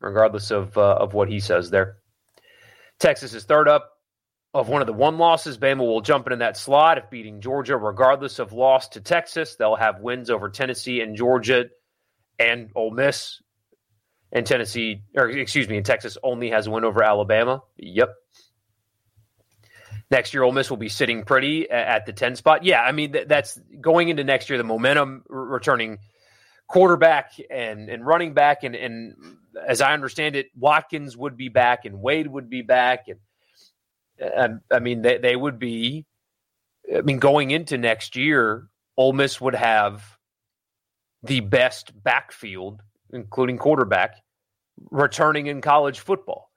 regardless 0.00 0.50
of 0.50 0.76
uh, 0.78 0.96
of 1.00 1.14
what 1.14 1.28
he 1.28 1.40
says 1.40 1.70
there. 1.70 1.96
Texas 2.98 3.34
is 3.34 3.44
third 3.44 3.66
up 3.68 3.90
of 4.54 4.68
one 4.68 4.82
of 4.82 4.86
the 4.86 4.92
one 4.92 5.18
losses. 5.18 5.56
Bama 5.58 5.78
will 5.78 6.00
jump 6.00 6.26
into 6.26 6.36
that 6.36 6.56
slot 6.56 6.98
if 6.98 7.10
beating 7.10 7.40
Georgia, 7.40 7.76
regardless 7.76 8.38
of 8.38 8.52
loss 8.52 8.88
to 8.88 9.00
Texas. 9.00 9.56
They'll 9.56 9.76
have 9.76 10.00
wins 10.00 10.30
over 10.30 10.50
Tennessee 10.50 11.00
and 11.00 11.16
Georgia 11.16 11.66
and 12.38 12.70
Ole 12.74 12.90
Miss. 12.90 13.40
And 14.34 14.46
Tennessee, 14.46 15.02
or 15.14 15.28
excuse 15.28 15.68
me, 15.68 15.76
and 15.76 15.84
Texas 15.84 16.16
only 16.22 16.50
has 16.50 16.66
a 16.66 16.70
win 16.70 16.84
over 16.84 17.02
Alabama. 17.02 17.62
Yep. 17.76 18.14
Next 20.10 20.32
year, 20.32 20.42
Ole 20.42 20.52
Miss 20.52 20.70
will 20.70 20.78
be 20.78 20.88
sitting 20.88 21.24
pretty 21.24 21.70
at 21.70 22.06
the 22.06 22.12
10 22.14 22.36
spot. 22.36 22.64
Yeah, 22.64 22.82
I 22.82 22.92
mean, 22.92 23.14
that's 23.26 23.58
going 23.80 24.08
into 24.08 24.24
next 24.24 24.48
year, 24.48 24.58
the 24.58 24.64
momentum 24.64 25.24
returning 25.28 25.98
quarterback 26.66 27.32
and, 27.50 27.90
and 27.90 28.06
running 28.06 28.32
back. 28.32 28.62
And, 28.62 28.74
and 28.74 29.14
as 29.66 29.82
I 29.82 29.92
understand 29.92 30.36
it, 30.36 30.46
Watkins 30.58 31.16
would 31.16 31.36
be 31.36 31.48
back 31.48 31.84
and 31.84 32.00
Wade 32.00 32.26
would 32.26 32.48
be 32.48 32.62
back. 32.62 33.08
And 33.08 33.20
I 34.70 34.78
mean, 34.78 35.02
they, 35.02 35.18
they 35.18 35.36
would 35.36 35.58
be, 35.58 36.06
I 36.94 37.00
mean, 37.02 37.18
going 37.18 37.50
into 37.50 37.78
next 37.78 38.16
year, 38.16 38.68
Ole 38.96 39.12
Miss 39.12 39.40
would 39.40 39.54
have 39.54 40.02
the 41.22 41.40
best 41.40 41.92
backfield, 42.02 42.82
including 43.12 43.58
quarterback, 43.58 44.16
returning 44.90 45.46
in 45.46 45.60
college 45.60 46.00
football. 46.00 46.50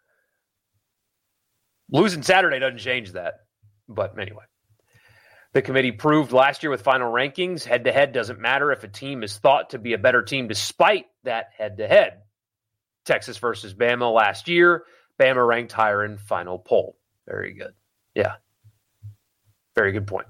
Losing 1.90 2.24
Saturday 2.24 2.60
doesn't 2.60 2.80
change 2.80 3.14
that. 3.14 3.36
But 3.88 4.20
anyway, 4.20 4.46
the 5.54 5.62
committee 5.62 5.92
proved 5.92 6.32
last 6.32 6.64
year 6.64 6.72
with 6.72 6.82
final 6.82 7.12
rankings 7.12 7.64
head 7.64 7.84
to 7.86 7.92
head 7.92 8.12
doesn't 8.12 8.40
matter 8.40 8.72
if 8.72 8.84
a 8.84 8.88
team 8.88 9.24
is 9.24 9.38
thought 9.38 9.70
to 9.70 9.80
be 9.80 9.94
a 9.94 10.00
better 10.00 10.24
team 10.24 10.48
despite 10.48 11.06
that 11.24 11.50
head 11.58 11.78
to 11.78 11.88
head. 11.88 12.22
Texas 13.06 13.38
versus 13.38 13.74
Bama 13.74 14.12
last 14.12 14.48
year, 14.48 14.84
Bama 15.20 15.48
ranked 15.48 15.72
higher 15.72 16.04
in 16.04 16.18
final 16.18 16.58
poll. 16.58 16.98
Very 17.28 17.54
good. 17.54 17.74
Yeah. 18.14 18.36
Very 19.76 19.92
good 19.92 20.08
point. 20.08 20.28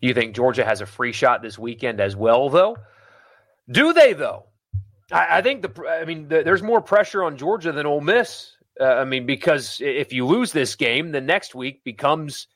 You 0.00 0.14
think 0.14 0.34
Georgia 0.34 0.64
has 0.64 0.80
a 0.80 0.86
free 0.86 1.12
shot 1.12 1.42
this 1.42 1.58
weekend 1.58 2.00
as 2.00 2.16
well, 2.16 2.48
though? 2.48 2.76
Do 3.70 3.92
they, 3.92 4.12
though? 4.14 4.46
I, 5.12 5.38
I 5.38 5.42
think 5.42 5.62
the. 5.62 5.86
I 5.88 6.04
mean, 6.04 6.28
the, 6.28 6.42
there's 6.42 6.62
more 6.62 6.80
pressure 6.80 7.22
on 7.22 7.36
Georgia 7.36 7.70
than 7.70 7.86
Ole 7.86 8.00
Miss 8.00 8.56
uh, 8.80 8.84
I 8.84 9.04
mean, 9.04 9.26
because 9.26 9.80
if 9.80 10.12
you 10.12 10.26
lose 10.26 10.52
this 10.52 10.74
game, 10.76 11.12
the 11.12 11.20
next 11.20 11.54
week 11.54 11.84
becomes 11.84 12.46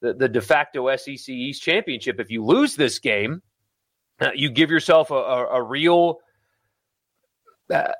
the, 0.00 0.14
the 0.14 0.28
de 0.28 0.40
facto 0.40 0.94
SEC 0.96 1.28
East 1.28 1.62
championship. 1.62 2.20
If 2.20 2.30
you 2.30 2.44
lose 2.44 2.74
this 2.76 2.98
game, 2.98 3.42
uh, 4.20 4.30
you 4.34 4.50
give 4.50 4.70
yourself 4.70 5.10
a, 5.10 5.14
a, 5.14 5.46
a 5.56 5.62
real 5.62 6.20
uh, 7.70 7.92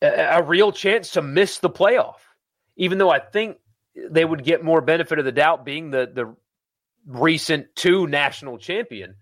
a 0.00 0.42
real 0.42 0.72
chance 0.72 1.12
to 1.12 1.22
miss 1.22 1.58
the 1.58 1.70
playoff. 1.70 2.16
Even 2.76 2.98
though 2.98 3.10
I 3.10 3.18
think 3.18 3.58
they 4.10 4.24
would 4.24 4.44
get 4.44 4.62
more 4.62 4.80
benefit 4.80 5.18
of 5.18 5.24
the 5.24 5.32
doubt 5.32 5.64
being 5.64 5.90
the 5.90 6.10
the 6.12 6.36
recent 7.06 7.74
two 7.74 8.06
national 8.06 8.58
champion. 8.58 9.14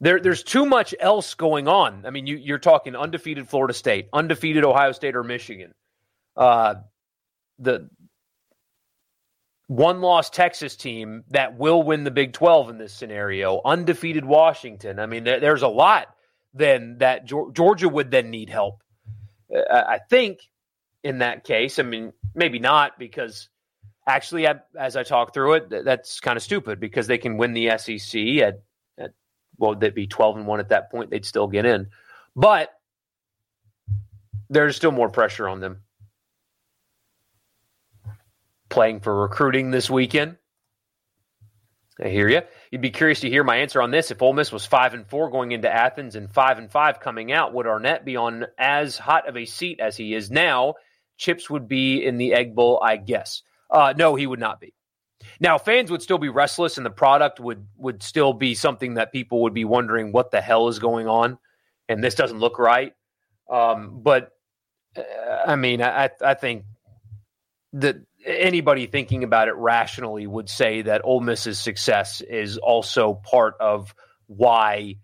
There, 0.00 0.18
there's 0.20 0.42
too 0.42 0.66
much 0.66 0.94
else 0.98 1.34
going 1.34 1.68
on. 1.68 2.06
I 2.06 2.10
mean, 2.10 2.26
you, 2.26 2.36
you're 2.36 2.58
talking 2.58 2.96
undefeated 2.96 3.48
Florida 3.48 3.74
State, 3.74 4.08
undefeated 4.12 4.64
Ohio 4.64 4.92
State 4.92 5.14
or 5.14 5.22
Michigan, 5.22 5.74
uh, 6.36 6.74
the 7.58 7.88
one 9.68 10.00
loss 10.00 10.28
Texas 10.28 10.74
team 10.76 11.22
that 11.30 11.56
will 11.56 11.82
win 11.82 12.04
the 12.04 12.10
Big 12.10 12.32
12 12.32 12.70
in 12.70 12.78
this 12.78 12.92
scenario, 12.92 13.60
undefeated 13.64 14.24
Washington. 14.24 14.98
I 14.98 15.06
mean, 15.06 15.24
there, 15.24 15.40
there's 15.40 15.62
a 15.62 15.68
lot 15.68 16.08
then 16.52 16.96
that 16.98 17.24
Georgia 17.24 17.88
would 17.88 18.10
then 18.10 18.30
need 18.30 18.50
help. 18.50 18.82
Uh, 19.54 19.62
I 19.70 19.98
think 20.10 20.40
in 21.02 21.18
that 21.18 21.44
case, 21.44 21.78
I 21.78 21.82
mean, 21.82 22.12
maybe 22.34 22.58
not 22.58 22.98
because 22.98 23.48
actually, 24.06 24.46
as 24.78 24.96
I 24.96 25.02
talk 25.02 25.34
through 25.34 25.54
it, 25.54 25.84
that's 25.84 26.20
kind 26.20 26.36
of 26.36 26.42
stupid 26.42 26.80
because 26.80 27.06
they 27.06 27.18
can 27.18 27.36
win 27.36 27.52
the 27.52 27.76
SEC 27.78 28.20
at, 28.38 28.62
at 28.98 29.12
well, 29.58 29.74
they'd 29.74 29.94
be 29.94 30.06
12 30.06 30.38
and 30.38 30.46
1 30.46 30.60
at 30.60 30.68
that 30.70 30.90
point. 30.90 31.10
They'd 31.10 31.24
still 31.24 31.48
get 31.48 31.66
in. 31.66 31.88
But 32.34 32.72
there's 34.48 34.76
still 34.76 34.92
more 34.92 35.08
pressure 35.08 35.48
on 35.48 35.60
them 35.60 35.82
playing 38.72 39.00
for 39.00 39.14
recruiting 39.14 39.70
this 39.70 39.90
weekend. 39.90 40.36
I 42.02 42.08
hear 42.08 42.28
you. 42.28 42.40
You'd 42.70 42.80
be 42.80 42.90
curious 42.90 43.20
to 43.20 43.28
hear 43.28 43.44
my 43.44 43.56
answer 43.58 43.82
on 43.82 43.90
this. 43.90 44.10
If 44.10 44.22
Ole 44.22 44.32
Miss 44.32 44.50
was 44.50 44.64
five 44.64 44.94
and 44.94 45.06
four 45.06 45.30
going 45.30 45.52
into 45.52 45.72
Athens 45.72 46.16
and 46.16 46.32
five 46.32 46.58
and 46.58 46.70
five 46.70 46.98
coming 46.98 47.32
out, 47.32 47.52
would 47.52 47.66
Arnett 47.66 48.04
be 48.04 48.16
on 48.16 48.46
as 48.58 48.96
hot 48.96 49.28
of 49.28 49.36
a 49.36 49.44
seat 49.44 49.78
as 49.78 49.96
he 49.96 50.14
is 50.14 50.30
now? 50.30 50.74
Chips 51.16 51.48
would 51.50 51.68
be 51.68 52.04
in 52.04 52.18
the 52.18 52.34
Egg 52.34 52.54
Bowl, 52.54 52.80
I 52.82 52.96
guess. 52.96 53.42
Uh, 53.70 53.94
no, 53.96 54.14
he 54.14 54.26
would 54.26 54.40
not 54.40 54.60
be. 54.60 54.74
Now, 55.40 55.58
fans 55.58 55.90
would 55.90 56.02
still 56.02 56.18
be 56.18 56.28
restless, 56.28 56.76
and 56.76 56.86
the 56.86 56.90
product 56.90 57.40
would 57.40 57.66
would 57.76 58.02
still 58.02 58.32
be 58.32 58.54
something 58.54 58.94
that 58.94 59.12
people 59.12 59.42
would 59.42 59.54
be 59.54 59.64
wondering 59.64 60.12
what 60.12 60.30
the 60.30 60.40
hell 60.40 60.68
is 60.68 60.78
going 60.78 61.06
on, 61.06 61.38
and 61.88 62.02
this 62.02 62.14
doesn't 62.14 62.38
look 62.38 62.58
right. 62.58 62.92
Um, 63.50 64.00
but 64.02 64.32
uh, 64.96 65.02
I 65.46 65.56
mean, 65.56 65.82
I 65.82 66.10
I 66.20 66.34
think 66.34 66.64
that 67.74 67.96
anybody 68.24 68.86
thinking 68.86 69.24
about 69.24 69.48
it 69.48 69.54
rationally 69.54 70.26
would 70.26 70.48
say 70.48 70.82
that 70.82 71.02
Ole 71.04 71.20
Miss's 71.20 71.58
success 71.58 72.20
is 72.20 72.58
also 72.58 73.14
part 73.14 73.54
of 73.60 73.94
why 74.26 74.96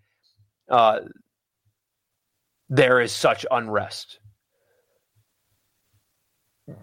uh, 0.69 0.99
there 2.69 3.01
is 3.01 3.11
such 3.11 3.45
unrest. 3.49 4.19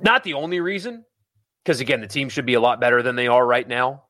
Not 0.02 0.24
the 0.24 0.34
only 0.34 0.60
reason, 0.60 1.04
because 1.64 1.80
again, 1.80 2.00
the 2.00 2.06
team 2.06 2.28
should 2.28 2.46
be 2.46 2.54
a 2.54 2.60
lot 2.60 2.80
better 2.80 3.02
than 3.02 3.16
they 3.16 3.28
are 3.28 3.44
right 3.44 3.66
now. 3.66 4.04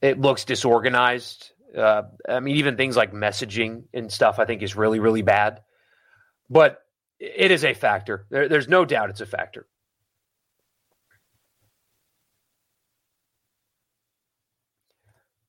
It 0.00 0.20
looks 0.20 0.44
disorganized. 0.44 1.52
Uh, 1.76 2.02
I 2.28 2.40
mean, 2.40 2.56
even 2.56 2.76
things 2.76 2.96
like 2.96 3.12
messaging 3.12 3.84
and 3.94 4.12
stuff, 4.12 4.38
I 4.38 4.44
think, 4.44 4.62
is 4.62 4.76
really, 4.76 4.98
really 4.98 5.22
bad. 5.22 5.60
But 6.50 6.78
it 7.18 7.50
is 7.50 7.64
a 7.64 7.72
factor. 7.72 8.26
There, 8.30 8.48
there's 8.48 8.68
no 8.68 8.84
doubt 8.84 9.10
it's 9.10 9.20
a 9.20 9.26
factor. 9.26 9.66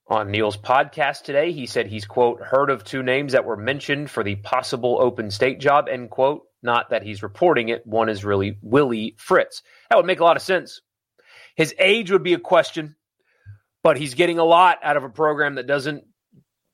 On 0.07 0.29
Neil's 0.29 0.57
podcast 0.57 1.23
today, 1.23 1.51
he 1.51 1.65
said 1.65 1.87
he's, 1.87 2.05
quote, 2.05 2.41
heard 2.41 2.69
of 2.69 2.83
two 2.83 3.01
names 3.01 3.33
that 3.33 3.45
were 3.45 3.57
mentioned 3.57 4.11
for 4.11 4.23
the 4.23 4.35
possible 4.35 4.97
open 5.01 5.31
state 5.31 5.59
job, 5.59 5.87
end 5.89 6.09
quote. 6.09 6.43
Not 6.63 6.91
that 6.91 7.03
he's 7.03 7.21
reporting 7.21 7.69
it. 7.69 7.85
One 7.85 8.09
is 8.09 8.23
really 8.23 8.57
Willie 8.61 9.15
Fritz. 9.17 9.61
That 9.89 9.97
would 9.97 10.05
make 10.05 10.21
a 10.21 10.23
lot 10.23 10.37
of 10.37 10.41
sense. 10.41 10.81
His 11.55 11.75
age 11.77 12.09
would 12.09 12.23
be 12.23 12.33
a 12.33 12.39
question, 12.39 12.95
but 13.83 13.97
he's 13.97 14.13
getting 14.15 14.39
a 14.39 14.45
lot 14.45 14.79
out 14.81 14.97
of 14.97 15.03
a 15.03 15.09
program 15.09 15.55
that 15.55 15.67
doesn't, 15.67 16.05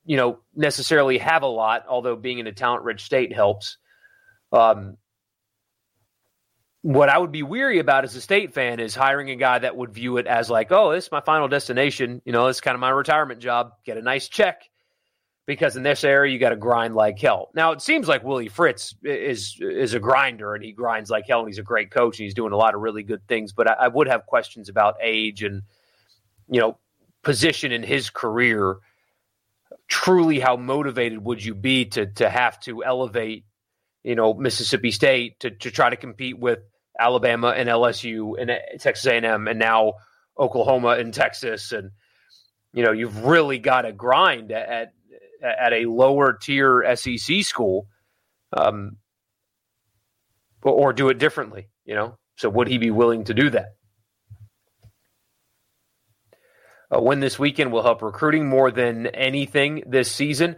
you 0.04 0.16
know, 0.16 0.38
necessarily 0.54 1.18
have 1.18 1.42
a 1.42 1.48
lot, 1.48 1.84
although 1.88 2.16
being 2.16 2.38
in 2.38 2.46
a 2.46 2.52
talent 2.52 2.84
rich 2.84 3.02
state 3.02 3.34
helps. 3.34 3.76
Um, 4.52 4.96
what 6.82 7.10
I 7.10 7.18
would 7.18 7.32
be 7.32 7.42
weary 7.42 7.78
about 7.78 8.04
as 8.04 8.16
a 8.16 8.22
state 8.22 8.54
fan 8.54 8.80
is 8.80 8.94
hiring 8.94 9.30
a 9.30 9.36
guy 9.36 9.58
that 9.58 9.76
would 9.76 9.92
view 9.92 10.16
it 10.16 10.26
as 10.26 10.48
like, 10.48 10.72
oh, 10.72 10.92
this 10.92 11.06
is 11.06 11.12
my 11.12 11.20
final 11.20 11.48
destination. 11.48 12.22
You 12.24 12.32
know, 12.32 12.46
it's 12.46 12.62
kind 12.62 12.74
of 12.74 12.80
my 12.80 12.90
retirement 12.90 13.40
job. 13.40 13.72
Get 13.84 13.98
a 13.98 14.02
nice 14.02 14.28
check 14.28 14.69
because 15.46 15.76
in 15.76 15.82
this 15.82 16.04
area 16.04 16.32
you 16.32 16.38
got 16.38 16.50
to 16.50 16.56
grind 16.56 16.94
like 16.94 17.18
hell. 17.18 17.50
Now 17.54 17.72
it 17.72 17.82
seems 17.82 18.08
like 18.08 18.22
Willie 18.22 18.48
Fritz 18.48 18.94
is 19.02 19.56
is 19.60 19.94
a 19.94 20.00
grinder 20.00 20.54
and 20.54 20.64
he 20.64 20.72
grinds 20.72 21.10
like 21.10 21.26
hell 21.26 21.40
and 21.40 21.48
he's 21.48 21.58
a 21.58 21.62
great 21.62 21.90
coach 21.90 22.18
and 22.18 22.24
he's 22.24 22.34
doing 22.34 22.52
a 22.52 22.56
lot 22.56 22.74
of 22.74 22.80
really 22.80 23.02
good 23.02 23.26
things. 23.26 23.52
But 23.52 23.68
I, 23.68 23.72
I 23.84 23.88
would 23.88 24.06
have 24.06 24.26
questions 24.26 24.68
about 24.68 24.96
age 25.02 25.42
and 25.42 25.62
you 26.48 26.60
know 26.60 26.78
position 27.22 27.72
in 27.72 27.82
his 27.82 28.10
career. 28.10 28.76
Truly, 29.88 30.38
how 30.38 30.56
motivated 30.56 31.24
would 31.24 31.44
you 31.44 31.54
be 31.54 31.84
to 31.86 32.06
to 32.06 32.28
have 32.28 32.60
to 32.60 32.84
elevate, 32.84 33.44
you 34.04 34.14
know, 34.14 34.34
Mississippi 34.34 34.92
State 34.92 35.40
to 35.40 35.50
to 35.50 35.70
try 35.70 35.90
to 35.90 35.96
compete 35.96 36.38
with 36.38 36.60
Alabama 36.98 37.48
and 37.48 37.68
LSU 37.68 38.40
and 38.40 38.50
uh, 38.50 38.56
Texas 38.78 39.06
A&M 39.06 39.48
and 39.48 39.58
now 39.58 39.94
Oklahoma 40.38 40.90
and 40.90 41.12
Texas 41.12 41.72
and 41.72 41.90
you 42.72 42.84
know 42.84 42.92
you've 42.92 43.24
really 43.24 43.58
got 43.58 43.82
to 43.82 43.92
grind 43.92 44.52
at 44.52 44.68
at 44.68 44.92
a 45.42 45.86
lower 45.86 46.32
tier 46.34 46.84
SEC 46.96 47.42
school 47.42 47.86
um, 48.56 48.96
or 50.62 50.92
do 50.92 51.08
it 51.08 51.18
differently 51.18 51.68
you 51.84 51.94
know 51.94 52.16
so 52.36 52.48
would 52.48 52.68
he 52.68 52.78
be 52.78 52.90
willing 52.90 53.24
to 53.24 53.34
do 53.34 53.50
that 53.50 53.74
a 56.90 57.00
win 57.00 57.20
this 57.20 57.38
weekend 57.38 57.72
will 57.72 57.82
help 57.82 58.02
recruiting 58.02 58.48
more 58.48 58.70
than 58.70 59.06
anything 59.08 59.82
this 59.86 60.10
season 60.10 60.56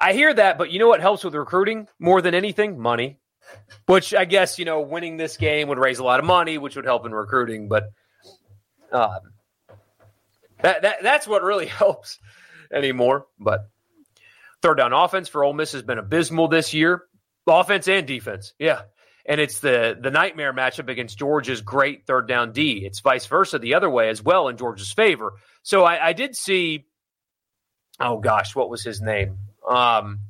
I 0.00 0.12
hear 0.12 0.32
that 0.34 0.58
but 0.58 0.70
you 0.70 0.78
know 0.78 0.88
what 0.88 1.00
helps 1.00 1.24
with 1.24 1.34
recruiting 1.34 1.88
more 1.98 2.20
than 2.20 2.34
anything 2.34 2.78
money 2.78 3.18
which 3.86 4.14
I 4.14 4.24
guess 4.24 4.58
you 4.58 4.64
know 4.64 4.80
winning 4.80 5.16
this 5.16 5.36
game 5.36 5.68
would 5.68 5.78
raise 5.78 5.98
a 5.98 6.04
lot 6.04 6.20
of 6.20 6.26
money, 6.26 6.58
which 6.58 6.76
would 6.76 6.84
help 6.84 7.06
in 7.06 7.12
recruiting. 7.12 7.68
But 7.68 7.90
um, 8.92 9.20
that, 10.60 10.82
that 10.82 10.96
that's 11.02 11.26
what 11.26 11.42
really 11.42 11.66
helps 11.66 12.18
anymore. 12.72 13.26
But 13.38 13.68
third 14.62 14.76
down 14.76 14.92
offense 14.92 15.28
for 15.28 15.44
Ole 15.44 15.52
Miss 15.52 15.72
has 15.72 15.82
been 15.82 15.98
abysmal 15.98 16.48
this 16.48 16.74
year, 16.74 17.04
offense 17.46 17.88
and 17.88 18.06
defense. 18.06 18.54
Yeah, 18.58 18.82
and 19.26 19.40
it's 19.40 19.60
the 19.60 19.96
the 20.00 20.10
nightmare 20.10 20.52
matchup 20.52 20.88
against 20.88 21.18
Georgia's 21.18 21.60
great 21.60 22.06
third 22.06 22.28
down 22.28 22.52
D. 22.52 22.84
It's 22.84 23.00
vice 23.00 23.26
versa 23.26 23.58
the 23.58 23.74
other 23.74 23.90
way 23.90 24.08
as 24.08 24.22
well 24.22 24.48
in 24.48 24.56
Georgia's 24.56 24.92
favor. 24.92 25.34
So 25.62 25.84
I, 25.84 26.08
I 26.08 26.12
did 26.12 26.36
see. 26.36 26.86
Oh 28.00 28.18
gosh, 28.18 28.54
what 28.54 28.70
was 28.70 28.82
his 28.82 29.00
name? 29.00 29.38
Um, 29.68 30.20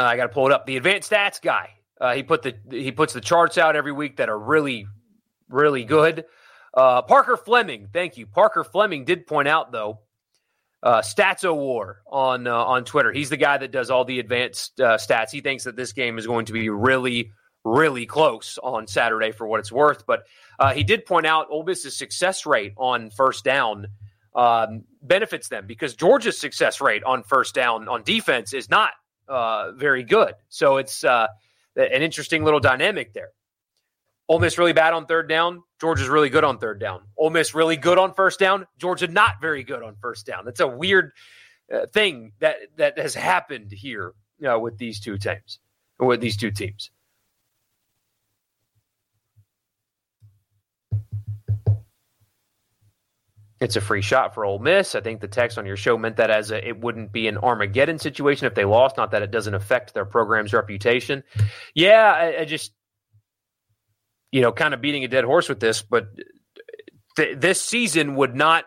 Uh, 0.00 0.04
I 0.04 0.16
got 0.16 0.22
to 0.22 0.28
pull 0.30 0.46
it 0.46 0.52
up. 0.52 0.64
The 0.64 0.78
advanced 0.78 1.10
stats 1.10 1.42
guy. 1.42 1.74
Uh, 2.00 2.14
he 2.14 2.22
put 2.22 2.40
the 2.40 2.54
he 2.70 2.90
puts 2.90 3.12
the 3.12 3.20
charts 3.20 3.58
out 3.58 3.76
every 3.76 3.92
week 3.92 4.16
that 4.16 4.30
are 4.30 4.38
really 4.38 4.86
really 5.50 5.84
good. 5.84 6.24
Uh, 6.72 7.02
Parker 7.02 7.36
Fleming, 7.36 7.88
thank 7.92 8.16
you. 8.16 8.26
Parker 8.26 8.64
Fleming 8.64 9.04
did 9.04 9.26
point 9.26 9.48
out 9.48 9.72
though, 9.72 10.00
uh, 10.82 11.00
Stats 11.00 11.42
War 11.54 12.02
on 12.06 12.46
uh, 12.46 12.54
on 12.54 12.84
Twitter. 12.84 13.12
He's 13.12 13.30
the 13.30 13.36
guy 13.36 13.58
that 13.58 13.70
does 13.70 13.90
all 13.90 14.04
the 14.04 14.20
advanced 14.20 14.80
uh, 14.80 14.96
stats. 14.96 15.30
He 15.30 15.40
thinks 15.40 15.64
that 15.64 15.76
this 15.76 15.92
game 15.92 16.18
is 16.18 16.26
going 16.26 16.46
to 16.46 16.52
be 16.52 16.68
really 16.68 17.32
really 17.64 18.06
close 18.06 18.58
on 18.62 18.86
Saturday 18.86 19.32
for 19.32 19.46
what 19.46 19.60
it's 19.60 19.72
worth. 19.72 20.06
But 20.06 20.24
uh, 20.58 20.72
he 20.72 20.84
did 20.84 21.04
point 21.04 21.26
out 21.26 21.48
Ole 21.50 21.64
Miss's 21.64 21.96
success 21.96 22.46
rate 22.46 22.72
on 22.76 23.10
first 23.10 23.44
down 23.44 23.88
um, 24.34 24.84
benefits 25.02 25.48
them 25.48 25.66
because 25.66 25.94
Georgia's 25.94 26.38
success 26.38 26.80
rate 26.80 27.02
on 27.04 27.22
first 27.22 27.54
down 27.54 27.88
on 27.88 28.02
defense 28.02 28.54
is 28.54 28.70
not 28.70 28.90
uh, 29.28 29.72
very 29.72 30.04
good. 30.04 30.34
So 30.48 30.78
it's 30.78 31.04
uh, 31.04 31.26
an 31.76 32.02
interesting 32.02 32.44
little 32.44 32.60
dynamic 32.60 33.12
there. 33.12 33.30
Ole 34.30 34.38
Miss 34.38 34.58
really 34.58 34.72
bad 34.72 34.92
on 34.92 35.06
third 35.06 35.28
down. 35.28 35.64
Georgia's 35.80 36.08
really 36.08 36.28
good 36.30 36.44
on 36.44 36.56
third 36.56 36.78
down. 36.78 37.02
Ole 37.18 37.30
Miss 37.30 37.52
really 37.52 37.76
good 37.76 37.98
on 37.98 38.14
first 38.14 38.38
down. 38.38 38.64
Georgia 38.78 39.08
not 39.08 39.40
very 39.40 39.64
good 39.64 39.82
on 39.82 39.96
first 40.00 40.24
down. 40.24 40.44
That's 40.44 40.60
a 40.60 40.68
weird 40.68 41.10
uh, 41.74 41.86
thing 41.86 42.30
that 42.38 42.58
that 42.76 42.96
has 42.96 43.12
happened 43.12 43.72
here 43.72 44.14
you 44.38 44.46
know, 44.46 44.60
with 44.60 44.78
these 44.78 45.00
two 45.00 45.18
teams. 45.18 45.58
With 45.98 46.20
these 46.20 46.36
two 46.36 46.52
teams. 46.52 46.92
It's 53.58 53.74
a 53.74 53.80
free 53.80 54.00
shot 54.00 54.32
for 54.32 54.44
Ole 54.44 54.60
Miss. 54.60 54.94
I 54.94 55.00
think 55.00 55.20
the 55.20 55.28
text 55.28 55.58
on 55.58 55.66
your 55.66 55.76
show 55.76 55.98
meant 55.98 56.16
that 56.18 56.30
as 56.30 56.52
a, 56.52 56.66
it 56.66 56.80
wouldn't 56.80 57.10
be 57.10 57.26
an 57.26 57.36
Armageddon 57.36 57.98
situation 57.98 58.46
if 58.46 58.54
they 58.54 58.64
lost. 58.64 58.96
Not 58.96 59.10
that 59.10 59.22
it 59.22 59.32
doesn't 59.32 59.54
affect 59.54 59.92
their 59.92 60.04
program's 60.06 60.52
reputation. 60.52 61.24
Yeah, 61.74 62.12
I, 62.16 62.42
I 62.42 62.44
just, 62.44 62.72
you 64.32 64.40
know, 64.40 64.52
kind 64.52 64.74
of 64.74 64.80
beating 64.80 65.04
a 65.04 65.08
dead 65.08 65.24
horse 65.24 65.48
with 65.48 65.60
this, 65.60 65.82
but 65.82 66.08
th- 67.16 67.38
this 67.38 67.60
season 67.60 68.14
would 68.16 68.34
not 68.34 68.64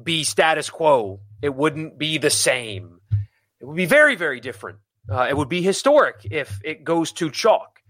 be 0.00 0.24
status 0.24 0.70
quo. 0.70 1.20
It 1.42 1.54
wouldn't 1.54 1.98
be 1.98 2.18
the 2.18 2.30
same. 2.30 3.00
It 3.60 3.64
would 3.64 3.76
be 3.76 3.86
very, 3.86 4.16
very 4.16 4.40
different. 4.40 4.78
Uh, 5.10 5.26
it 5.28 5.36
would 5.36 5.48
be 5.48 5.62
historic 5.62 6.26
if 6.30 6.60
it 6.64 6.84
goes 6.84 7.12
to 7.12 7.30
chalk, 7.30 7.80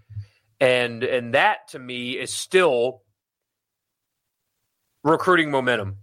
and 0.58 1.04
and 1.04 1.34
that 1.34 1.68
to 1.68 1.78
me 1.78 2.12
is 2.12 2.32
still 2.32 3.02
recruiting 5.04 5.50
momentum 5.50 5.98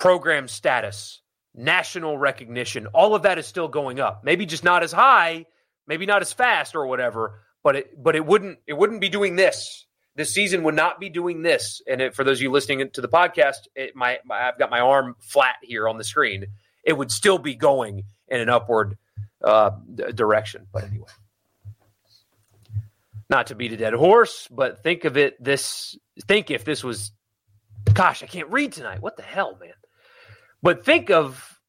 program 0.00 0.48
status, 0.48 1.20
national 1.54 2.18
recognition, 2.18 2.86
all 2.88 3.14
of 3.14 3.22
that 3.22 3.38
is 3.38 3.46
still 3.46 3.68
going 3.68 4.00
up. 4.00 4.24
Maybe 4.24 4.46
just 4.46 4.64
not 4.64 4.82
as 4.82 4.92
high, 4.92 5.46
maybe 5.86 6.06
not 6.06 6.22
as 6.22 6.32
fast 6.32 6.74
or 6.74 6.86
whatever, 6.86 7.40
but 7.62 7.76
it 7.76 8.02
but 8.02 8.16
it 8.16 8.24
wouldn't 8.24 8.58
it 8.66 8.74
wouldn't 8.74 9.00
be 9.00 9.08
doing 9.08 9.36
this. 9.36 9.86
This 10.16 10.34
season 10.34 10.64
would 10.64 10.74
not 10.74 10.98
be 10.98 11.08
doing 11.08 11.42
this. 11.42 11.80
And 11.88 12.00
it, 12.00 12.14
for 12.14 12.24
those 12.24 12.38
of 12.38 12.42
you 12.42 12.50
listening 12.50 12.90
to 12.90 13.00
the 13.00 13.08
podcast, 13.08 13.68
it, 13.74 13.94
my, 13.94 14.18
my, 14.24 14.48
I've 14.48 14.58
got 14.58 14.68
my 14.68 14.80
arm 14.80 15.14
flat 15.20 15.54
here 15.62 15.88
on 15.88 15.98
the 15.98 16.04
screen. 16.04 16.46
It 16.84 16.94
would 16.94 17.12
still 17.12 17.38
be 17.38 17.54
going 17.54 18.04
in 18.28 18.40
an 18.40 18.48
upward 18.48 18.98
uh, 19.42 19.70
direction. 20.14 20.66
But 20.72 20.84
anyway, 20.84 21.06
not 23.30 23.46
to 23.46 23.54
beat 23.54 23.72
a 23.72 23.76
dead 23.76 23.94
horse, 23.94 24.48
but 24.50 24.82
think 24.82 25.04
of 25.04 25.16
it 25.16 25.42
this. 25.42 25.96
Think 26.26 26.50
if 26.50 26.64
this 26.64 26.82
was, 26.82 27.12
gosh, 27.94 28.22
I 28.22 28.26
can't 28.26 28.50
read 28.50 28.72
tonight. 28.72 29.00
What 29.00 29.16
the 29.16 29.22
hell, 29.22 29.56
man? 29.60 29.72
But 30.60 30.84
think 30.84 31.10
of 31.10 31.60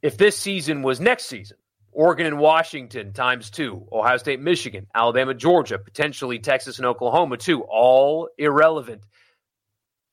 if 0.00 0.16
this 0.16 0.38
season 0.38 0.82
was 0.82 1.00
next 1.00 1.26
season 1.26 1.58
Oregon 1.94 2.26
and 2.26 2.38
Washington 2.38 3.12
times 3.12 3.50
two, 3.50 3.86
Ohio 3.92 4.16
State, 4.16 4.40
Michigan, 4.40 4.86
Alabama, 4.94 5.32
Georgia, 5.32 5.78
potentially 5.78 6.38
Texas 6.38 6.78
and 6.78 6.86
Oklahoma 6.86 7.36
too, 7.36 7.62
all 7.62 8.28
irrelevant. 8.36 9.02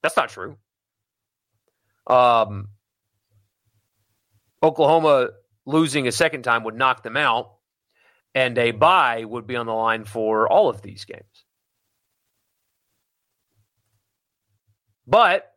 That's 0.03 0.15
not 0.15 0.29
true. 0.29 0.57
Um, 2.07 2.69
Oklahoma 4.63 5.29
losing 5.65 6.07
a 6.07 6.11
second 6.11 6.43
time 6.43 6.63
would 6.63 6.75
knock 6.75 7.03
them 7.03 7.17
out, 7.17 7.55
and 8.36 8.57
a 8.57 8.71
bye 8.71 9.25
would 9.25 9.47
be 9.47 9.55
on 9.55 9.65
the 9.65 9.73
line 9.73 10.05
for 10.05 10.47
all 10.47 10.69
of 10.69 10.82
these 10.82 11.05
games. 11.05 11.45
But 15.07 15.51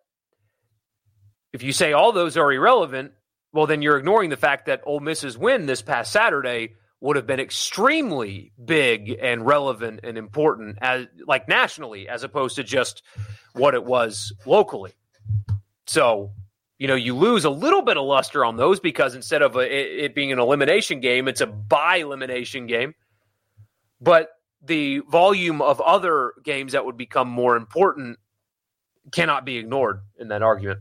if 1.52 1.62
you 1.62 1.72
say 1.72 1.92
all 1.92 2.12
those 2.12 2.36
are 2.36 2.52
irrelevant, 2.52 3.12
well, 3.54 3.68
then 3.68 3.82
you're 3.82 3.96
ignoring 3.96 4.30
the 4.30 4.36
fact 4.36 4.66
that 4.66 4.82
Ole 4.84 4.98
Miss's 4.98 5.38
win 5.38 5.66
this 5.66 5.80
past 5.80 6.10
Saturday 6.10 6.74
would 7.00 7.14
have 7.14 7.26
been 7.26 7.38
extremely 7.38 8.50
big 8.62 9.16
and 9.22 9.46
relevant 9.46 10.00
and 10.02 10.18
important 10.18 10.78
as 10.80 11.06
like 11.24 11.46
nationally 11.46 12.08
as 12.08 12.24
opposed 12.24 12.56
to 12.56 12.64
just 12.64 13.04
what 13.52 13.74
it 13.74 13.84
was 13.84 14.32
locally. 14.44 14.92
So, 15.86 16.32
you 16.78 16.88
know, 16.88 16.96
you 16.96 17.14
lose 17.14 17.44
a 17.44 17.50
little 17.50 17.82
bit 17.82 17.96
of 17.96 18.04
luster 18.04 18.44
on 18.44 18.56
those 18.56 18.80
because 18.80 19.14
instead 19.14 19.40
of 19.40 19.54
a, 19.54 19.60
it, 19.60 20.04
it 20.04 20.14
being 20.16 20.32
an 20.32 20.40
elimination 20.40 20.98
game, 20.98 21.28
it's 21.28 21.40
a 21.40 21.46
by 21.46 21.98
elimination 21.98 22.66
game. 22.66 22.94
But 24.00 24.30
the 24.62 24.98
volume 25.08 25.62
of 25.62 25.80
other 25.80 26.32
games 26.42 26.72
that 26.72 26.84
would 26.84 26.96
become 26.96 27.28
more 27.28 27.54
important 27.54 28.18
cannot 29.12 29.44
be 29.44 29.58
ignored 29.58 30.00
in 30.18 30.28
that 30.28 30.42
argument. 30.42 30.80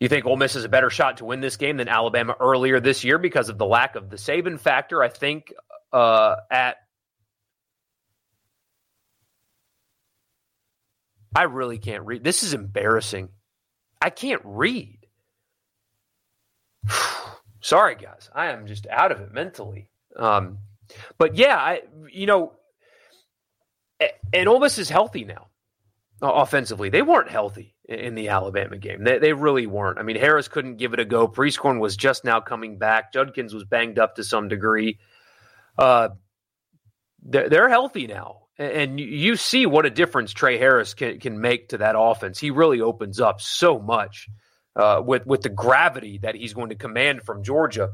You 0.00 0.08
think 0.08 0.24
Ole 0.24 0.36
Miss 0.36 0.54
has 0.54 0.64
a 0.64 0.68
better 0.68 0.88
shot 0.88 1.18
to 1.18 1.26
win 1.26 1.40
this 1.40 1.58
game 1.58 1.76
than 1.76 1.86
Alabama 1.86 2.34
earlier 2.40 2.80
this 2.80 3.04
year 3.04 3.18
because 3.18 3.50
of 3.50 3.58
the 3.58 3.66
lack 3.66 3.96
of 3.96 4.08
the 4.08 4.16
Saban 4.16 4.58
factor? 4.58 5.02
I 5.02 5.10
think 5.10 5.52
uh, 5.92 6.36
at 6.50 6.76
I 11.36 11.44
really 11.44 11.78
can't 11.78 12.06
read. 12.06 12.24
This 12.24 12.42
is 12.42 12.54
embarrassing. 12.54 13.28
I 14.00 14.08
can't 14.08 14.40
read. 14.42 14.98
Sorry, 17.60 17.94
guys. 17.94 18.30
I 18.34 18.46
am 18.46 18.66
just 18.66 18.86
out 18.86 19.12
of 19.12 19.20
it 19.20 19.32
mentally. 19.32 19.90
Um, 20.16 20.58
but 21.18 21.36
yeah, 21.36 21.56
I 21.56 21.82
you 22.10 22.24
know, 22.24 22.54
and 24.32 24.48
Ole 24.48 24.60
Miss 24.60 24.78
is 24.78 24.88
healthy 24.88 25.24
now 25.24 25.48
offensively. 26.22 26.88
They 26.88 27.02
weren't 27.02 27.30
healthy 27.30 27.74
in 27.90 28.14
the 28.14 28.28
Alabama 28.28 28.78
game. 28.78 29.02
They, 29.02 29.18
they 29.18 29.32
really 29.32 29.66
weren't. 29.66 29.98
I 29.98 30.02
mean, 30.02 30.16
Harris 30.16 30.48
couldn't 30.48 30.76
give 30.76 30.94
it 30.94 31.00
a 31.00 31.04
go. 31.04 31.26
Prieskorn 31.26 31.80
was 31.80 31.96
just 31.96 32.24
now 32.24 32.40
coming 32.40 32.78
back. 32.78 33.12
Judkins 33.12 33.52
was 33.52 33.64
banged 33.64 33.98
up 33.98 34.14
to 34.16 34.24
some 34.24 34.48
degree. 34.48 34.98
Uh, 35.76 36.10
they're, 37.22 37.48
they're 37.48 37.68
healthy 37.68 38.06
now. 38.06 38.42
And 38.58 39.00
you 39.00 39.36
see 39.36 39.66
what 39.66 39.86
a 39.86 39.90
difference 39.90 40.32
Tre 40.32 40.58
Harris 40.58 40.94
can, 40.94 41.18
can 41.18 41.40
make 41.40 41.70
to 41.70 41.78
that 41.78 41.96
offense. 41.98 42.38
He 42.38 42.50
really 42.50 42.80
opens 42.80 43.18
up 43.18 43.40
so 43.40 43.78
much 43.78 44.28
uh, 44.76 45.02
with, 45.04 45.26
with 45.26 45.42
the 45.42 45.48
gravity 45.48 46.18
that 46.18 46.34
he's 46.34 46.54
going 46.54 46.68
to 46.68 46.74
command 46.76 47.22
from 47.22 47.42
Georgia. 47.42 47.90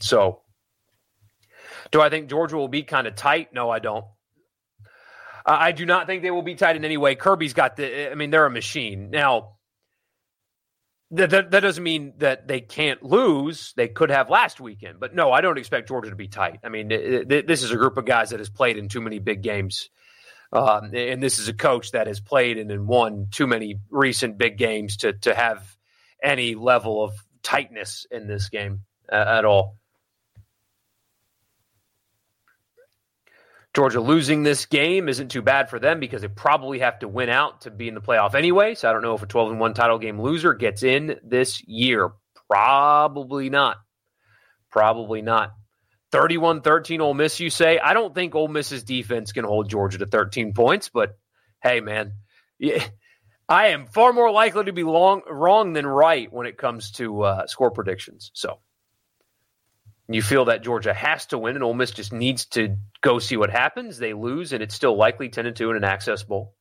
So, 0.00 0.40
do 1.90 2.00
I 2.00 2.08
think 2.08 2.30
Georgia 2.30 2.56
will 2.56 2.68
be 2.68 2.84
kind 2.84 3.06
of 3.06 3.14
tight? 3.14 3.52
No, 3.52 3.70
I 3.70 3.78
don't. 3.78 4.04
Uh, 5.44 5.56
I 5.58 5.72
do 5.72 5.86
not 5.86 6.06
think 6.06 6.22
they 6.22 6.30
will 6.30 6.42
be 6.42 6.54
tight 6.54 6.76
in 6.76 6.84
any 6.84 6.96
way. 6.96 7.14
Kirby's 7.14 7.52
got 7.52 7.76
the. 7.76 8.10
I 8.10 8.14
mean, 8.14 8.30
they're 8.30 8.46
a 8.46 8.50
machine 8.50 9.10
now. 9.10 9.56
That, 11.14 11.28
that, 11.28 11.50
that 11.50 11.60
doesn't 11.60 11.84
mean 11.84 12.14
that 12.18 12.48
they 12.48 12.60
can't 12.60 13.02
lose. 13.02 13.74
They 13.76 13.88
could 13.88 14.10
have 14.10 14.30
last 14.30 14.60
weekend, 14.60 14.98
but 14.98 15.14
no, 15.14 15.30
I 15.30 15.42
don't 15.42 15.58
expect 15.58 15.88
Georgia 15.88 16.08
to 16.08 16.16
be 16.16 16.28
tight. 16.28 16.60
I 16.64 16.70
mean, 16.70 16.88
th- 16.88 17.28
th- 17.28 17.46
this 17.46 17.62
is 17.62 17.70
a 17.70 17.76
group 17.76 17.98
of 17.98 18.06
guys 18.06 18.30
that 18.30 18.40
has 18.40 18.48
played 18.48 18.78
in 18.78 18.88
too 18.88 19.02
many 19.02 19.18
big 19.18 19.42
games, 19.42 19.90
um, 20.54 20.94
and 20.94 21.22
this 21.22 21.38
is 21.38 21.48
a 21.48 21.52
coach 21.52 21.90
that 21.90 22.06
has 22.06 22.18
played 22.20 22.56
and, 22.56 22.70
and 22.70 22.86
won 22.86 23.28
too 23.30 23.46
many 23.46 23.78
recent 23.90 24.38
big 24.38 24.56
games 24.56 24.98
to 24.98 25.12
to 25.12 25.34
have 25.34 25.76
any 26.22 26.54
level 26.54 27.04
of 27.04 27.12
tightness 27.42 28.06
in 28.10 28.26
this 28.26 28.48
game 28.48 28.84
uh, 29.10 29.16
at 29.16 29.44
all. 29.44 29.76
Georgia 33.74 34.00
losing 34.00 34.42
this 34.42 34.66
game 34.66 35.08
isn't 35.08 35.28
too 35.28 35.40
bad 35.40 35.70
for 35.70 35.78
them 35.78 35.98
because 35.98 36.20
they 36.20 36.28
probably 36.28 36.80
have 36.80 36.98
to 36.98 37.08
win 37.08 37.30
out 37.30 37.62
to 37.62 37.70
be 37.70 37.88
in 37.88 37.94
the 37.94 38.02
playoff 38.02 38.34
anyway. 38.34 38.74
So 38.74 38.88
I 38.88 38.92
don't 38.92 39.02
know 39.02 39.14
if 39.14 39.22
a 39.22 39.26
12 39.26 39.52
and 39.52 39.60
1 39.60 39.74
title 39.74 39.98
game 39.98 40.20
loser 40.20 40.52
gets 40.52 40.82
in 40.82 41.18
this 41.24 41.66
year. 41.66 42.10
Probably 42.50 43.48
not. 43.48 43.78
Probably 44.70 45.22
not. 45.22 45.52
31 46.10 46.60
13 46.60 47.00
Ole 47.00 47.14
Miss, 47.14 47.40
you 47.40 47.48
say? 47.48 47.78
I 47.78 47.94
don't 47.94 48.14
think 48.14 48.34
Ole 48.34 48.48
Miss's 48.48 48.82
defense 48.84 49.32
can 49.32 49.46
hold 49.46 49.70
Georgia 49.70 49.98
to 49.98 50.06
13 50.06 50.52
points, 50.52 50.90
but 50.90 51.16
hey, 51.62 51.80
man, 51.80 52.12
yeah, 52.58 52.84
I 53.48 53.68
am 53.68 53.86
far 53.86 54.12
more 54.12 54.30
likely 54.30 54.64
to 54.64 54.72
be 54.72 54.82
long, 54.82 55.22
wrong 55.26 55.72
than 55.72 55.86
right 55.86 56.30
when 56.30 56.46
it 56.46 56.58
comes 56.58 56.90
to 56.92 57.22
uh, 57.22 57.46
score 57.46 57.70
predictions. 57.70 58.30
So 58.34 58.58
you 60.14 60.22
feel 60.22 60.46
that 60.46 60.62
Georgia 60.62 60.92
has 60.92 61.26
to 61.26 61.38
win 61.38 61.54
and 61.54 61.64
Ole 61.64 61.74
Miss 61.74 61.90
just 61.90 62.12
needs 62.12 62.46
to 62.46 62.76
go 63.00 63.18
see 63.18 63.36
what 63.36 63.50
happens. 63.50 63.98
They 63.98 64.12
lose 64.14 64.52
and 64.52 64.62
it's 64.62 64.74
still 64.74 64.96
likely 64.96 65.28
10 65.28 65.46
and 65.46 65.56
2 65.56 65.70
in 65.70 65.76
an 65.76 65.84
access 65.84 66.22
bowl. 66.22 66.54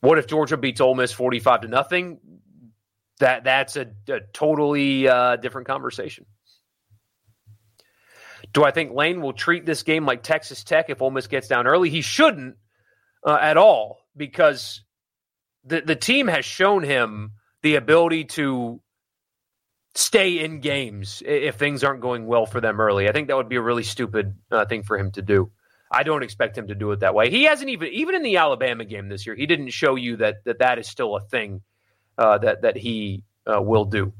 What 0.00 0.18
if 0.18 0.26
Georgia 0.26 0.56
beats 0.56 0.80
Ole 0.80 0.94
Miss 0.94 1.12
45 1.12 1.62
to 1.62 1.68
nothing? 1.68 2.18
That 3.20 3.44
that's 3.44 3.76
a, 3.76 3.86
a 4.08 4.20
totally 4.32 5.08
uh, 5.08 5.36
different 5.36 5.66
conversation. 5.66 6.26
Do 8.52 8.64
I 8.64 8.70
think 8.70 8.92
Lane 8.92 9.20
will 9.20 9.32
treat 9.32 9.66
this 9.66 9.82
game 9.82 10.06
like 10.06 10.22
Texas 10.22 10.62
Tech 10.62 10.88
if 10.88 11.02
Ole 11.02 11.10
Miss 11.10 11.26
gets 11.26 11.48
down 11.48 11.66
early? 11.66 11.90
He 11.90 12.00
shouldn't 12.00 12.56
uh, 13.26 13.38
at 13.40 13.56
all 13.56 13.98
because 14.16 14.82
the 15.64 15.80
the 15.80 15.96
team 15.96 16.28
has 16.28 16.44
shown 16.44 16.84
him 16.84 17.32
the 17.62 17.74
ability 17.74 18.24
to 18.24 18.80
stay 19.98 20.44
in 20.44 20.60
games 20.60 21.24
if 21.26 21.56
things 21.56 21.82
aren't 21.82 22.00
going 22.00 22.26
well 22.26 22.46
for 22.46 22.60
them 22.60 22.80
early. 22.80 23.08
I 23.08 23.12
think 23.12 23.26
that 23.28 23.36
would 23.36 23.48
be 23.48 23.56
a 23.56 23.60
really 23.60 23.82
stupid 23.82 24.34
uh, 24.50 24.64
thing 24.64 24.84
for 24.84 24.96
him 24.96 25.10
to 25.12 25.22
do. 25.22 25.50
I 25.90 26.04
don't 26.04 26.22
expect 26.22 26.56
him 26.56 26.68
to 26.68 26.74
do 26.74 26.92
it 26.92 27.00
that 27.00 27.14
way. 27.14 27.30
He 27.30 27.44
hasn't 27.44 27.70
even 27.70 27.88
even 27.88 28.14
in 28.14 28.22
the 28.22 28.36
Alabama 28.36 28.84
game 28.84 29.08
this 29.08 29.26
year. 29.26 29.34
He 29.34 29.46
didn't 29.46 29.70
show 29.70 29.96
you 29.96 30.16
that 30.18 30.44
that, 30.44 30.60
that 30.60 30.78
is 30.78 30.86
still 30.86 31.16
a 31.16 31.20
thing 31.20 31.62
uh, 32.16 32.38
that 32.38 32.62
that 32.62 32.76
he 32.76 33.24
uh, 33.46 33.60
will 33.60 33.86
do. 33.86 34.12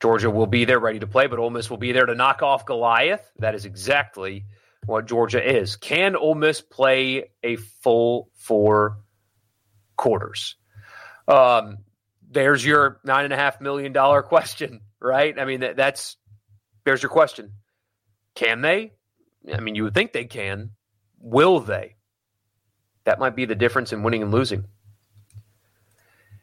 Georgia 0.00 0.30
will 0.30 0.46
be 0.46 0.64
there 0.64 0.78
ready 0.78 1.00
to 1.00 1.06
play, 1.06 1.26
but 1.26 1.38
Ole 1.38 1.50
Miss 1.50 1.68
will 1.68 1.78
be 1.78 1.92
there 1.92 2.06
to 2.06 2.14
knock 2.14 2.42
off 2.42 2.64
Goliath. 2.64 3.28
That 3.38 3.54
is 3.54 3.64
exactly 3.64 4.46
what 4.86 5.06
Georgia 5.06 5.42
is. 5.42 5.76
Can 5.76 6.14
Ole 6.14 6.36
Miss 6.36 6.60
play 6.60 7.30
a 7.42 7.56
full 7.56 8.30
four 8.34 8.98
quarters? 9.96 10.56
Um, 11.26 11.78
there's 12.30 12.64
your 12.64 13.00
nine 13.04 13.24
and 13.24 13.34
a 13.34 13.36
half 13.36 13.60
million 13.60 13.92
dollar 13.92 14.22
question, 14.22 14.80
right? 15.00 15.38
I 15.38 15.44
mean, 15.44 15.60
that, 15.60 15.76
that's 15.76 16.16
there's 16.84 17.02
your 17.02 17.10
question. 17.10 17.52
Can 18.34 18.62
they? 18.62 18.92
I 19.52 19.60
mean, 19.60 19.74
you 19.74 19.84
would 19.84 19.94
think 19.94 20.12
they 20.12 20.24
can. 20.24 20.70
Will 21.18 21.60
they? 21.60 21.96
That 23.04 23.18
might 23.18 23.36
be 23.36 23.44
the 23.44 23.54
difference 23.54 23.92
in 23.92 24.02
winning 24.02 24.22
and 24.22 24.30
losing. 24.30 24.64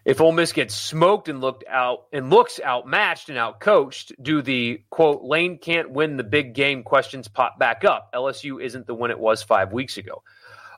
If 0.03 0.21
Ole 0.21 0.31
Miss 0.31 0.53
gets 0.53 0.73
smoked 0.73 1.27
and 1.27 1.41
looked 1.41 1.65
out 1.67 2.05
and 2.13 2.29
looks 2.29 2.61
outmatched 2.63 3.29
and 3.29 3.37
outcoached, 3.37 4.13
do 4.21 4.41
the 4.41 4.81
quote 4.89 5.21
Lane 5.21 5.57
can't 5.57 5.91
win 5.91 6.15
the 6.15 6.23
big 6.23 6.53
game 6.53 6.83
questions 6.83 7.27
pop 7.27 7.59
back 7.59 7.83
up? 7.83 8.13
LSU 8.13 8.61
isn't 8.61 8.87
the 8.87 8.93
one 8.93 9.11
it 9.11 9.19
was 9.19 9.43
five 9.43 9.73
weeks 9.73 9.97
ago. 9.97 10.23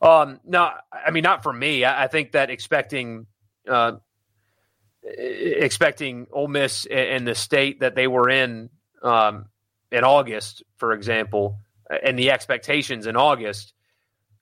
Um, 0.02 0.40
no, 0.44 0.72
I 0.92 1.12
mean 1.12 1.24
not 1.24 1.44
for 1.44 1.54
me. 1.54 1.84
I, 1.84 2.06
I 2.06 2.08
think 2.08 2.32
that 2.32 2.50
expecting 2.50 3.28
uh, 3.70 3.98
expecting 5.04 6.28
Ole 6.32 6.48
Miss 6.48 6.86
in 6.86 7.26
the 7.26 7.36
state 7.36 7.82
that 7.82 7.96
they 7.96 8.08
were 8.08 8.30
in 8.30 8.70
um, 9.02 9.46
in 9.92 10.04
August, 10.04 10.64
for 10.78 10.94
example, 10.94 11.58
and 12.04 12.18
the 12.18 12.32
expectations 12.32 13.08
in 13.08 13.16
August 13.16 13.74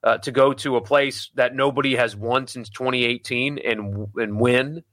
uh, 0.04 0.18
to 0.20 0.32
go 0.32 0.54
to 0.54 0.76
a 0.76 0.82
place 0.82 1.30
that 1.36 1.56
nobody 1.56 1.96
has 1.96 2.16
won 2.16 2.48
since 2.48 2.70
2018 2.70 3.60
and 3.60 4.08
and 4.16 4.40
win, 4.40 4.84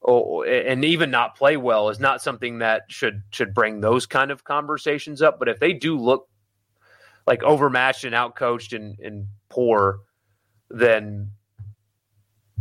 or, 0.00 0.46
and 0.46 0.84
even 0.84 1.10
not 1.10 1.36
play 1.36 1.56
well 1.56 1.88
is 1.88 2.00
not 2.00 2.22
something 2.22 2.58
that 2.58 2.82
should 2.88 3.22
should 3.30 3.54
bring 3.54 3.80
those 3.80 4.06
kind 4.06 4.30
of 4.30 4.44
conversations 4.44 5.22
up. 5.22 5.38
But 5.38 5.48
if 5.48 5.60
they 5.60 5.72
do 5.72 5.98
look 5.98 6.28
like 7.26 7.42
overmatched 7.42 8.04
and 8.04 8.14
outcoached 8.14 8.74
and, 8.74 8.98
and 8.98 9.26
poor, 9.48 10.00
then 10.70 11.30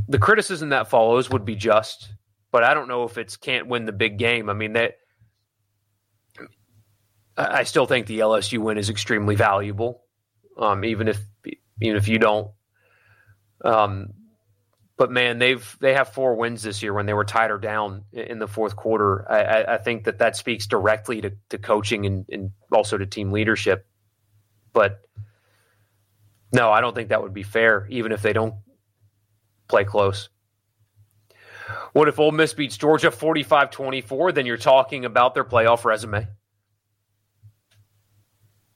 the 0.07 0.19
criticism 0.19 0.69
that 0.69 0.89
follows 0.89 1.29
would 1.29 1.45
be 1.45 1.55
just 1.55 2.13
but 2.51 2.63
I 2.63 2.73
don't 2.73 2.87
know 2.87 3.03
if 3.03 3.17
it's 3.17 3.37
can't 3.37 3.67
win 3.67 3.85
the 3.85 3.91
big 3.91 4.17
game. 4.17 4.49
I 4.49 4.53
mean 4.53 4.73
that 4.73 4.97
I 7.37 7.63
still 7.63 7.85
think 7.85 8.07
the 8.07 8.19
LSU 8.19 8.59
win 8.59 8.77
is 8.77 8.89
extremely 8.89 9.35
valuable, 9.35 10.03
um, 10.57 10.83
even 10.83 11.07
if 11.07 11.19
even 11.81 11.97
if 11.97 12.07
you 12.07 12.19
don't. 12.19 12.51
Um, 13.63 14.13
but 14.97 15.11
man, 15.11 15.39
they've 15.39 15.77
they 15.79 15.93
have 15.93 16.09
four 16.09 16.35
wins 16.35 16.61
this 16.61 16.83
year 16.83 16.93
when 16.93 17.05
they 17.05 17.13
were 17.13 17.23
tighter 17.23 17.57
down 17.57 18.03
in 18.11 18.39
the 18.39 18.47
fourth 18.47 18.75
quarter. 18.75 19.25
I, 19.31 19.75
I, 19.75 19.77
think 19.77 20.03
that 20.03 20.19
that 20.19 20.35
speaks 20.35 20.67
directly 20.67 21.21
to, 21.21 21.31
to 21.49 21.57
coaching 21.57 22.05
and, 22.05 22.25
and 22.29 22.51
also 22.71 22.97
to 22.97 23.05
team 23.05 23.31
leadership. 23.31 23.87
But 24.73 25.01
no, 26.53 26.71
I 26.71 26.81
don't 26.81 26.93
think 26.93 27.09
that 27.09 27.23
would 27.23 27.33
be 27.33 27.43
fair, 27.43 27.87
even 27.89 28.11
if 28.11 28.21
they 28.21 28.33
don't 28.33 28.55
play 29.67 29.85
close. 29.85 30.29
What 31.93 32.07
if 32.07 32.19
Ole 32.19 32.31
Miss 32.31 32.53
beats 32.53 32.77
Georgia 32.77 33.11
45 33.11 33.71
24? 33.71 34.31
Then 34.31 34.45
you're 34.45 34.57
talking 34.57 35.05
about 35.05 35.33
their 35.33 35.43
playoff 35.43 35.85
resume. 35.85 36.27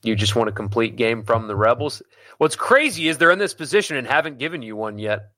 You 0.03 0.15
just 0.15 0.35
want 0.35 0.49
a 0.49 0.53
complete 0.53 0.95
game 0.95 1.23
from 1.23 1.47
the 1.47 1.55
Rebels. 1.55 2.03
What's 2.37 2.55
crazy 2.55 3.07
is 3.07 3.17
they're 3.17 3.31
in 3.31 3.39
this 3.39 3.55
position 3.55 3.97
and 3.97 4.05
haven't 4.05 4.37
given 4.37 4.61
you 4.61 4.75
one 4.75 4.99
yet. 4.99 5.31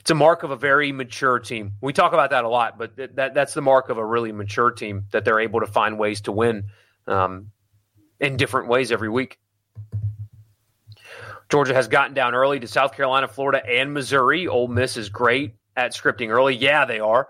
It's 0.00 0.10
a 0.10 0.14
mark 0.14 0.44
of 0.44 0.50
a 0.50 0.56
very 0.56 0.92
mature 0.92 1.40
team. 1.40 1.72
We 1.80 1.92
talk 1.92 2.12
about 2.12 2.30
that 2.30 2.44
a 2.44 2.48
lot, 2.48 2.78
but 2.78 2.96
that 3.16 3.34
that's 3.34 3.54
the 3.54 3.62
mark 3.62 3.88
of 3.88 3.98
a 3.98 4.04
really 4.04 4.32
mature 4.32 4.70
team 4.70 5.06
that 5.10 5.24
they're 5.24 5.40
able 5.40 5.60
to 5.60 5.66
find 5.66 5.98
ways 5.98 6.20
to 6.22 6.32
win 6.32 6.66
um, 7.06 7.50
in 8.20 8.36
different 8.36 8.68
ways 8.68 8.92
every 8.92 9.08
week. 9.08 9.38
Georgia 11.48 11.74
has 11.74 11.88
gotten 11.88 12.14
down 12.14 12.34
early 12.34 12.60
to 12.60 12.68
South 12.68 12.94
Carolina, 12.94 13.28
Florida, 13.28 13.64
and 13.66 13.92
Missouri. 13.92 14.46
Ole 14.46 14.68
Miss 14.68 14.96
is 14.96 15.08
great 15.08 15.54
at 15.76 15.92
scripting 15.92 16.28
early. 16.28 16.54
Yeah, 16.54 16.84
they 16.84 17.00
are. 17.00 17.28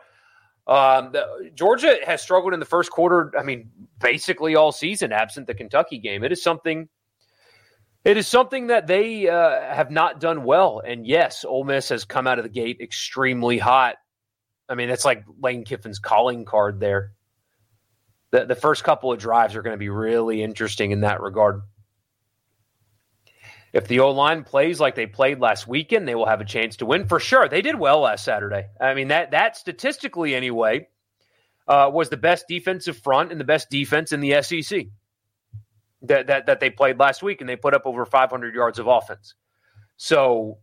Um, 0.66 1.12
the, 1.12 1.50
Georgia 1.54 1.96
has 2.06 2.22
struggled 2.22 2.54
in 2.54 2.60
the 2.60 2.66
first 2.66 2.90
quarter. 2.90 3.32
I 3.38 3.42
mean, 3.42 3.70
basically 4.00 4.54
all 4.54 4.72
season, 4.72 5.12
absent 5.12 5.46
the 5.46 5.54
Kentucky 5.54 5.98
game. 5.98 6.24
It 6.24 6.32
is 6.32 6.42
something. 6.42 6.88
It 8.04 8.16
is 8.18 8.28
something 8.28 8.66
that 8.66 8.86
they 8.86 9.28
uh, 9.28 9.60
have 9.74 9.90
not 9.90 10.20
done 10.20 10.44
well. 10.44 10.82
And 10.86 11.06
yes, 11.06 11.44
Ole 11.44 11.64
Miss 11.64 11.88
has 11.88 12.04
come 12.04 12.26
out 12.26 12.38
of 12.38 12.44
the 12.44 12.50
gate 12.50 12.78
extremely 12.80 13.56
hot. 13.56 13.96
I 14.68 14.74
mean, 14.74 14.90
it's 14.90 15.04
like 15.04 15.24
Lane 15.40 15.64
Kiffin's 15.64 15.98
calling 15.98 16.44
card 16.44 16.80
there. 16.80 17.12
The, 18.30 18.44
the 18.44 18.54
first 18.54 18.84
couple 18.84 19.12
of 19.12 19.18
drives 19.18 19.54
are 19.56 19.62
going 19.62 19.74
to 19.74 19.78
be 19.78 19.88
really 19.88 20.42
interesting 20.42 20.90
in 20.90 21.00
that 21.00 21.20
regard. 21.20 21.62
If 23.74 23.88
the 23.88 24.00
O 24.00 24.12
line 24.12 24.44
plays 24.44 24.78
like 24.78 24.94
they 24.94 25.06
played 25.06 25.40
last 25.40 25.66
weekend, 25.66 26.06
they 26.06 26.14
will 26.14 26.26
have 26.26 26.40
a 26.40 26.44
chance 26.44 26.76
to 26.76 26.86
win 26.86 27.08
for 27.08 27.18
sure. 27.18 27.48
They 27.48 27.60
did 27.60 27.74
well 27.78 28.00
last 28.00 28.24
Saturday. 28.24 28.68
I 28.80 28.94
mean 28.94 29.08
that 29.08 29.32
that 29.32 29.56
statistically 29.56 30.32
anyway 30.32 30.86
uh, 31.66 31.90
was 31.92 32.08
the 32.08 32.16
best 32.16 32.46
defensive 32.46 32.96
front 32.96 33.32
and 33.32 33.40
the 33.40 33.44
best 33.44 33.70
defense 33.70 34.12
in 34.12 34.20
the 34.20 34.40
SEC 34.42 34.86
that, 36.02 36.28
that 36.28 36.46
that 36.46 36.60
they 36.60 36.70
played 36.70 36.98
last 37.00 37.22
week, 37.22 37.40
and 37.40 37.48
they 37.50 37.56
put 37.56 37.74
up 37.74 37.82
over 37.84 38.06
500 38.06 38.54
yards 38.54 38.78
of 38.78 38.86
offense. 38.86 39.34
So, 39.96 40.58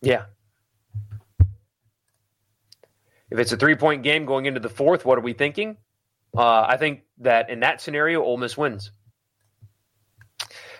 yeah. 0.00 0.26
If 3.30 3.40
it's 3.40 3.50
a 3.50 3.56
three 3.56 3.74
point 3.74 4.04
game 4.04 4.26
going 4.26 4.46
into 4.46 4.60
the 4.60 4.68
fourth, 4.68 5.04
what 5.04 5.18
are 5.18 5.22
we 5.22 5.32
thinking? 5.32 5.76
Uh, 6.36 6.66
I 6.68 6.76
think 6.76 7.02
that 7.18 7.50
in 7.50 7.60
that 7.60 7.80
scenario, 7.80 8.22
Ole 8.22 8.36
Miss 8.36 8.56
wins. 8.56 8.92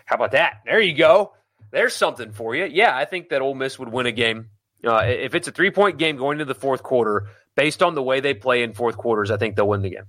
How 0.06 0.16
about 0.16 0.32
that? 0.32 0.62
There 0.64 0.80
you 0.80 0.94
go. 0.94 1.34
There's 1.72 1.94
something 1.94 2.32
for 2.32 2.54
you. 2.54 2.64
Yeah, 2.64 2.96
I 2.96 3.04
think 3.04 3.28
that 3.28 3.42
Ole 3.42 3.54
Miss 3.54 3.78
would 3.78 3.90
win 3.90 4.06
a 4.06 4.12
game. 4.12 4.50
Uh, 4.84 5.02
if 5.04 5.34
it's 5.34 5.48
a 5.48 5.52
three 5.52 5.70
point 5.70 5.98
game 5.98 6.16
going 6.16 6.36
into 6.36 6.44
the 6.44 6.54
fourth 6.58 6.82
quarter, 6.82 7.28
based 7.56 7.82
on 7.82 7.94
the 7.94 8.02
way 8.02 8.20
they 8.20 8.34
play 8.34 8.62
in 8.62 8.72
fourth 8.72 8.96
quarters, 8.96 9.30
I 9.30 9.36
think 9.36 9.56
they'll 9.56 9.68
win 9.68 9.82
the 9.82 9.90
game. 9.90 10.04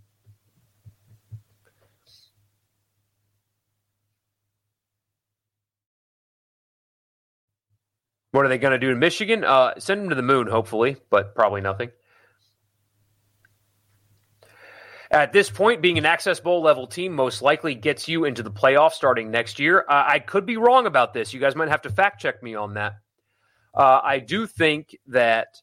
What 8.31 8.45
are 8.45 8.49
they 8.49 8.59
going 8.59 8.73
to 8.73 8.77
do 8.77 8.91
in 8.91 8.99
Michigan? 8.99 9.43
Uh, 9.43 9.73
send 9.79 10.01
them 10.01 10.09
to 10.09 10.15
the 10.15 10.21
moon, 10.21 10.45
hopefully, 10.45 10.97
but 11.09 11.33
probably 11.33 11.61
nothing. 11.61 11.89
At 15.17 15.33
this 15.33 15.49
point, 15.49 15.81
being 15.81 15.97
an 15.97 16.05
Access 16.05 16.39
Bowl 16.39 16.61
level 16.61 16.85
team 16.85 17.13
most 17.13 17.41
likely 17.41 17.73
gets 17.73 18.07
you 18.07 18.25
into 18.25 18.43
the 18.43 18.51
playoffs 18.51 18.93
starting 18.93 19.31
next 19.31 19.57
year. 19.57 19.79
Uh, 19.79 20.03
I 20.07 20.19
could 20.19 20.45
be 20.45 20.57
wrong 20.57 20.85
about 20.85 21.11
this. 21.13 21.33
You 21.33 21.39
guys 21.39 21.55
might 21.55 21.69
have 21.69 21.81
to 21.81 21.89
fact 21.89 22.21
check 22.21 22.43
me 22.43 22.53
on 22.53 22.75
that. 22.75 22.97
Uh, 23.73 23.99
I 24.03 24.19
do 24.19 24.45
think 24.45 24.95
that, 25.07 25.59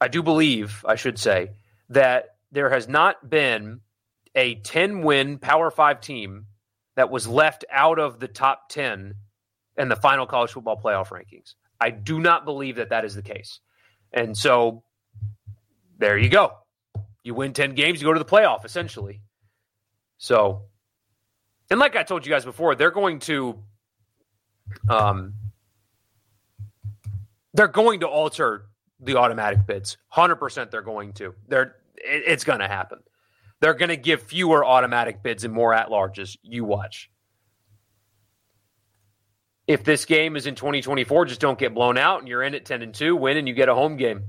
I 0.00 0.08
do 0.08 0.22
believe, 0.22 0.82
I 0.88 0.94
should 0.94 1.18
say, 1.18 1.50
that 1.90 2.36
there 2.52 2.70
has 2.70 2.88
not 2.88 3.28
been 3.28 3.80
a 4.34 4.54
10 4.54 5.02
win 5.02 5.38
Power 5.38 5.70
Five 5.70 6.00
team 6.00 6.46
that 6.96 7.10
was 7.10 7.28
left 7.28 7.66
out 7.70 7.98
of 7.98 8.18
the 8.18 8.28
top 8.28 8.70
10 8.70 9.14
in 9.76 9.88
the 9.88 9.96
final 9.96 10.26
college 10.26 10.52
football 10.52 10.80
playoff 10.82 11.08
rankings. 11.08 11.54
I 11.78 11.90
do 11.90 12.18
not 12.18 12.46
believe 12.46 12.76
that 12.76 12.88
that 12.88 13.04
is 13.04 13.14
the 13.14 13.22
case. 13.22 13.60
And 14.10 14.34
so 14.34 14.84
there 15.98 16.16
you 16.16 16.30
go. 16.30 16.52
You 17.24 17.34
win 17.34 17.54
10 17.54 17.74
games, 17.74 18.00
you 18.00 18.06
go 18.06 18.12
to 18.12 18.18
the 18.18 18.24
playoff, 18.24 18.64
essentially. 18.64 19.22
So, 20.18 20.62
and 21.70 21.80
like 21.80 21.96
I 21.96 22.02
told 22.02 22.24
you 22.24 22.30
guys 22.30 22.44
before, 22.44 22.74
they're 22.74 22.90
going 22.90 23.18
to, 23.20 23.58
um, 24.88 25.34
they're 27.54 27.66
going 27.66 28.00
to 28.00 28.06
alter 28.06 28.66
the 29.00 29.16
automatic 29.16 29.66
bids. 29.66 29.96
100% 30.14 30.70
they're 30.70 30.82
going 30.82 31.14
to. 31.14 31.34
They're, 31.48 31.76
it, 31.96 32.24
it's 32.26 32.44
going 32.44 32.60
to 32.60 32.68
happen. 32.68 32.98
They're 33.60 33.74
going 33.74 33.88
to 33.88 33.96
give 33.96 34.22
fewer 34.22 34.64
automatic 34.64 35.22
bids 35.22 35.44
and 35.44 35.52
more 35.52 35.72
at 35.72 35.88
larges. 35.88 36.36
You 36.42 36.64
watch. 36.64 37.10
If 39.66 39.82
this 39.82 40.04
game 40.04 40.36
is 40.36 40.46
in 40.46 40.54
2024, 40.54 41.24
just 41.24 41.40
don't 41.40 41.58
get 41.58 41.72
blown 41.72 41.96
out 41.96 42.18
and 42.18 42.28
you're 42.28 42.42
in 42.42 42.54
at 42.54 42.66
10 42.66 42.82
and 42.82 42.92
2, 42.94 43.16
win 43.16 43.38
and 43.38 43.48
you 43.48 43.54
get 43.54 43.70
a 43.70 43.74
home 43.74 43.96
game. 43.96 44.24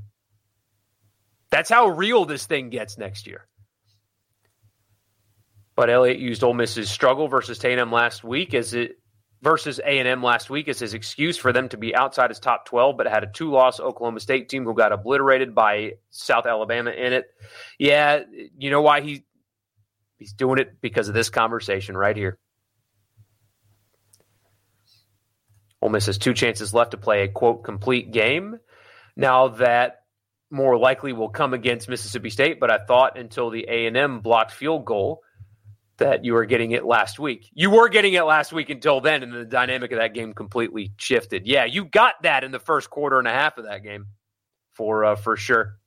That's 1.51 1.69
how 1.69 1.87
real 1.87 2.25
this 2.25 2.45
thing 2.45 2.69
gets 2.69 2.97
next 2.97 3.27
year. 3.27 3.47
But 5.75 5.89
Elliott 5.89 6.19
used 6.19 6.43
Ole 6.43 6.53
Miss's 6.53 6.89
struggle 6.89 7.27
versus 7.27 7.63
A&M 7.63 7.91
last 7.91 8.23
week 8.23 8.53
as 8.53 8.73
it 8.73 8.97
versus 9.41 9.79
A&M 9.79 10.23
last 10.23 10.49
week 10.49 10.67
as 10.67 10.79
his 10.79 10.93
excuse 10.93 11.37
for 11.37 11.53
them 11.53 11.69
to 11.69 11.77
be 11.77 11.95
outside 11.95 12.31
his 12.31 12.39
top 12.39 12.65
12, 12.65 12.97
but 12.97 13.07
had 13.07 13.23
a 13.23 13.31
two-loss 13.31 13.79
Oklahoma 13.79 14.19
State 14.19 14.49
team 14.49 14.63
who 14.63 14.73
got 14.73 14.91
obliterated 14.91 15.53
by 15.53 15.93
South 16.09 16.45
Alabama 16.45 16.89
in 16.89 17.13
it. 17.13 17.25
Yeah, 17.77 18.23
you 18.57 18.71
know 18.71 18.81
why 18.81 19.01
he 19.01 19.23
he's 20.17 20.33
doing 20.33 20.57
it 20.57 20.81
because 20.81 21.09
of 21.09 21.13
this 21.13 21.29
conversation 21.29 21.95
right 21.95 22.15
here. 22.15 22.39
Ole 25.81 25.89
Miss 25.89 26.07
has 26.07 26.17
two 26.17 26.33
chances 26.33 26.73
left 26.73 26.91
to 26.91 26.97
play 26.97 27.21
a 27.21 27.27
quote 27.27 27.63
complete 27.63 28.11
game. 28.11 28.57
Now 29.15 29.49
that 29.49 30.05
more 30.49 30.77
likely 30.77 31.13
will 31.13 31.29
come 31.29 31.53
against 31.53 31.89
Mississippi 31.89 32.29
State, 32.29 32.59
but 32.59 32.71
I 32.71 32.77
thought 32.77 33.17
until 33.17 33.49
the 33.49 33.65
A&M 33.67 34.19
blocked 34.19 34.51
field 34.51 34.85
goal 34.85 35.21
that 35.97 36.25
you 36.25 36.33
were 36.33 36.45
getting 36.45 36.71
it 36.71 36.85
last 36.85 37.19
week. 37.19 37.49
You 37.53 37.69
were 37.69 37.89
getting 37.89 38.13
it 38.13 38.23
last 38.23 38.51
week 38.51 38.69
until 38.69 39.01
then, 39.01 39.23
and 39.23 39.33
the 39.33 39.45
dynamic 39.45 39.91
of 39.91 39.99
that 39.99 40.13
game 40.13 40.33
completely 40.33 40.91
shifted. 40.97 41.47
Yeah, 41.47 41.65
you 41.65 41.85
got 41.85 42.21
that 42.23 42.43
in 42.43 42.51
the 42.51 42.59
first 42.59 42.89
quarter 42.89 43.17
and 43.17 43.27
a 43.27 43.31
half 43.31 43.57
of 43.57 43.65
that 43.65 43.83
game, 43.83 44.07
for 44.73 45.05
uh, 45.05 45.15
for 45.15 45.37
sure. 45.37 45.77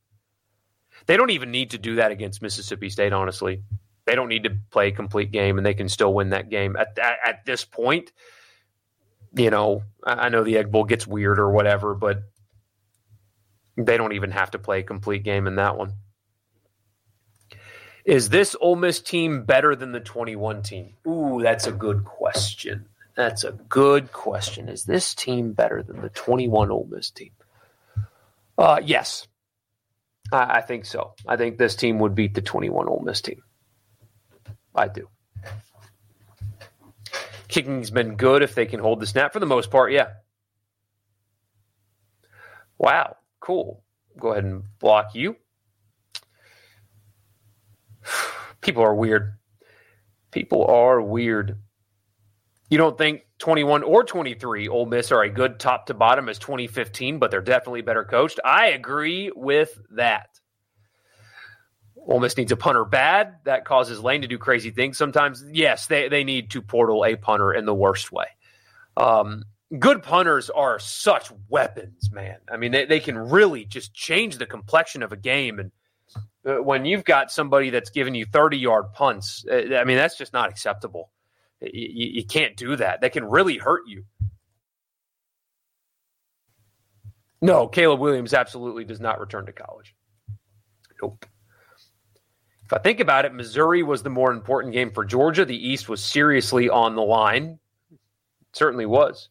They 1.07 1.17
don't 1.17 1.31
even 1.31 1.51
need 1.51 1.71
to 1.71 1.79
do 1.79 1.97
that 1.97 2.11
against 2.11 2.43
Mississippi 2.43 2.91
State. 2.91 3.13
Honestly, 3.13 3.63
they 4.07 4.15
don't 4.15 4.29
need 4.29 4.45
to 4.45 4.57
play 4.71 4.89
a 4.89 4.93
complete 4.93 5.31
game, 5.31 5.59
and 5.59 5.67
they 5.67 5.75
can 5.75 5.89
still 5.89 6.13
win 6.15 6.31
that 6.31 6.49
game 6.49 6.77
at 6.77 6.99
at, 6.99 7.19
at 7.25 7.45
this 7.45 7.65
point. 7.65 8.13
You 9.35 9.51
know, 9.51 9.83
I 10.05 10.31
know 10.31 10.43
the 10.43 10.57
Egg 10.57 10.73
Bowl 10.73 10.85
gets 10.85 11.07
weird 11.07 11.39
or 11.39 11.51
whatever, 11.51 11.95
but 11.95 12.23
they 13.87 13.97
don't 13.97 14.13
even 14.13 14.31
have 14.33 14.51
to 14.53 14.59
play 14.59 14.81
a 14.81 14.83
complete 14.83 15.23
game 15.23 15.47
in 15.47 15.57
that 15.57 15.77
one. 15.77 15.95
Is 18.05 18.31
this 18.31 18.57
Ole 18.61 18.77
Miss 18.77 19.01
team 19.01 19.45
better 19.45 19.77
than 19.77 19.93
the 19.93 20.01
21 20.01 20.63
team? 20.63 20.95
Ooh, 21.07 21.41
that's 21.43 21.67
a 21.67 21.73
good 21.73 22.05
question. 22.05 22.87
That's 23.15 23.45
a 23.45 23.53
good 23.53 24.13
question. 24.13 24.69
Is 24.69 24.85
this 24.85 25.15
team 25.15 25.53
better 25.53 25.83
than 25.83 26.01
the 26.01 26.09
21 26.09 26.71
Ole 26.71 26.89
Miss 26.91 27.11
team? 27.11 27.33
Uh, 28.57 28.81
yes, 28.83 29.29
I, 30.33 30.59
I 30.59 30.61
think 30.63 30.85
so. 30.85 31.15
I 31.27 31.37
think 31.37 31.59
this 31.59 31.77
team 31.77 31.99
would 31.99 32.15
beat 32.15 32.35
the 32.35 32.43
21 32.43 32.89
Ole 32.89 33.03
Miss 33.05 33.21
team. 33.21 33.43
I 34.75 34.89
do. 34.89 35.09
Kicking's 37.49 37.91
been 37.91 38.17
good 38.17 38.43
if 38.43 38.55
they 38.55 38.67
can 38.67 38.81
hold 38.81 39.01
the 39.01 39.07
snap 39.07 39.33
for 39.33 39.41
the 39.41 39.47
most 39.47 39.71
part. 39.71 39.93
Yeah. 39.93 40.09
Wow. 42.79 43.17
Cool. 43.49 43.83
Go 44.21 44.33
ahead 44.33 44.45
and 44.45 44.63
block 44.79 45.15
you. 45.15 45.35
People 48.61 48.83
are 48.83 48.95
weird. 48.95 49.39
People 50.31 50.67
are 50.67 51.01
weird. 51.01 51.59
You 52.69 52.77
don't 52.77 52.99
think 52.99 53.23
21 53.39 53.85
or 53.85 54.05
23 54.05 54.69
Ole 54.69 54.85
Miss 54.85 55.11
are 55.13 55.23
a 55.23 55.31
good 55.31 55.59
top 55.59 55.87
to 55.87 55.95
bottom 55.95 56.29
as 56.29 56.39
2015, 56.39 57.19
but 57.19 57.31
they're 57.31 57.41
definitely 57.41 57.81
better 57.81 58.05
coached. 58.05 58.39
I 58.45 58.67
agree 58.67 59.33
with 59.35 59.79
that. 59.93 60.29
Ole 61.97 62.21
Miss 62.21 62.37
needs 62.37 62.53
a 62.53 62.57
punter 62.57 62.85
bad. 62.85 63.37
That 63.45 63.65
causes 63.65 63.99
Lane 63.99 64.21
to 64.21 64.29
do 64.29 64.37
crazy 64.37 64.73
things 64.73 64.99
sometimes. 64.99 65.43
Yes, 65.51 65.87
they, 65.87 66.11
they 66.11 66.23
need 66.23 66.51
to 66.51 66.61
portal 66.61 67.03
a 67.03 67.17
punter 67.17 67.55
in 67.55 67.65
the 67.65 67.75
worst 67.75 68.13
way. 68.13 68.27
Um, 68.95 69.45
good 69.77 70.03
punters 70.03 70.49
are 70.51 70.79
such 70.79 71.31
weapons, 71.49 72.11
man. 72.11 72.39
I 72.51 72.57
mean, 72.57 72.73
they, 72.73 72.87
they 72.87 73.01
can 73.01 73.19
really 73.19 73.65
just 73.65 73.93
change 73.93 74.39
the 74.39 74.47
complexion 74.47 75.03
of 75.03 75.13
a 75.13 75.17
game. 75.17 75.59
And 75.59 75.73
uh, 76.47 76.63
when 76.63 76.85
you've 76.85 77.05
got 77.05 77.31
somebody 77.31 77.71
that's 77.71 77.91
giving 77.91 78.15
you 78.15 78.25
30 78.25 78.57
yard 78.57 78.93
punts, 78.95 79.45
uh, 79.51 79.77
I 79.77 79.85
mean, 79.85 79.97
that's 79.97 80.17
just 80.17 80.33
not 80.33 80.49
acceptable. 80.49 81.11
You, 81.61 82.09
you 82.13 82.25
can't 82.25 82.57
do 82.57 82.77
that. 82.77 83.01
That 83.01 83.13
can 83.13 83.25
really 83.25 83.59
hurt 83.59 83.83
you. 83.87 84.05
No, 87.41 87.69
Caleb 87.69 88.01
Williams 88.01 88.35
absolutely 88.35 88.85
does 88.85 89.01
not 89.01 89.21
return 89.21 89.47
to 89.47 89.53
college. 89.53 89.95
Nope. 91.01 91.27
If 92.65 92.73
I 92.73 92.79
think 92.79 93.01
about 93.01 93.25
it, 93.25 93.33
Missouri 93.33 93.83
was 93.83 94.03
the 94.03 94.11
more 94.11 94.33
important 94.33 94.75
game 94.75 94.91
for 94.91 95.05
Georgia. 95.05 95.45
The 95.45 95.57
East 95.57 95.89
was 95.89 96.05
seriously 96.05 96.69
on 96.69 96.97
the 96.97 97.03
line. 97.03 97.59
It 97.93 97.99
certainly 98.53 98.87
was. 98.87 99.29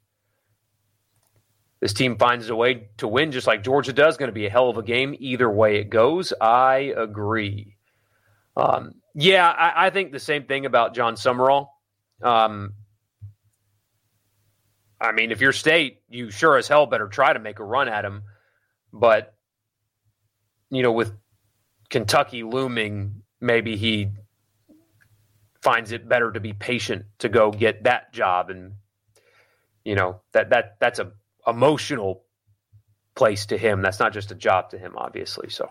This 1.80 1.94
team 1.94 2.18
finds 2.18 2.50
a 2.50 2.56
way 2.56 2.90
to 2.98 3.08
win 3.08 3.32
just 3.32 3.48
like 3.48 3.64
Georgia 3.64 3.94
does. 3.94 4.18
Going 4.18 4.30
to 4.30 4.34
be 4.34 4.48
a 4.48 4.50
hell 4.50 4.70
of 4.70 4.78
a 4.78 4.84
game 4.84 5.16
either 5.20 5.50
way 5.50 5.78
it 5.78 5.90
goes. 5.90 6.34
I 6.42 6.94
agree. 6.98 7.78
Um, 8.56 8.96
yeah, 9.14 9.48
I, 9.48 9.88
I, 9.88 9.90
think 9.92 10.12
the 10.12 10.20
same 10.20 10.46
thing 10.46 10.66
about 10.66 10.96
Jon 10.96 11.16
Sumrall. 11.16 11.68
Um, 12.24 12.74
I 15.00 15.12
mean, 15.12 15.32
if 15.32 15.42
you're 15.42 15.52
state, 15.52 16.02
you 16.10 16.32
sure 16.32 16.58
as 16.58 16.68
hell 16.68 16.88
better 16.88 17.08
try 17.08 17.34
to 17.34 17.40
make 17.40 17.60
a 17.60 17.64
run 17.64 17.88
at 17.88 18.04
him. 18.04 18.24
But, 18.92 19.36
you 20.72 20.82
know, 20.82 20.92
with 20.92 21.14
Kentucky 21.90 22.42
looming, 22.42 23.22
maybe 23.40 23.78
he 23.78 24.10
finds 25.62 25.92
it 25.92 26.08
better 26.08 26.32
to 26.32 26.40
be 26.40 26.54
patient 26.54 27.06
to 27.20 27.30
go 27.30 27.52
get 27.52 27.84
that 27.84 28.14
job 28.14 28.50
and 28.50 28.74
you 29.84 29.96
know 29.96 30.22
that 30.32 30.50
that 30.50 30.78
that's 30.80 31.00
a 31.00 31.12
emotional 31.48 32.24
place 33.16 33.48
to 33.48 33.58
him 33.58 33.82
that's 33.82 34.00
not 34.00 34.14
just 34.14 34.32
a 34.32 34.36
job 34.36 34.70
to 34.70 34.78
him 34.78 34.94
obviously 34.96 35.50
so 35.50 35.70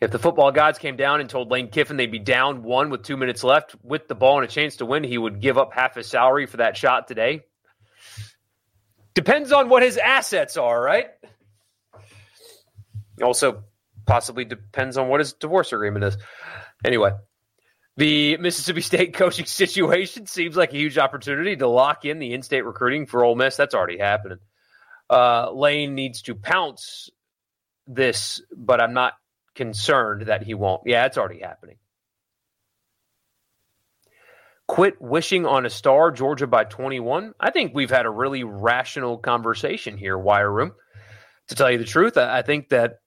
if 0.00 0.10
the 0.10 0.18
football 0.18 0.52
gods 0.52 0.78
came 0.78 0.96
down 0.96 1.20
and 1.20 1.30
told 1.30 1.50
Lane 1.50 1.68
Kiffin 1.68 1.96
they'd 1.96 2.12
be 2.12 2.18
down 2.18 2.62
one 2.62 2.90
with 2.90 3.02
two 3.02 3.16
minutes 3.16 3.42
left 3.42 3.74
with 3.82 4.06
the 4.06 4.14
ball 4.14 4.36
and 4.36 4.44
a 4.44 4.52
chance 4.52 4.76
to 4.76 4.86
win, 4.86 5.02
he 5.02 5.16
would 5.16 5.40
give 5.40 5.56
up 5.56 5.72
half 5.72 5.94
his 5.94 6.06
salary 6.06 6.46
for 6.46 6.58
that 6.58 6.76
shot 6.76 7.08
today. 7.08 7.40
Depends 9.14 9.50
on 9.50 9.68
what 9.68 9.82
his 9.82 9.96
assets 9.96 10.56
are, 10.56 10.80
right? 10.80 11.06
Also, 13.22 13.64
possibly 14.06 14.44
depends 14.44 14.98
on 14.98 15.08
what 15.08 15.20
his 15.20 15.32
divorce 15.32 15.72
agreement 15.72 16.04
is. 16.04 16.18
Anyway, 16.84 17.12
the 17.96 18.36
Mississippi 18.38 18.80
State 18.80 19.14
coaching 19.14 19.46
situation 19.46 20.26
seems 20.26 20.56
like 20.56 20.72
a 20.72 20.76
huge 20.76 20.98
opportunity 20.98 21.56
to 21.56 21.68
lock 21.68 22.04
in 22.04 22.18
the 22.18 22.34
in-state 22.34 22.64
recruiting 22.64 23.06
for 23.06 23.24
Ole 23.24 23.36
Miss. 23.36 23.56
That's 23.56 23.74
already 23.74 23.98
happening. 23.98 24.38
Uh, 25.08 25.52
Lane 25.52 25.94
needs 25.94 26.22
to 26.22 26.34
pounce 26.34 27.10
this, 27.86 28.40
but 28.56 28.80
I'm 28.80 28.94
not 28.94 29.14
concerned 29.54 30.26
that 30.26 30.42
he 30.42 30.54
won't. 30.54 30.82
Yeah, 30.86 31.06
it's 31.06 31.18
already 31.18 31.40
happening. 31.40 31.76
Quit 34.66 35.00
wishing 35.00 35.44
on 35.44 35.66
a 35.66 35.70
star, 35.70 36.10
Georgia 36.10 36.46
by 36.46 36.64
21. 36.64 37.34
I 37.38 37.50
think 37.50 37.74
we've 37.74 37.90
had 37.90 38.06
a 38.06 38.10
really 38.10 38.44
rational 38.44 39.18
conversation 39.18 39.98
here, 39.98 40.16
Wire 40.16 40.50
Room. 40.50 40.72
To 41.48 41.54
tell 41.54 41.70
you 41.70 41.76
the 41.76 41.84
truth, 41.84 42.16
I 42.16 42.40
think 42.40 42.70
that 42.70 43.00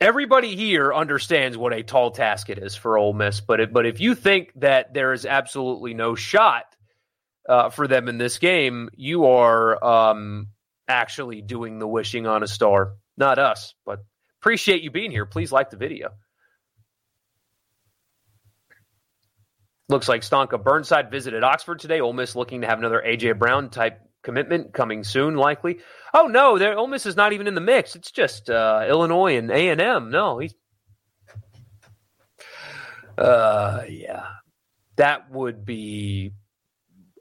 everybody 0.00 0.56
here 0.56 0.92
understands 0.92 1.56
what 1.56 1.72
a 1.72 1.82
tall 1.82 2.10
task 2.10 2.50
it 2.50 2.58
is 2.58 2.74
for 2.74 2.98
Ole 2.98 3.12
Miss. 3.12 3.40
But 3.40 3.60
it, 3.60 3.72
but 3.72 3.86
if 3.86 4.00
you 4.00 4.14
think 4.14 4.52
that 4.56 4.94
there 4.94 5.12
is 5.12 5.26
absolutely 5.26 5.94
no 5.94 6.14
shot 6.14 6.64
uh, 7.48 7.70
for 7.70 7.86
them 7.86 8.08
in 8.08 8.18
this 8.18 8.38
game, 8.38 8.90
you 8.94 9.26
are 9.26 9.82
um, 9.84 10.48
actually 10.88 11.42
doing 11.42 11.78
the 11.78 11.88
wishing 11.88 12.26
on 12.26 12.42
a 12.42 12.48
star. 12.48 12.94
Not 13.16 13.38
us, 13.38 13.74
but 13.86 14.00
appreciate 14.40 14.82
you 14.82 14.90
being 14.90 15.10
here. 15.10 15.26
Please 15.26 15.52
like 15.52 15.70
the 15.70 15.76
video. 15.76 16.10
Looks 19.88 20.08
like 20.08 20.22
Stonka 20.22 20.62
Burnside 20.62 21.10
visited 21.10 21.44
Oxford 21.44 21.78
today. 21.78 22.00
Ole 22.00 22.14
Miss 22.14 22.34
looking 22.34 22.62
to 22.62 22.66
have 22.66 22.78
another 22.78 23.02
AJ 23.06 23.38
Brown 23.38 23.68
type 23.68 24.00
commitment 24.24 24.72
coming 24.72 25.04
soon, 25.04 25.36
likely. 25.36 25.78
Oh 26.12 26.26
no, 26.26 26.58
there 26.58 26.76
Ole 26.76 26.88
Miss 26.88 27.06
is 27.06 27.14
not 27.14 27.32
even 27.32 27.46
in 27.46 27.54
the 27.54 27.60
mix. 27.60 27.94
It's 27.94 28.10
just 28.10 28.50
uh, 28.50 28.84
Illinois 28.88 29.36
and 29.36 29.50
A 29.50 29.68
and 29.68 29.80
M. 29.80 30.10
No, 30.10 30.38
he's. 30.38 30.54
Uh, 33.16 33.84
yeah, 33.88 34.24
that 34.96 35.30
would 35.30 35.64
be 35.64 36.32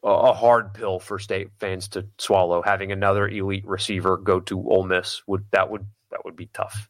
a 0.04 0.34
hard 0.34 0.74
pill 0.74 1.00
for 1.00 1.20
state 1.20 1.50
fans 1.60 1.90
to 1.90 2.08
swallow. 2.18 2.62
Having 2.64 2.92
another 2.92 3.28
elite 3.28 3.68
receiver 3.68 4.18
go 4.18 4.40
to 4.42 4.70
Ole 4.70 4.86
Miss 4.86 5.22
would 5.28 5.46
that 5.52 5.70
would 5.70 5.86
that 6.10 6.26
would 6.26 6.36
be 6.36 6.48
tough. 6.48 6.90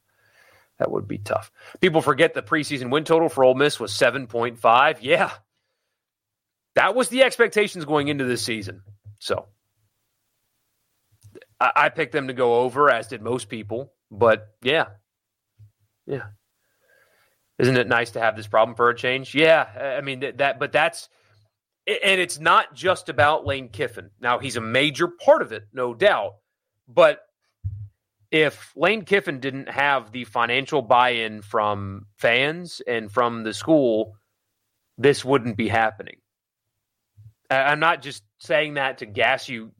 That 0.79 0.89
would 0.89 1.07
be 1.07 1.19
tough. 1.19 1.51
People 1.81 2.01
forget 2.01 2.33
the 2.33 2.41
preseason 2.41 2.89
win 2.89 3.03
total 3.03 3.29
for 3.29 3.43
Ole 3.43 3.55
Miss 3.55 3.79
was 3.79 3.93
seven 3.93 4.27
point 4.27 4.57
five. 4.57 5.01
Yeah, 5.01 5.31
that 6.75 6.95
was 6.95 7.09
the 7.09 7.23
expectations 7.23 7.85
going 7.85 8.07
into 8.07 8.23
this 8.23 8.41
season. 8.41 8.81
So 9.19 9.47
I, 11.59 11.71
I 11.75 11.89
picked 11.89 12.11
them 12.11 12.27
to 12.27 12.33
go 12.33 12.61
over, 12.61 12.89
as 12.89 13.07
did 13.07 13.21
most 13.21 13.49
people. 13.49 13.93
But 14.11 14.47
yeah, 14.61 14.87
yeah. 16.05 16.27
Isn't 17.59 17.77
it 17.77 17.87
nice 17.87 18.11
to 18.11 18.19
have 18.19 18.35
this 18.35 18.47
problem 18.47 18.75
for 18.75 18.89
a 18.89 18.95
change? 18.95 19.35
Yeah, 19.35 19.95
I 19.97 20.01
mean 20.01 20.21
that, 20.21 20.37
that 20.39 20.59
but 20.59 20.71
that's 20.71 21.09
and 21.85 22.19
it's 22.19 22.39
not 22.39 22.73
just 22.73 23.09
about 23.09 23.45
Lane 23.45 23.69
Kiffin. 23.69 24.09
Now 24.19 24.39
he's 24.39 24.55
a 24.55 24.61
major 24.61 25.07
part 25.07 25.41
of 25.41 25.51
it, 25.51 25.63
no 25.73 25.93
doubt. 25.93 26.33
But 26.87 27.19
if 28.31 28.73
Lane 28.75 29.05
Kiffin 29.05 29.39
didn't 29.39 29.69
have 29.69 30.11
the 30.11 30.25
financial 30.25 30.81
buy-in 30.81 31.41
from 31.41 32.07
fans 32.17 32.81
and 32.87 33.11
from 33.11 33.43
the 33.43 33.53
school, 33.53 34.15
this 34.97 35.23
wouldn't 35.23 35.55
be 35.55 35.67
happening. 35.67 36.17
I'm 37.49 37.79
not 37.79 38.01
just 38.01 38.23
saying 38.39 38.75
that 38.75 38.97
to 38.99 39.05
gas 39.05 39.47
you 39.47 39.71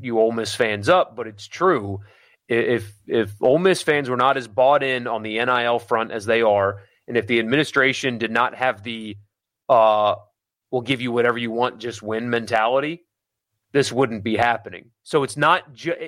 you 0.00 0.18
Ole 0.18 0.32
Miss 0.32 0.54
fans 0.54 0.88
up, 0.88 1.16
but 1.16 1.26
it's 1.26 1.46
true. 1.46 2.00
If 2.48 2.92
if 3.06 3.32
Ole 3.42 3.58
Miss 3.58 3.82
fans 3.82 4.08
were 4.08 4.16
not 4.16 4.36
as 4.36 4.48
bought 4.48 4.82
in 4.82 5.06
on 5.06 5.22
the 5.22 5.44
NIL 5.44 5.78
front 5.78 6.10
as 6.10 6.26
they 6.26 6.42
are, 6.42 6.82
and 7.06 7.16
if 7.16 7.26
the 7.26 7.38
administration 7.38 8.18
did 8.18 8.30
not 8.30 8.54
have 8.54 8.82
the 8.82 9.16
uh, 9.68 10.16
"we'll 10.70 10.82
give 10.82 11.00
you 11.00 11.12
whatever 11.12 11.38
you 11.38 11.50
want, 11.50 11.78
just 11.78 12.02
win" 12.02 12.30
mentality, 12.30 13.04
this 13.72 13.92
wouldn't 13.92 14.24
be 14.24 14.36
happening. 14.36 14.90
So 15.02 15.22
it's 15.22 15.36
not 15.36 15.72
just 15.74 15.98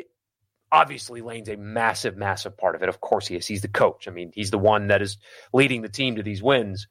obviously 0.72 1.20
Lane's 1.20 1.50
a 1.50 1.56
massive, 1.56 2.16
massive 2.16 2.56
part 2.56 2.74
of 2.74 2.82
it. 2.82 2.88
Of 2.88 3.00
course 3.00 3.28
he 3.28 3.36
is. 3.36 3.46
He's 3.46 3.62
the 3.62 3.68
coach. 3.68 4.08
I 4.08 4.10
mean, 4.10 4.32
he's 4.34 4.50
the 4.50 4.58
one 4.58 4.88
that 4.88 5.02
is 5.02 5.18
leading 5.52 5.82
the 5.82 5.88
team 5.88 6.16
to 6.16 6.22
these 6.22 6.42
wins. 6.42 6.88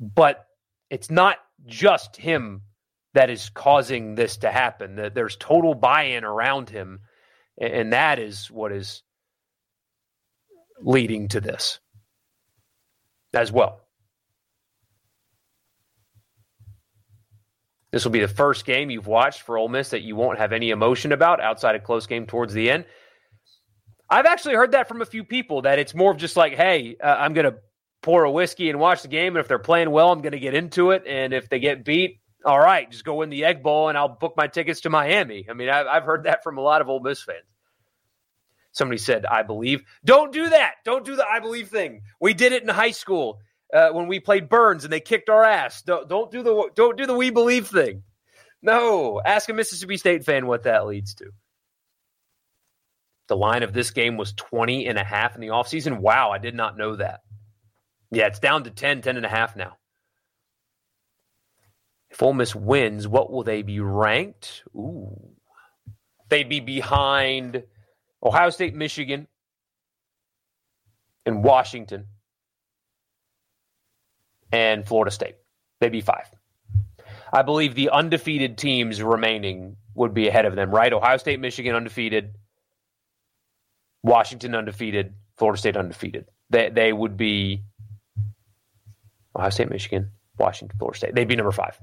But 0.00 0.44
it's 0.90 1.10
not 1.10 1.36
just 1.66 2.16
him 2.16 2.62
that 3.14 3.30
is 3.30 3.50
causing 3.50 4.14
this 4.14 4.38
to 4.38 4.50
happen. 4.50 4.96
That 4.96 5.14
there's 5.14 5.36
total 5.36 5.74
buy-in 5.74 6.24
around 6.24 6.70
him, 6.70 7.00
and 7.60 7.92
that 7.92 8.18
is 8.18 8.50
what 8.50 8.72
is 8.72 9.02
leading 10.80 11.28
to 11.28 11.40
this 11.40 11.78
as 13.34 13.52
well. 13.52 13.80
This 17.92 18.04
will 18.04 18.12
be 18.12 18.20
the 18.20 18.28
first 18.28 18.64
game 18.64 18.90
you've 18.90 19.08
watched 19.08 19.42
for 19.42 19.58
Ole 19.58 19.68
Miss 19.68 19.90
that 19.90 20.02
you 20.02 20.14
won't 20.14 20.38
have 20.38 20.52
any 20.52 20.70
emotion 20.70 21.10
about 21.10 21.40
outside 21.40 21.74
a 21.74 21.80
close 21.80 22.06
game 22.06 22.26
towards 22.26 22.54
the 22.54 22.70
end. 22.70 22.84
I've 24.08 24.26
actually 24.26 24.54
heard 24.54 24.72
that 24.72 24.88
from 24.88 25.02
a 25.02 25.06
few 25.06 25.24
people 25.24 25.62
that 25.62 25.78
it's 25.78 25.94
more 25.94 26.12
of 26.12 26.16
just 26.16 26.36
like, 26.36 26.54
hey, 26.54 26.96
uh, 27.02 27.06
I'm 27.06 27.32
going 27.32 27.46
to 27.46 27.56
pour 28.02 28.24
a 28.24 28.30
whiskey 28.30 28.70
and 28.70 28.78
watch 28.78 29.02
the 29.02 29.08
game. 29.08 29.36
And 29.36 29.40
if 29.40 29.48
they're 29.48 29.58
playing 29.58 29.90
well, 29.90 30.12
I'm 30.12 30.20
going 30.20 30.32
to 30.32 30.38
get 30.38 30.54
into 30.54 30.90
it. 30.92 31.04
And 31.06 31.32
if 31.32 31.48
they 31.48 31.58
get 31.58 31.84
beat, 31.84 32.20
all 32.44 32.58
right, 32.58 32.90
just 32.90 33.04
go 33.04 33.16
win 33.16 33.30
the 33.30 33.44
Egg 33.44 33.62
Bowl 33.62 33.88
and 33.88 33.98
I'll 33.98 34.08
book 34.08 34.34
my 34.36 34.46
tickets 34.46 34.82
to 34.82 34.90
Miami. 34.90 35.46
I 35.48 35.52
mean, 35.52 35.68
I've, 35.68 36.04
heard 36.04 36.24
that 36.24 36.42
from 36.42 36.58
a 36.58 36.62
lot 36.62 36.80
of 36.80 36.88
Ole 36.88 37.00
Miss 37.00 37.22
fans. 37.22 37.38
Somebody 38.72 38.98
said, 38.98 39.26
I 39.26 39.42
believe. 39.42 39.82
Don't 40.04 40.32
do 40.32 40.48
that. 40.48 40.74
Don't 40.84 41.04
do 41.04 41.16
the 41.16 41.26
I 41.26 41.40
believe 41.40 41.68
thing. 41.68 42.02
We 42.20 42.34
did 42.34 42.52
it 42.52 42.62
in 42.62 42.68
high 42.68 42.92
school 42.92 43.40
uh, 43.74 43.90
when 43.90 44.06
we 44.06 44.20
played 44.20 44.48
Burns 44.48 44.84
and 44.84 44.92
they 44.92 45.00
kicked 45.00 45.28
our 45.28 45.44
ass. 45.44 45.82
Don't, 45.82 46.08
don't 46.08 46.30
do 46.30 46.42
the 46.42 46.70
don't 46.74 46.96
do 46.96 47.06
the 47.06 47.16
we 47.16 47.30
believe 47.30 47.68
thing. 47.68 48.04
No, 48.62 49.20
ask 49.24 49.48
a 49.48 49.54
Mississippi 49.54 49.96
State 49.96 50.24
fan 50.24 50.46
what 50.46 50.64
that 50.64 50.86
leads 50.86 51.14
to. 51.14 51.30
The 53.28 53.36
line 53.36 53.62
of 53.62 53.72
this 53.72 53.90
game 53.90 54.16
was 54.16 54.32
20 54.34 54.86
and 54.86 54.98
a 54.98 55.04
half 55.04 55.34
in 55.34 55.40
the 55.40 55.48
offseason. 55.48 55.98
Wow, 55.98 56.30
I 56.30 56.38
did 56.38 56.54
not 56.54 56.76
know 56.76 56.96
that. 56.96 57.20
Yeah, 58.10 58.26
it's 58.26 58.40
down 58.40 58.64
to 58.64 58.70
10, 58.70 59.02
10 59.02 59.16
and 59.16 59.24
a 59.24 59.28
half 59.28 59.56
now. 59.56 59.76
If 62.10 62.22
Ole 62.22 62.32
Miss 62.32 62.54
wins, 62.54 63.06
what 63.06 63.30
will 63.30 63.44
they 63.44 63.62
be 63.62 63.80
ranked? 63.80 64.64
Ooh. 64.74 65.16
They'd 66.28 66.48
be 66.48 66.60
behind 66.60 67.64
Ohio 68.22 68.50
State, 68.50 68.74
Michigan, 68.74 69.26
and 71.26 71.44
Washington, 71.44 72.06
and 74.52 74.86
Florida 74.86 75.10
State. 75.10 75.36
They'd 75.80 75.92
be 75.92 76.00
five. 76.00 76.28
I 77.32 77.42
believe 77.42 77.74
the 77.74 77.90
undefeated 77.90 78.58
teams 78.58 79.02
remaining 79.02 79.76
would 79.94 80.14
be 80.14 80.28
ahead 80.28 80.46
of 80.46 80.56
them, 80.56 80.70
right? 80.70 80.92
Ohio 80.92 81.16
State, 81.16 81.40
Michigan 81.40 81.74
undefeated, 81.74 82.34
Washington 84.02 84.54
undefeated, 84.54 85.14
Florida 85.36 85.58
State 85.58 85.76
undefeated. 85.76 86.26
They 86.50 86.70
they 86.70 86.92
would 86.92 87.16
be 87.16 87.62
Ohio 89.36 89.50
State, 89.50 89.70
Michigan, 89.70 90.10
Washington, 90.38 90.76
Florida 90.78 90.98
State. 90.98 91.14
They'd 91.14 91.28
be 91.28 91.36
number 91.36 91.52
five. 91.52 91.78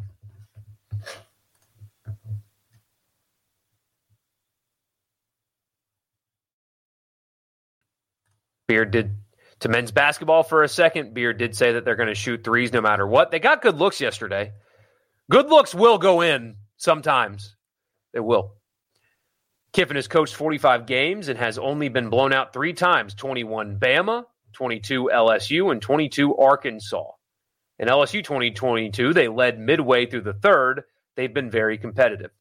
Beard 8.68 8.92
did 8.92 9.16
to 9.60 9.70
men's 9.70 9.92
basketball 9.92 10.44
for 10.44 10.64
a 10.64 10.68
second. 10.68 11.14
Beard 11.14 11.38
did 11.38 11.56
say 11.56 11.74
that 11.74 11.86
they're 11.86 11.96
going 11.96 12.10
to 12.10 12.16
shoot 12.16 12.44
threes 12.44 12.72
no 12.72 12.82
matter 12.82 13.08
what. 13.08 13.32
They 13.32 13.40
got 13.40 13.62
good 13.62 13.76
looks 13.76 14.00
yesterday. 14.00 14.52
Good 15.30 15.48
looks 15.48 15.74
will 15.74 15.98
go 15.98 16.22
in 16.22 16.58
sometimes. 16.78 17.56
They 18.14 18.20
will. 18.20 18.54
Kiffin 19.74 19.96
has 19.96 20.08
coached 20.08 20.36
45 20.36 20.86
games 20.86 21.28
and 21.28 21.38
has 21.38 21.58
only 21.58 21.90
been 21.90 22.10
blown 22.10 22.34
out 22.34 22.54
three 22.54 22.74
times 22.74 23.14
21 23.14 23.80
Bama, 23.80 24.24
22 24.54 25.10
LSU, 25.14 25.72
and 25.72 25.82
22 25.82 26.36
Arkansas. 26.36 27.12
In 27.80 27.88
LSU 27.88 28.24
2022, 28.24 29.14
they 29.14 29.28
led 29.28 29.60
midway 29.60 30.06
through 30.06 30.22
the 30.22 30.34
third. 30.34 30.84
They've 31.16 31.34
been 31.34 31.52
very 31.52 31.78
competitive. 31.78 32.32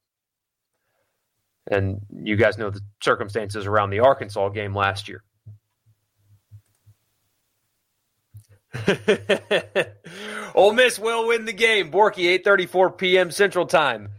And 1.68 2.00
you 2.10 2.36
guys 2.36 2.58
know 2.58 2.70
the 2.70 2.80
circumstances 3.02 3.66
around 3.66 3.90
the 3.90 4.00
Arkansas 4.00 4.50
game 4.50 4.74
last 4.74 5.08
year. 5.08 5.24
Ole 10.54 10.72
Miss 10.72 10.98
will 10.98 11.28
win 11.28 11.44
the 11.44 11.52
game. 11.52 11.90
Borky, 11.90 12.38
8.34 12.42 12.98
p.m. 12.98 13.30
Central 13.30 13.66
Time. 13.66 14.10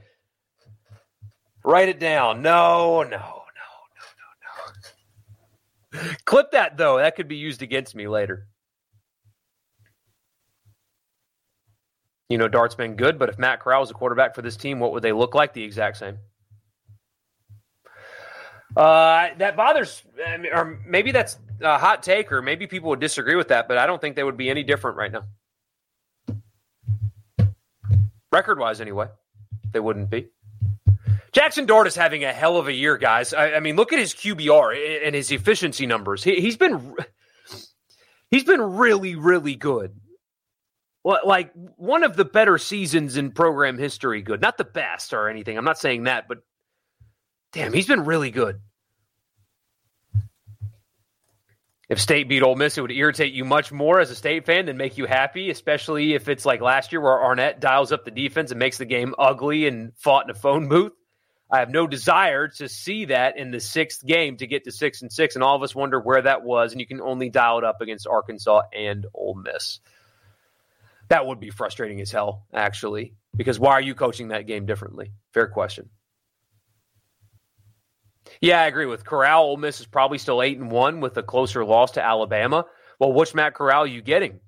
Write 1.64 1.90
it 1.90 2.00
down. 2.00 2.42
No, 2.42 3.04
no, 3.04 3.10
no, 3.10 3.18
no, 3.18 3.28
no, 5.94 6.02
no. 6.02 6.10
Clip 6.26 6.52
that, 6.52 6.78
though. 6.78 6.98
That 6.98 7.16
could 7.16 7.28
be 7.28 7.38
used 7.38 7.62
against 7.62 7.96
me 7.96 8.08
later. 8.08 8.48
You 12.30 12.38
know, 12.38 12.48
Dart's 12.48 12.76
been 12.76 12.96
good, 12.96 13.18
but 13.18 13.30
if 13.30 13.40
Matt 13.40 13.62
Corral 13.62 13.82
was 13.82 13.92
a 13.92 13.94
quarterback 13.94 14.36
for 14.36 14.42
this 14.42 14.58
team, 14.58 14.80
what 14.80 14.92
would 14.92 15.04
they 15.04 15.14
look 15.14 15.34
like? 15.34 15.54
The 15.54 15.64
exact 15.64 15.98
same. 15.98 16.18
Uh, 18.76 19.30
that 19.38 19.56
bothers, 19.56 20.04
or 20.54 20.80
maybe 20.86 21.12
that's 21.12 21.38
a 21.62 21.78
hot 21.78 22.04
take, 22.04 22.32
or 22.32 22.42
maybe 22.42 22.68
people 22.68 22.90
would 22.90 23.00
disagree 23.00 23.36
with 23.36 23.50
that, 23.50 23.68
but 23.68 23.78
I 23.78 23.86
don't 23.86 24.00
think 24.02 24.16
they 24.16 24.24
would 24.24 24.38
be 24.38 24.50
any 24.50 24.64
different 24.64 24.98
right 24.98 25.12
now. 25.12 25.24
Record 28.32 28.60
wise, 28.60 28.82
anyway, 28.82 29.08
they 29.72 29.80
wouldn't 29.80 30.10
be. 30.10 30.28
Jaxson 31.32 31.68
Dart 31.68 31.88
is 31.88 31.96
having 31.96 32.24
a 32.24 32.34
hell 32.34 32.58
of 32.58 32.68
a 32.68 32.74
year, 32.74 32.98
guys. 32.98 33.34
I, 33.34 33.54
I 33.54 33.60
mean, 33.60 33.76
look 33.76 33.94
at 33.94 34.00
his 34.00 34.14
QBR 34.14 35.06
and 35.06 35.16
his 35.16 35.32
efficiency 35.32 35.86
numbers. 35.86 36.24
He, 36.24 36.42
he's 36.42 36.58
been 36.58 36.96
he's 38.32 38.44
been 38.44 38.62
really, 38.62 39.16
really 39.16 39.56
good. 39.56 40.00
Like 41.04 41.54
one 41.78 42.04
of 42.04 42.18
the 42.18 42.26
better 42.26 42.58
seasons 42.58 43.16
in 43.16 43.32
program 43.32 43.78
history. 43.78 44.22
Good, 44.22 44.42
not 44.42 44.58
the 44.58 44.66
best 44.66 45.14
or 45.14 45.30
anything. 45.30 45.58
I'm 45.58 45.64
not 45.64 45.78
saying 45.78 46.04
that, 46.04 46.28
but 46.28 46.40
damn, 47.54 47.72
he's 47.72 47.88
been 47.88 48.04
really 48.04 48.32
good. 48.32 48.60
If 51.90 52.02
State 52.02 52.28
beat 52.28 52.44
Ole 52.44 52.56
Miss, 52.56 52.78
it 52.78 52.82
would 52.82 52.92
irritate 52.92 53.32
you 53.32 53.46
much 53.46 53.72
more 53.72 54.02
as 54.02 54.12
a 54.12 54.16
State 54.16 54.46
fan 54.46 54.66
than 54.66 54.76
make 54.76 54.98
you 54.98 55.06
happy, 55.06 55.50
especially 55.50 56.16
if 56.16 56.28
it's 56.28 56.46
like 56.46 56.60
last 56.60 56.92
year 56.92 57.00
where 57.00 57.24
Arnett 57.24 57.62
dials 57.62 57.94
up 57.94 58.04
the 58.04 58.12
defense 58.12 58.52
and 58.52 58.60
makes 58.60 58.78
the 58.78 58.86
game 58.86 59.16
ugly 59.18 59.68
and 59.68 59.94
fought 59.96 60.26
in 60.26 60.32
a 60.32 60.34
phone 60.34 60.68
booth. 60.68 60.92
I 61.50 61.60
have 61.60 61.70
no 61.70 61.88
desire 61.88 62.50
to 62.50 62.68
see 62.68 63.06
that 63.06 63.38
in 63.38 63.52
the 63.52 63.62
sixth 63.62 64.06
game 64.06 64.36
to 64.38 64.48
get 64.48 64.66
to 64.66 64.72
six 64.72 65.02
and 65.02 65.10
six, 65.10 65.36
and 65.36 65.44
all 65.44 65.56
of 65.56 65.64
us 65.64 65.74
wonder 65.74 65.98
where 65.98 66.22
that 66.22 66.44
was, 66.44 66.74
and 66.74 66.82
you 66.82 66.88
can 66.88 67.00
only 67.00 67.30
dial 67.30 67.58
it 67.58 67.64
up 67.64 67.80
against 67.80 68.06
Arkansas 68.06 68.64
and 68.74 69.06
Ole 69.14 69.36
Miss. 69.36 69.80
That 71.08 71.26
would 71.26 71.40
be 71.40 71.52
frustrating 71.52 72.02
as 72.02 72.12
hell, 72.12 72.46
actually, 72.54 73.14
because 73.34 73.62
why 73.62 73.72
are 73.72 73.82
you 73.82 73.96
coaching 73.96 74.28
that 74.28 74.46
game 74.46 74.66
differently? 74.66 75.14
Fair 75.32 75.48
question. 75.48 75.90
Yeah, 78.42 78.62
I 78.62 78.68
agree 78.68 78.86
with 78.86 79.06
Corral. 79.06 79.44
Ole 79.46 79.58
Miss 79.58 79.80
is 79.80 79.86
probably 79.86 80.18
still 80.18 80.42
eight 80.42 80.58
and 80.58 80.72
one 80.72 81.00
with 81.02 81.18
a 81.18 81.24
closer 81.24 81.66
loss 81.66 81.92
to 81.92 82.04
Alabama. 82.06 82.66
Well, 83.00 83.14
which 83.14 83.34
Matt 83.34 83.54
Corral 83.54 83.84
are 83.84 83.88
you 83.88 84.02
getting? 84.02 84.40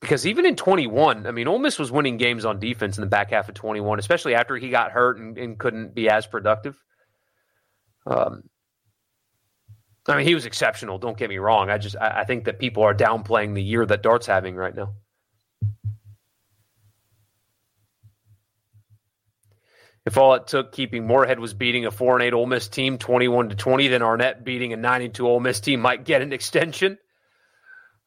Because 0.00 0.26
even 0.26 0.44
in 0.44 0.56
21, 0.56 1.28
I 1.28 1.30
mean, 1.30 1.46
Ole 1.46 1.60
Miss 1.60 1.78
was 1.78 1.92
winning 1.92 2.16
games 2.16 2.44
on 2.44 2.58
defense 2.58 2.98
in 2.98 3.02
the 3.02 3.06
back 3.06 3.30
half 3.30 3.48
of 3.48 3.54
21, 3.54 4.00
especially 4.00 4.34
after 4.34 4.56
he 4.56 4.68
got 4.68 4.90
hurt 4.90 5.18
and, 5.18 5.38
and 5.38 5.58
couldn't 5.58 5.94
be 5.94 6.08
as 6.08 6.26
productive. 6.26 6.76
Um, 8.04 8.42
I 10.08 10.16
mean, 10.16 10.26
he 10.26 10.34
was 10.34 10.44
exceptional. 10.44 10.98
Don't 10.98 11.16
get 11.16 11.28
me 11.28 11.38
wrong. 11.38 11.70
I 11.70 11.78
just 11.78 11.94
I, 11.96 12.20
I 12.20 12.24
think 12.24 12.44
that 12.44 12.58
people 12.58 12.82
are 12.82 12.94
downplaying 12.94 13.54
the 13.54 13.62
year 13.62 13.86
that 13.86 14.02
Dart's 14.02 14.26
having 14.26 14.56
right 14.56 14.74
now. 14.74 14.94
If 20.04 20.18
all 20.18 20.34
it 20.34 20.48
took 20.48 20.72
keeping 20.72 21.06
Moorhead 21.06 21.38
was 21.38 21.54
beating 21.54 21.86
a 21.86 21.90
four 21.90 22.16
and 22.16 22.24
eight 22.24 22.32
Ole 22.32 22.46
Miss 22.46 22.68
team 22.68 22.98
twenty 22.98 23.28
one 23.28 23.50
to 23.50 23.54
twenty, 23.54 23.88
then 23.88 24.02
Arnett 24.02 24.44
beating 24.44 24.72
a 24.72 24.76
ninety 24.76 25.08
two 25.08 25.28
Ole 25.28 25.38
Miss 25.38 25.60
team 25.60 25.80
might 25.80 26.04
get 26.04 26.22
an 26.22 26.32
extension. 26.32 26.98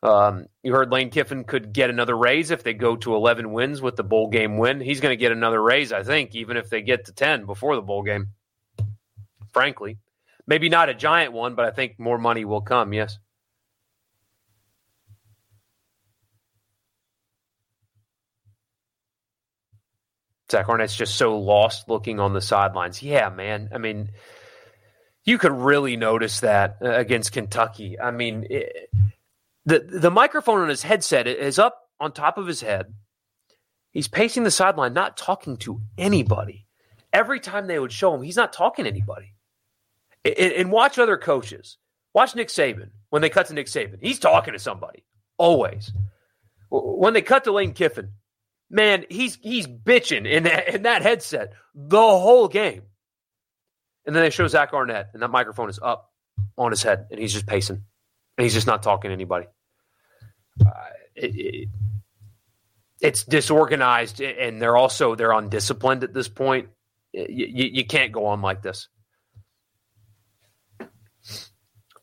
Um, 0.04 0.48
you 0.62 0.74
heard 0.74 0.92
Lane 0.92 1.10
Kiffin 1.10 1.46
could 1.46 1.74
get 1.74 1.90
another 1.90 2.16
raise 2.16 2.52
if 2.52 2.64
they 2.64 2.74
go 2.74 2.96
to 2.98 3.16
eleven 3.16 3.54
wins 3.54 3.82
with 3.82 3.96
the 3.96 4.04
bowl 4.04 4.30
game 4.30 4.58
win. 4.58 4.82
He's 4.82 5.00
going 5.00 5.14
to 5.14 5.20
get 5.20 5.32
another 5.32 5.62
raise, 5.62 5.94
I 5.94 6.04
think, 6.04 6.36
even 6.36 6.58
if 6.58 6.70
they 6.70 6.82
get 6.82 7.06
to 7.06 7.14
ten 7.14 7.46
before 7.46 7.76
the 7.76 7.82
bowl 7.82 8.04
game. 8.04 8.28
Frankly, 9.54 9.98
maybe 10.46 10.68
not 10.68 10.90
a 10.90 10.94
giant 10.94 11.32
one, 11.32 11.56
but 11.56 11.66
I 11.66 11.72
think 11.72 11.98
more 11.98 12.18
money 12.18 12.44
will 12.44 12.62
come. 12.62 12.92
Yes. 12.92 13.18
Zach 20.52 20.70
Arnett's 20.70 20.96
just 20.96 21.16
so 21.16 21.40
lost 21.40 21.90
looking 21.90 22.20
on 22.20 22.34
the 22.34 22.42
sidelines. 22.42 23.02
Yeah, 23.02 23.30
man. 23.30 23.70
I 23.74 23.78
mean, 23.78 24.12
you 25.24 25.38
could 25.38 25.52
really 25.52 25.98
notice 25.98 26.42
that 26.42 26.78
uh, 26.84 26.92
against 26.92 27.32
Kentucky. 27.32 28.00
I 28.00 28.12
mean, 28.12 28.46
it, 28.50 28.90
the 29.66 29.80
the 29.80 30.12
microphone 30.12 30.62
on 30.62 30.70
his 30.70 30.84
headset 30.84 31.28
is 31.28 31.58
up 31.58 31.80
on 32.00 32.12
top 32.12 32.38
of 32.38 32.48
his 32.48 32.62
head. 32.62 32.94
He's 33.92 34.08
pacing 34.08 34.44
the 34.44 34.52
sideline, 34.52 34.94
not 34.94 35.18
talking 35.18 35.58
to 35.58 35.82
anybody. 35.98 36.68
Every 37.12 37.40
time 37.40 37.68
they 37.68 37.80
would 37.80 37.94
show 37.94 38.14
him, 38.14 38.22
he's 38.22 38.36
not 38.36 38.52
talking 38.52 38.84
to 38.84 38.92
anybody. 38.92 39.34
And, 40.26 40.36
and 40.38 40.72
watch 40.72 41.00
other 41.00 41.18
coaches. 41.18 41.78
Watch 42.14 42.36
Nick 42.36 42.50
Saban 42.50 42.90
when 43.10 43.22
they 43.22 43.30
cut 43.30 43.48
to 43.48 43.54
Nick 43.54 43.68
Saban. 43.68 43.98
He's 44.02 44.20
talking 44.20 44.54
to 44.54 44.60
somebody 44.60 45.06
always. 45.38 45.92
When 46.70 47.14
they 47.14 47.22
cut 47.22 47.46
to 47.46 47.52
Lane 47.52 47.74
Kiffin, 47.74 48.10
man, 48.70 49.06
he's 49.10 49.38
he's 49.42 49.68
bitching 49.68 50.30
in 50.30 50.44
that 50.44 50.74
in 50.74 50.84
that 50.84 51.02
headset 51.02 51.54
the 51.74 51.98
whole 51.98 52.48
game. 52.48 52.84
And 54.06 54.16
then 54.16 54.24
they 54.24 54.30
show 54.30 54.48
Zach 54.48 54.74
Arnett, 54.74 55.10
and 55.14 55.22
that 55.24 55.32
microphone 55.32 55.70
is 55.70 55.80
up 55.82 56.12
on 56.58 56.72
his 56.72 56.84
head, 56.84 57.08
and 57.10 57.20
he's 57.20 57.34
just 57.34 57.48
pacing, 57.48 57.84
and 58.38 58.44
he's 58.44 58.54
just 58.54 58.68
not 58.68 58.84
talking 58.84 59.10
to 59.10 59.14
anybody. 59.14 59.48
Uh, 60.64 60.72
it, 61.16 61.36
it, 61.36 61.70
it's 63.02 63.24
disorganized, 63.24 64.22
and 64.22 64.62
they're 64.62 64.78
also 64.78 65.16
they're 65.16 65.32
undisciplined 65.32 66.04
at 66.04 66.14
this 66.14 66.28
point. 66.28 66.70
You, 67.14 67.26
you, 67.30 67.70
you 67.74 67.86
can't 67.86 68.12
go 68.12 68.28
on 68.28 68.42
like 68.42 68.62
this. 68.62 68.90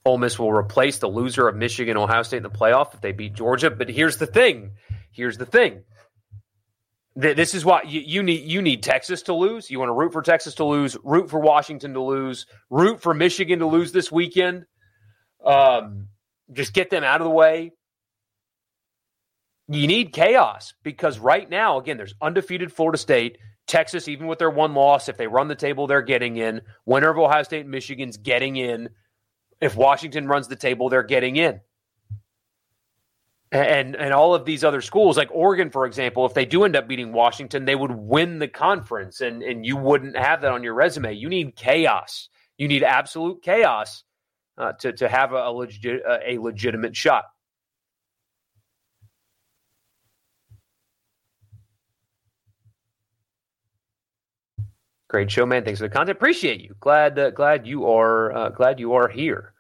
Ole 0.05 0.19
Miss 0.19 0.39
will 0.39 0.53
replace 0.53 0.99
the 0.99 1.09
loser 1.09 1.47
of 1.47 1.55
Michigan 1.55 1.97
Ohio 1.97 2.23
State 2.23 2.39
in 2.39 2.43
the 2.43 2.51
playoff 2.51 2.95
if 2.95 3.01
they 3.01 3.13
beat 3.13 3.35
Georgia. 3.35 3.71
But 3.71 3.89
here's 3.89 4.17
the 4.17 4.27
thing. 4.27 4.73
Here's 5.13 5.39
the 5.39 5.47
thing. 5.47 5.85
This 7.15 7.55
is 7.55 7.65
why 7.65 7.83
you, 7.87 8.01
you, 8.01 8.23
need 8.23 8.49
you 8.49 8.63
need 8.63 8.83
Texas 8.83 9.23
to 9.23 9.35
lose. 9.35 9.71
You 9.71 9.79
want 9.79 9.91
to 9.91 9.95
root 9.95 10.13
for 10.13 10.23
Texas 10.23 10.55
to 10.57 10.65
lose, 10.65 10.97
root 11.05 11.29
for 11.29 11.39
Washington 11.39 11.93
to 11.95 12.01
lose, 12.01 12.47
root 12.71 13.03
for 13.03 13.13
Michigan 13.13 13.59
to 13.59 13.67
lose 13.67 13.93
this 13.93 14.11
weekend. 14.11 14.65
Um, 15.45 16.09
just 16.53 16.73
get 16.73 16.89
them 16.89 17.05
out 17.05 17.21
of 17.21 17.25
the 17.27 17.31
way. 17.31 17.73
You 19.69 19.87
need 19.87 20.13
chaos 20.13 20.73
because 20.83 21.19
right 21.19 21.49
now, 21.49 21.79
again, 21.79 21.99
there's 21.99 22.15
undefeated 22.21 22.73
Florida 22.73 22.99
State, 22.99 23.39
Texas, 23.67 24.09
even 24.09 24.27
with 24.27 24.39
their 24.39 24.51
one 24.51 24.75
loss, 24.75 25.09
if 25.09 25.19
they 25.19 25.27
run 25.27 25.49
the 25.49 25.55
table, 25.55 25.87
they're 25.87 26.03
getting 26.03 26.37
in. 26.37 26.63
Winner 26.87 27.11
of 27.11 27.19
Ohio 27.19 27.43
State 27.43 27.67
Michigan's 27.67 28.17
getting 28.17 28.57
in. 28.57 28.89
If 29.61 29.77
Washington 29.77 30.27
runs 30.27 30.49
the 30.49 30.57
table, 30.57 30.89
they're 30.89 31.03
getting 31.03 31.37
in 31.37 31.61
and 33.53 33.95
and 33.97 34.15
all 34.15 34.35
of 34.35 34.47
these 34.47 34.65
other 34.65 34.81
schools 34.81 35.17
like 35.17 35.29
Oregon 35.31 35.71
for 35.71 35.85
example 35.85 36.25
if 36.25 36.33
they 36.33 36.47
do 36.47 36.65
end 36.65 36.75
up 36.75 36.89
beating 36.89 37.13
Washington 37.13 37.67
they 37.67 37.75
would 37.77 37.93
win 37.93 38.39
the 38.39 38.49
conference 38.49 39.21
and 39.21 39.43
and 39.43 39.67
you 39.67 39.77
wouldn't 39.77 40.17
have 40.17 40.41
that 40.41 40.51
on 40.51 40.63
your 40.63 40.75
resume. 40.75 41.13
You 41.13 41.29
need 41.29 41.55
chaos. 41.55 42.29
You 42.57 42.67
need 42.67 42.83
absolute 42.83 43.43
chaos 43.43 44.05
uh, 44.57 44.73
to 44.81 44.93
to 44.95 45.09
have 45.09 45.33
a, 45.33 45.49
a 45.49 45.53
legit 45.53 46.03
a 46.27 46.39
legitimate 46.39 46.97
shot. 46.97 47.25
Great 55.09 55.31
show 55.31 55.45
man. 55.45 55.63
Thanks 55.63 55.79
for 55.79 55.89
the 55.89 55.95
content. 55.95 56.17
Appreciate 56.17 56.63
you. 56.63 56.75
Glad 56.81 57.19
uh, 57.19 57.31
glad 57.31 57.67
you 57.67 57.87
are 57.87 58.51
glad 58.51 58.81
you 58.81 58.95
are 58.95 59.09
here 59.09 59.52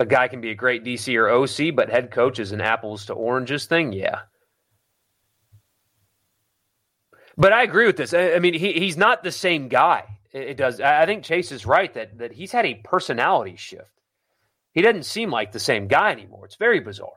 a 0.00 0.06
guy 0.06 0.28
can 0.28 0.40
be 0.40 0.50
a 0.50 0.54
great 0.54 0.82
DC 0.82 1.14
or 1.14 1.28
OC, 1.28 1.76
but 1.76 1.90
head 1.90 2.10
coach 2.10 2.38
is 2.38 2.52
an 2.52 2.62
apples 2.62 3.06
to 3.06 3.12
oranges 3.12 3.66
thing. 3.66 3.92
Yeah. 3.92 4.20
But 7.36 7.52
I 7.52 7.62
agree 7.62 7.86
with 7.86 7.98
this. 7.98 8.14
I, 8.14 8.32
I 8.32 8.38
mean, 8.38 8.54
he, 8.54 8.72
he's 8.72 8.96
not 8.96 9.22
the 9.22 9.30
same 9.30 9.68
guy. 9.68 10.04
It, 10.32 10.42
it 10.42 10.56
does. 10.56 10.80
I 10.80 11.04
think 11.04 11.22
Chase 11.22 11.52
is 11.52 11.66
right 11.66 11.92
that 11.94 12.16
that 12.18 12.32
he's 12.32 12.50
had 12.50 12.64
a 12.64 12.74
personality 12.82 13.56
shift. 13.56 14.00
He 14.72 14.80
doesn't 14.80 15.04
seem 15.04 15.30
like 15.30 15.52
the 15.52 15.60
same 15.60 15.86
guy 15.86 16.12
anymore. 16.12 16.46
It's 16.46 16.56
very 16.56 16.80
bizarre. 16.80 17.10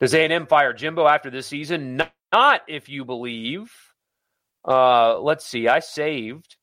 Does 0.00 0.12
A&M 0.14 0.46
fire 0.46 0.72
Jimbo 0.72 1.06
after 1.06 1.30
this 1.30 1.46
season? 1.46 2.02
Not 2.32 2.62
if 2.66 2.88
you 2.88 3.04
believe. 3.04 3.72
Uh, 4.64 5.20
let's 5.20 5.46
see. 5.46 5.68
I 5.68 5.78
saved 5.78 6.56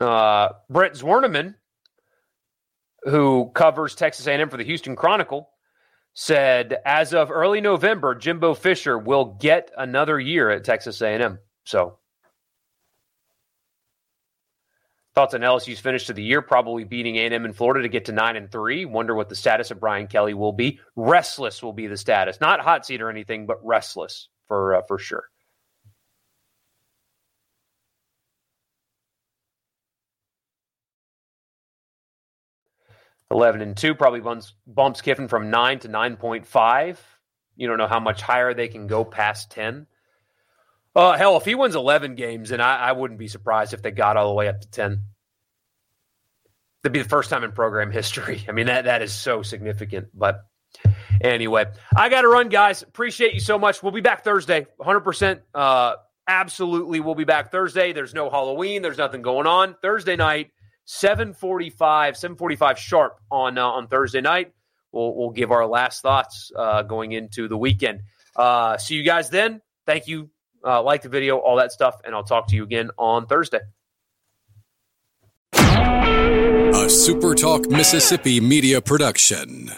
uh, 0.00 0.50
Brent 0.68 0.94
Zwerneman, 0.94 1.54
who 3.02 3.50
covers 3.54 3.94
Texas 3.94 4.26
A&M 4.26 4.48
for 4.48 4.56
the 4.56 4.64
Houston 4.64 4.96
Chronicle, 4.96 5.48
said 6.14 6.78
as 6.84 7.14
of 7.14 7.30
early 7.30 7.60
November, 7.60 8.14
Jimbo 8.14 8.54
Fisher 8.54 8.98
will 8.98 9.36
get 9.40 9.70
another 9.76 10.18
year 10.18 10.50
at 10.50 10.64
Texas 10.64 11.00
A&M. 11.02 11.38
So 11.64 11.98
thoughts 15.14 15.34
on 15.34 15.40
LSU's 15.40 15.80
finish 15.80 16.06
to 16.06 16.12
the 16.12 16.22
year, 16.22 16.42
probably 16.42 16.84
beating 16.84 17.16
A&M 17.16 17.44
in 17.44 17.52
Florida 17.54 17.82
to 17.82 17.88
get 17.88 18.04
to 18.04 18.12
nine 18.12 18.36
and 18.36 18.52
three. 18.52 18.84
Wonder 18.84 19.14
what 19.14 19.30
the 19.30 19.34
status 19.34 19.70
of 19.70 19.80
Brian 19.80 20.06
Kelly 20.06 20.34
will 20.34 20.52
be. 20.52 20.78
Restless 20.94 21.62
will 21.62 21.72
be 21.72 21.86
the 21.86 21.96
status, 21.96 22.38
not 22.40 22.60
hot 22.60 22.84
seat 22.84 23.00
or 23.00 23.08
anything, 23.08 23.46
but 23.46 23.64
restless 23.64 24.28
for 24.46 24.74
uh, 24.74 24.82
for 24.86 24.98
sure. 24.98 25.24
11 33.30 33.60
and 33.60 33.76
2 33.76 33.94
probably 33.94 34.20
bumps, 34.20 34.54
bumps 34.66 35.00
Kiffin 35.00 35.28
from 35.28 35.50
9 35.50 35.80
to 35.80 35.88
9.5. 35.88 36.96
You 37.56 37.68
don't 37.68 37.78
know 37.78 37.88
how 37.88 38.00
much 38.00 38.22
higher 38.22 38.54
they 38.54 38.68
can 38.68 38.86
go 38.86 39.04
past 39.04 39.50
10. 39.50 39.86
Uh, 40.94 41.16
hell, 41.16 41.36
if 41.36 41.44
he 41.44 41.54
wins 41.54 41.74
11 41.74 42.14
games, 42.14 42.50
then 42.50 42.60
I, 42.60 42.76
I 42.76 42.92
wouldn't 42.92 43.18
be 43.18 43.28
surprised 43.28 43.74
if 43.74 43.82
they 43.82 43.90
got 43.90 44.16
all 44.16 44.28
the 44.28 44.34
way 44.34 44.48
up 44.48 44.60
to 44.60 44.70
10. 44.70 45.02
That'd 46.82 46.92
be 46.92 47.02
the 47.02 47.08
first 47.08 47.30
time 47.30 47.44
in 47.44 47.52
program 47.52 47.90
history. 47.90 48.44
I 48.48 48.52
mean, 48.52 48.66
that 48.66 48.84
that 48.84 49.02
is 49.02 49.12
so 49.12 49.42
significant. 49.42 50.08
But 50.14 50.46
anyway, 51.20 51.66
I 51.94 52.08
got 52.08 52.22
to 52.22 52.28
run, 52.28 52.48
guys. 52.48 52.82
Appreciate 52.82 53.34
you 53.34 53.40
so 53.40 53.58
much. 53.58 53.82
We'll 53.82 53.92
be 53.92 54.00
back 54.00 54.24
Thursday. 54.24 54.66
100%. 54.80 55.40
Uh, 55.54 55.96
absolutely, 56.28 57.00
we'll 57.00 57.14
be 57.14 57.24
back 57.24 57.50
Thursday. 57.50 57.92
There's 57.92 58.14
no 58.14 58.30
Halloween. 58.30 58.82
There's 58.82 58.98
nothing 58.98 59.22
going 59.22 59.46
on. 59.46 59.74
Thursday 59.82 60.16
night, 60.16 60.50
745, 60.86 62.16
745 62.16 62.78
sharp 62.78 63.20
on 63.30 63.58
uh, 63.58 63.66
on 63.66 63.88
Thursday 63.88 64.20
night. 64.20 64.52
We'll, 64.92 65.14
we'll 65.14 65.30
give 65.30 65.50
our 65.50 65.66
last 65.66 66.00
thoughts 66.00 66.50
uh, 66.56 66.82
going 66.82 67.12
into 67.12 67.48
the 67.48 67.56
weekend. 67.56 68.02
Uh, 68.34 68.78
see 68.78 68.94
you 68.94 69.02
guys 69.02 69.28
then. 69.28 69.60
Thank 69.84 70.08
you. 70.08 70.30
Uh, 70.64 70.82
like 70.82 71.02
the 71.02 71.08
video, 71.08 71.38
all 71.38 71.56
that 71.56 71.70
stuff, 71.70 72.00
and 72.04 72.14
I'll 72.14 72.24
talk 72.24 72.48
to 72.48 72.56
you 72.56 72.64
again 72.64 72.90
on 72.96 73.26
Thursday. 73.26 73.60
A 75.52 76.88
SuperTalk 76.88 77.70
Mississippi 77.70 78.40
media 78.40 78.80
production. 78.80 79.70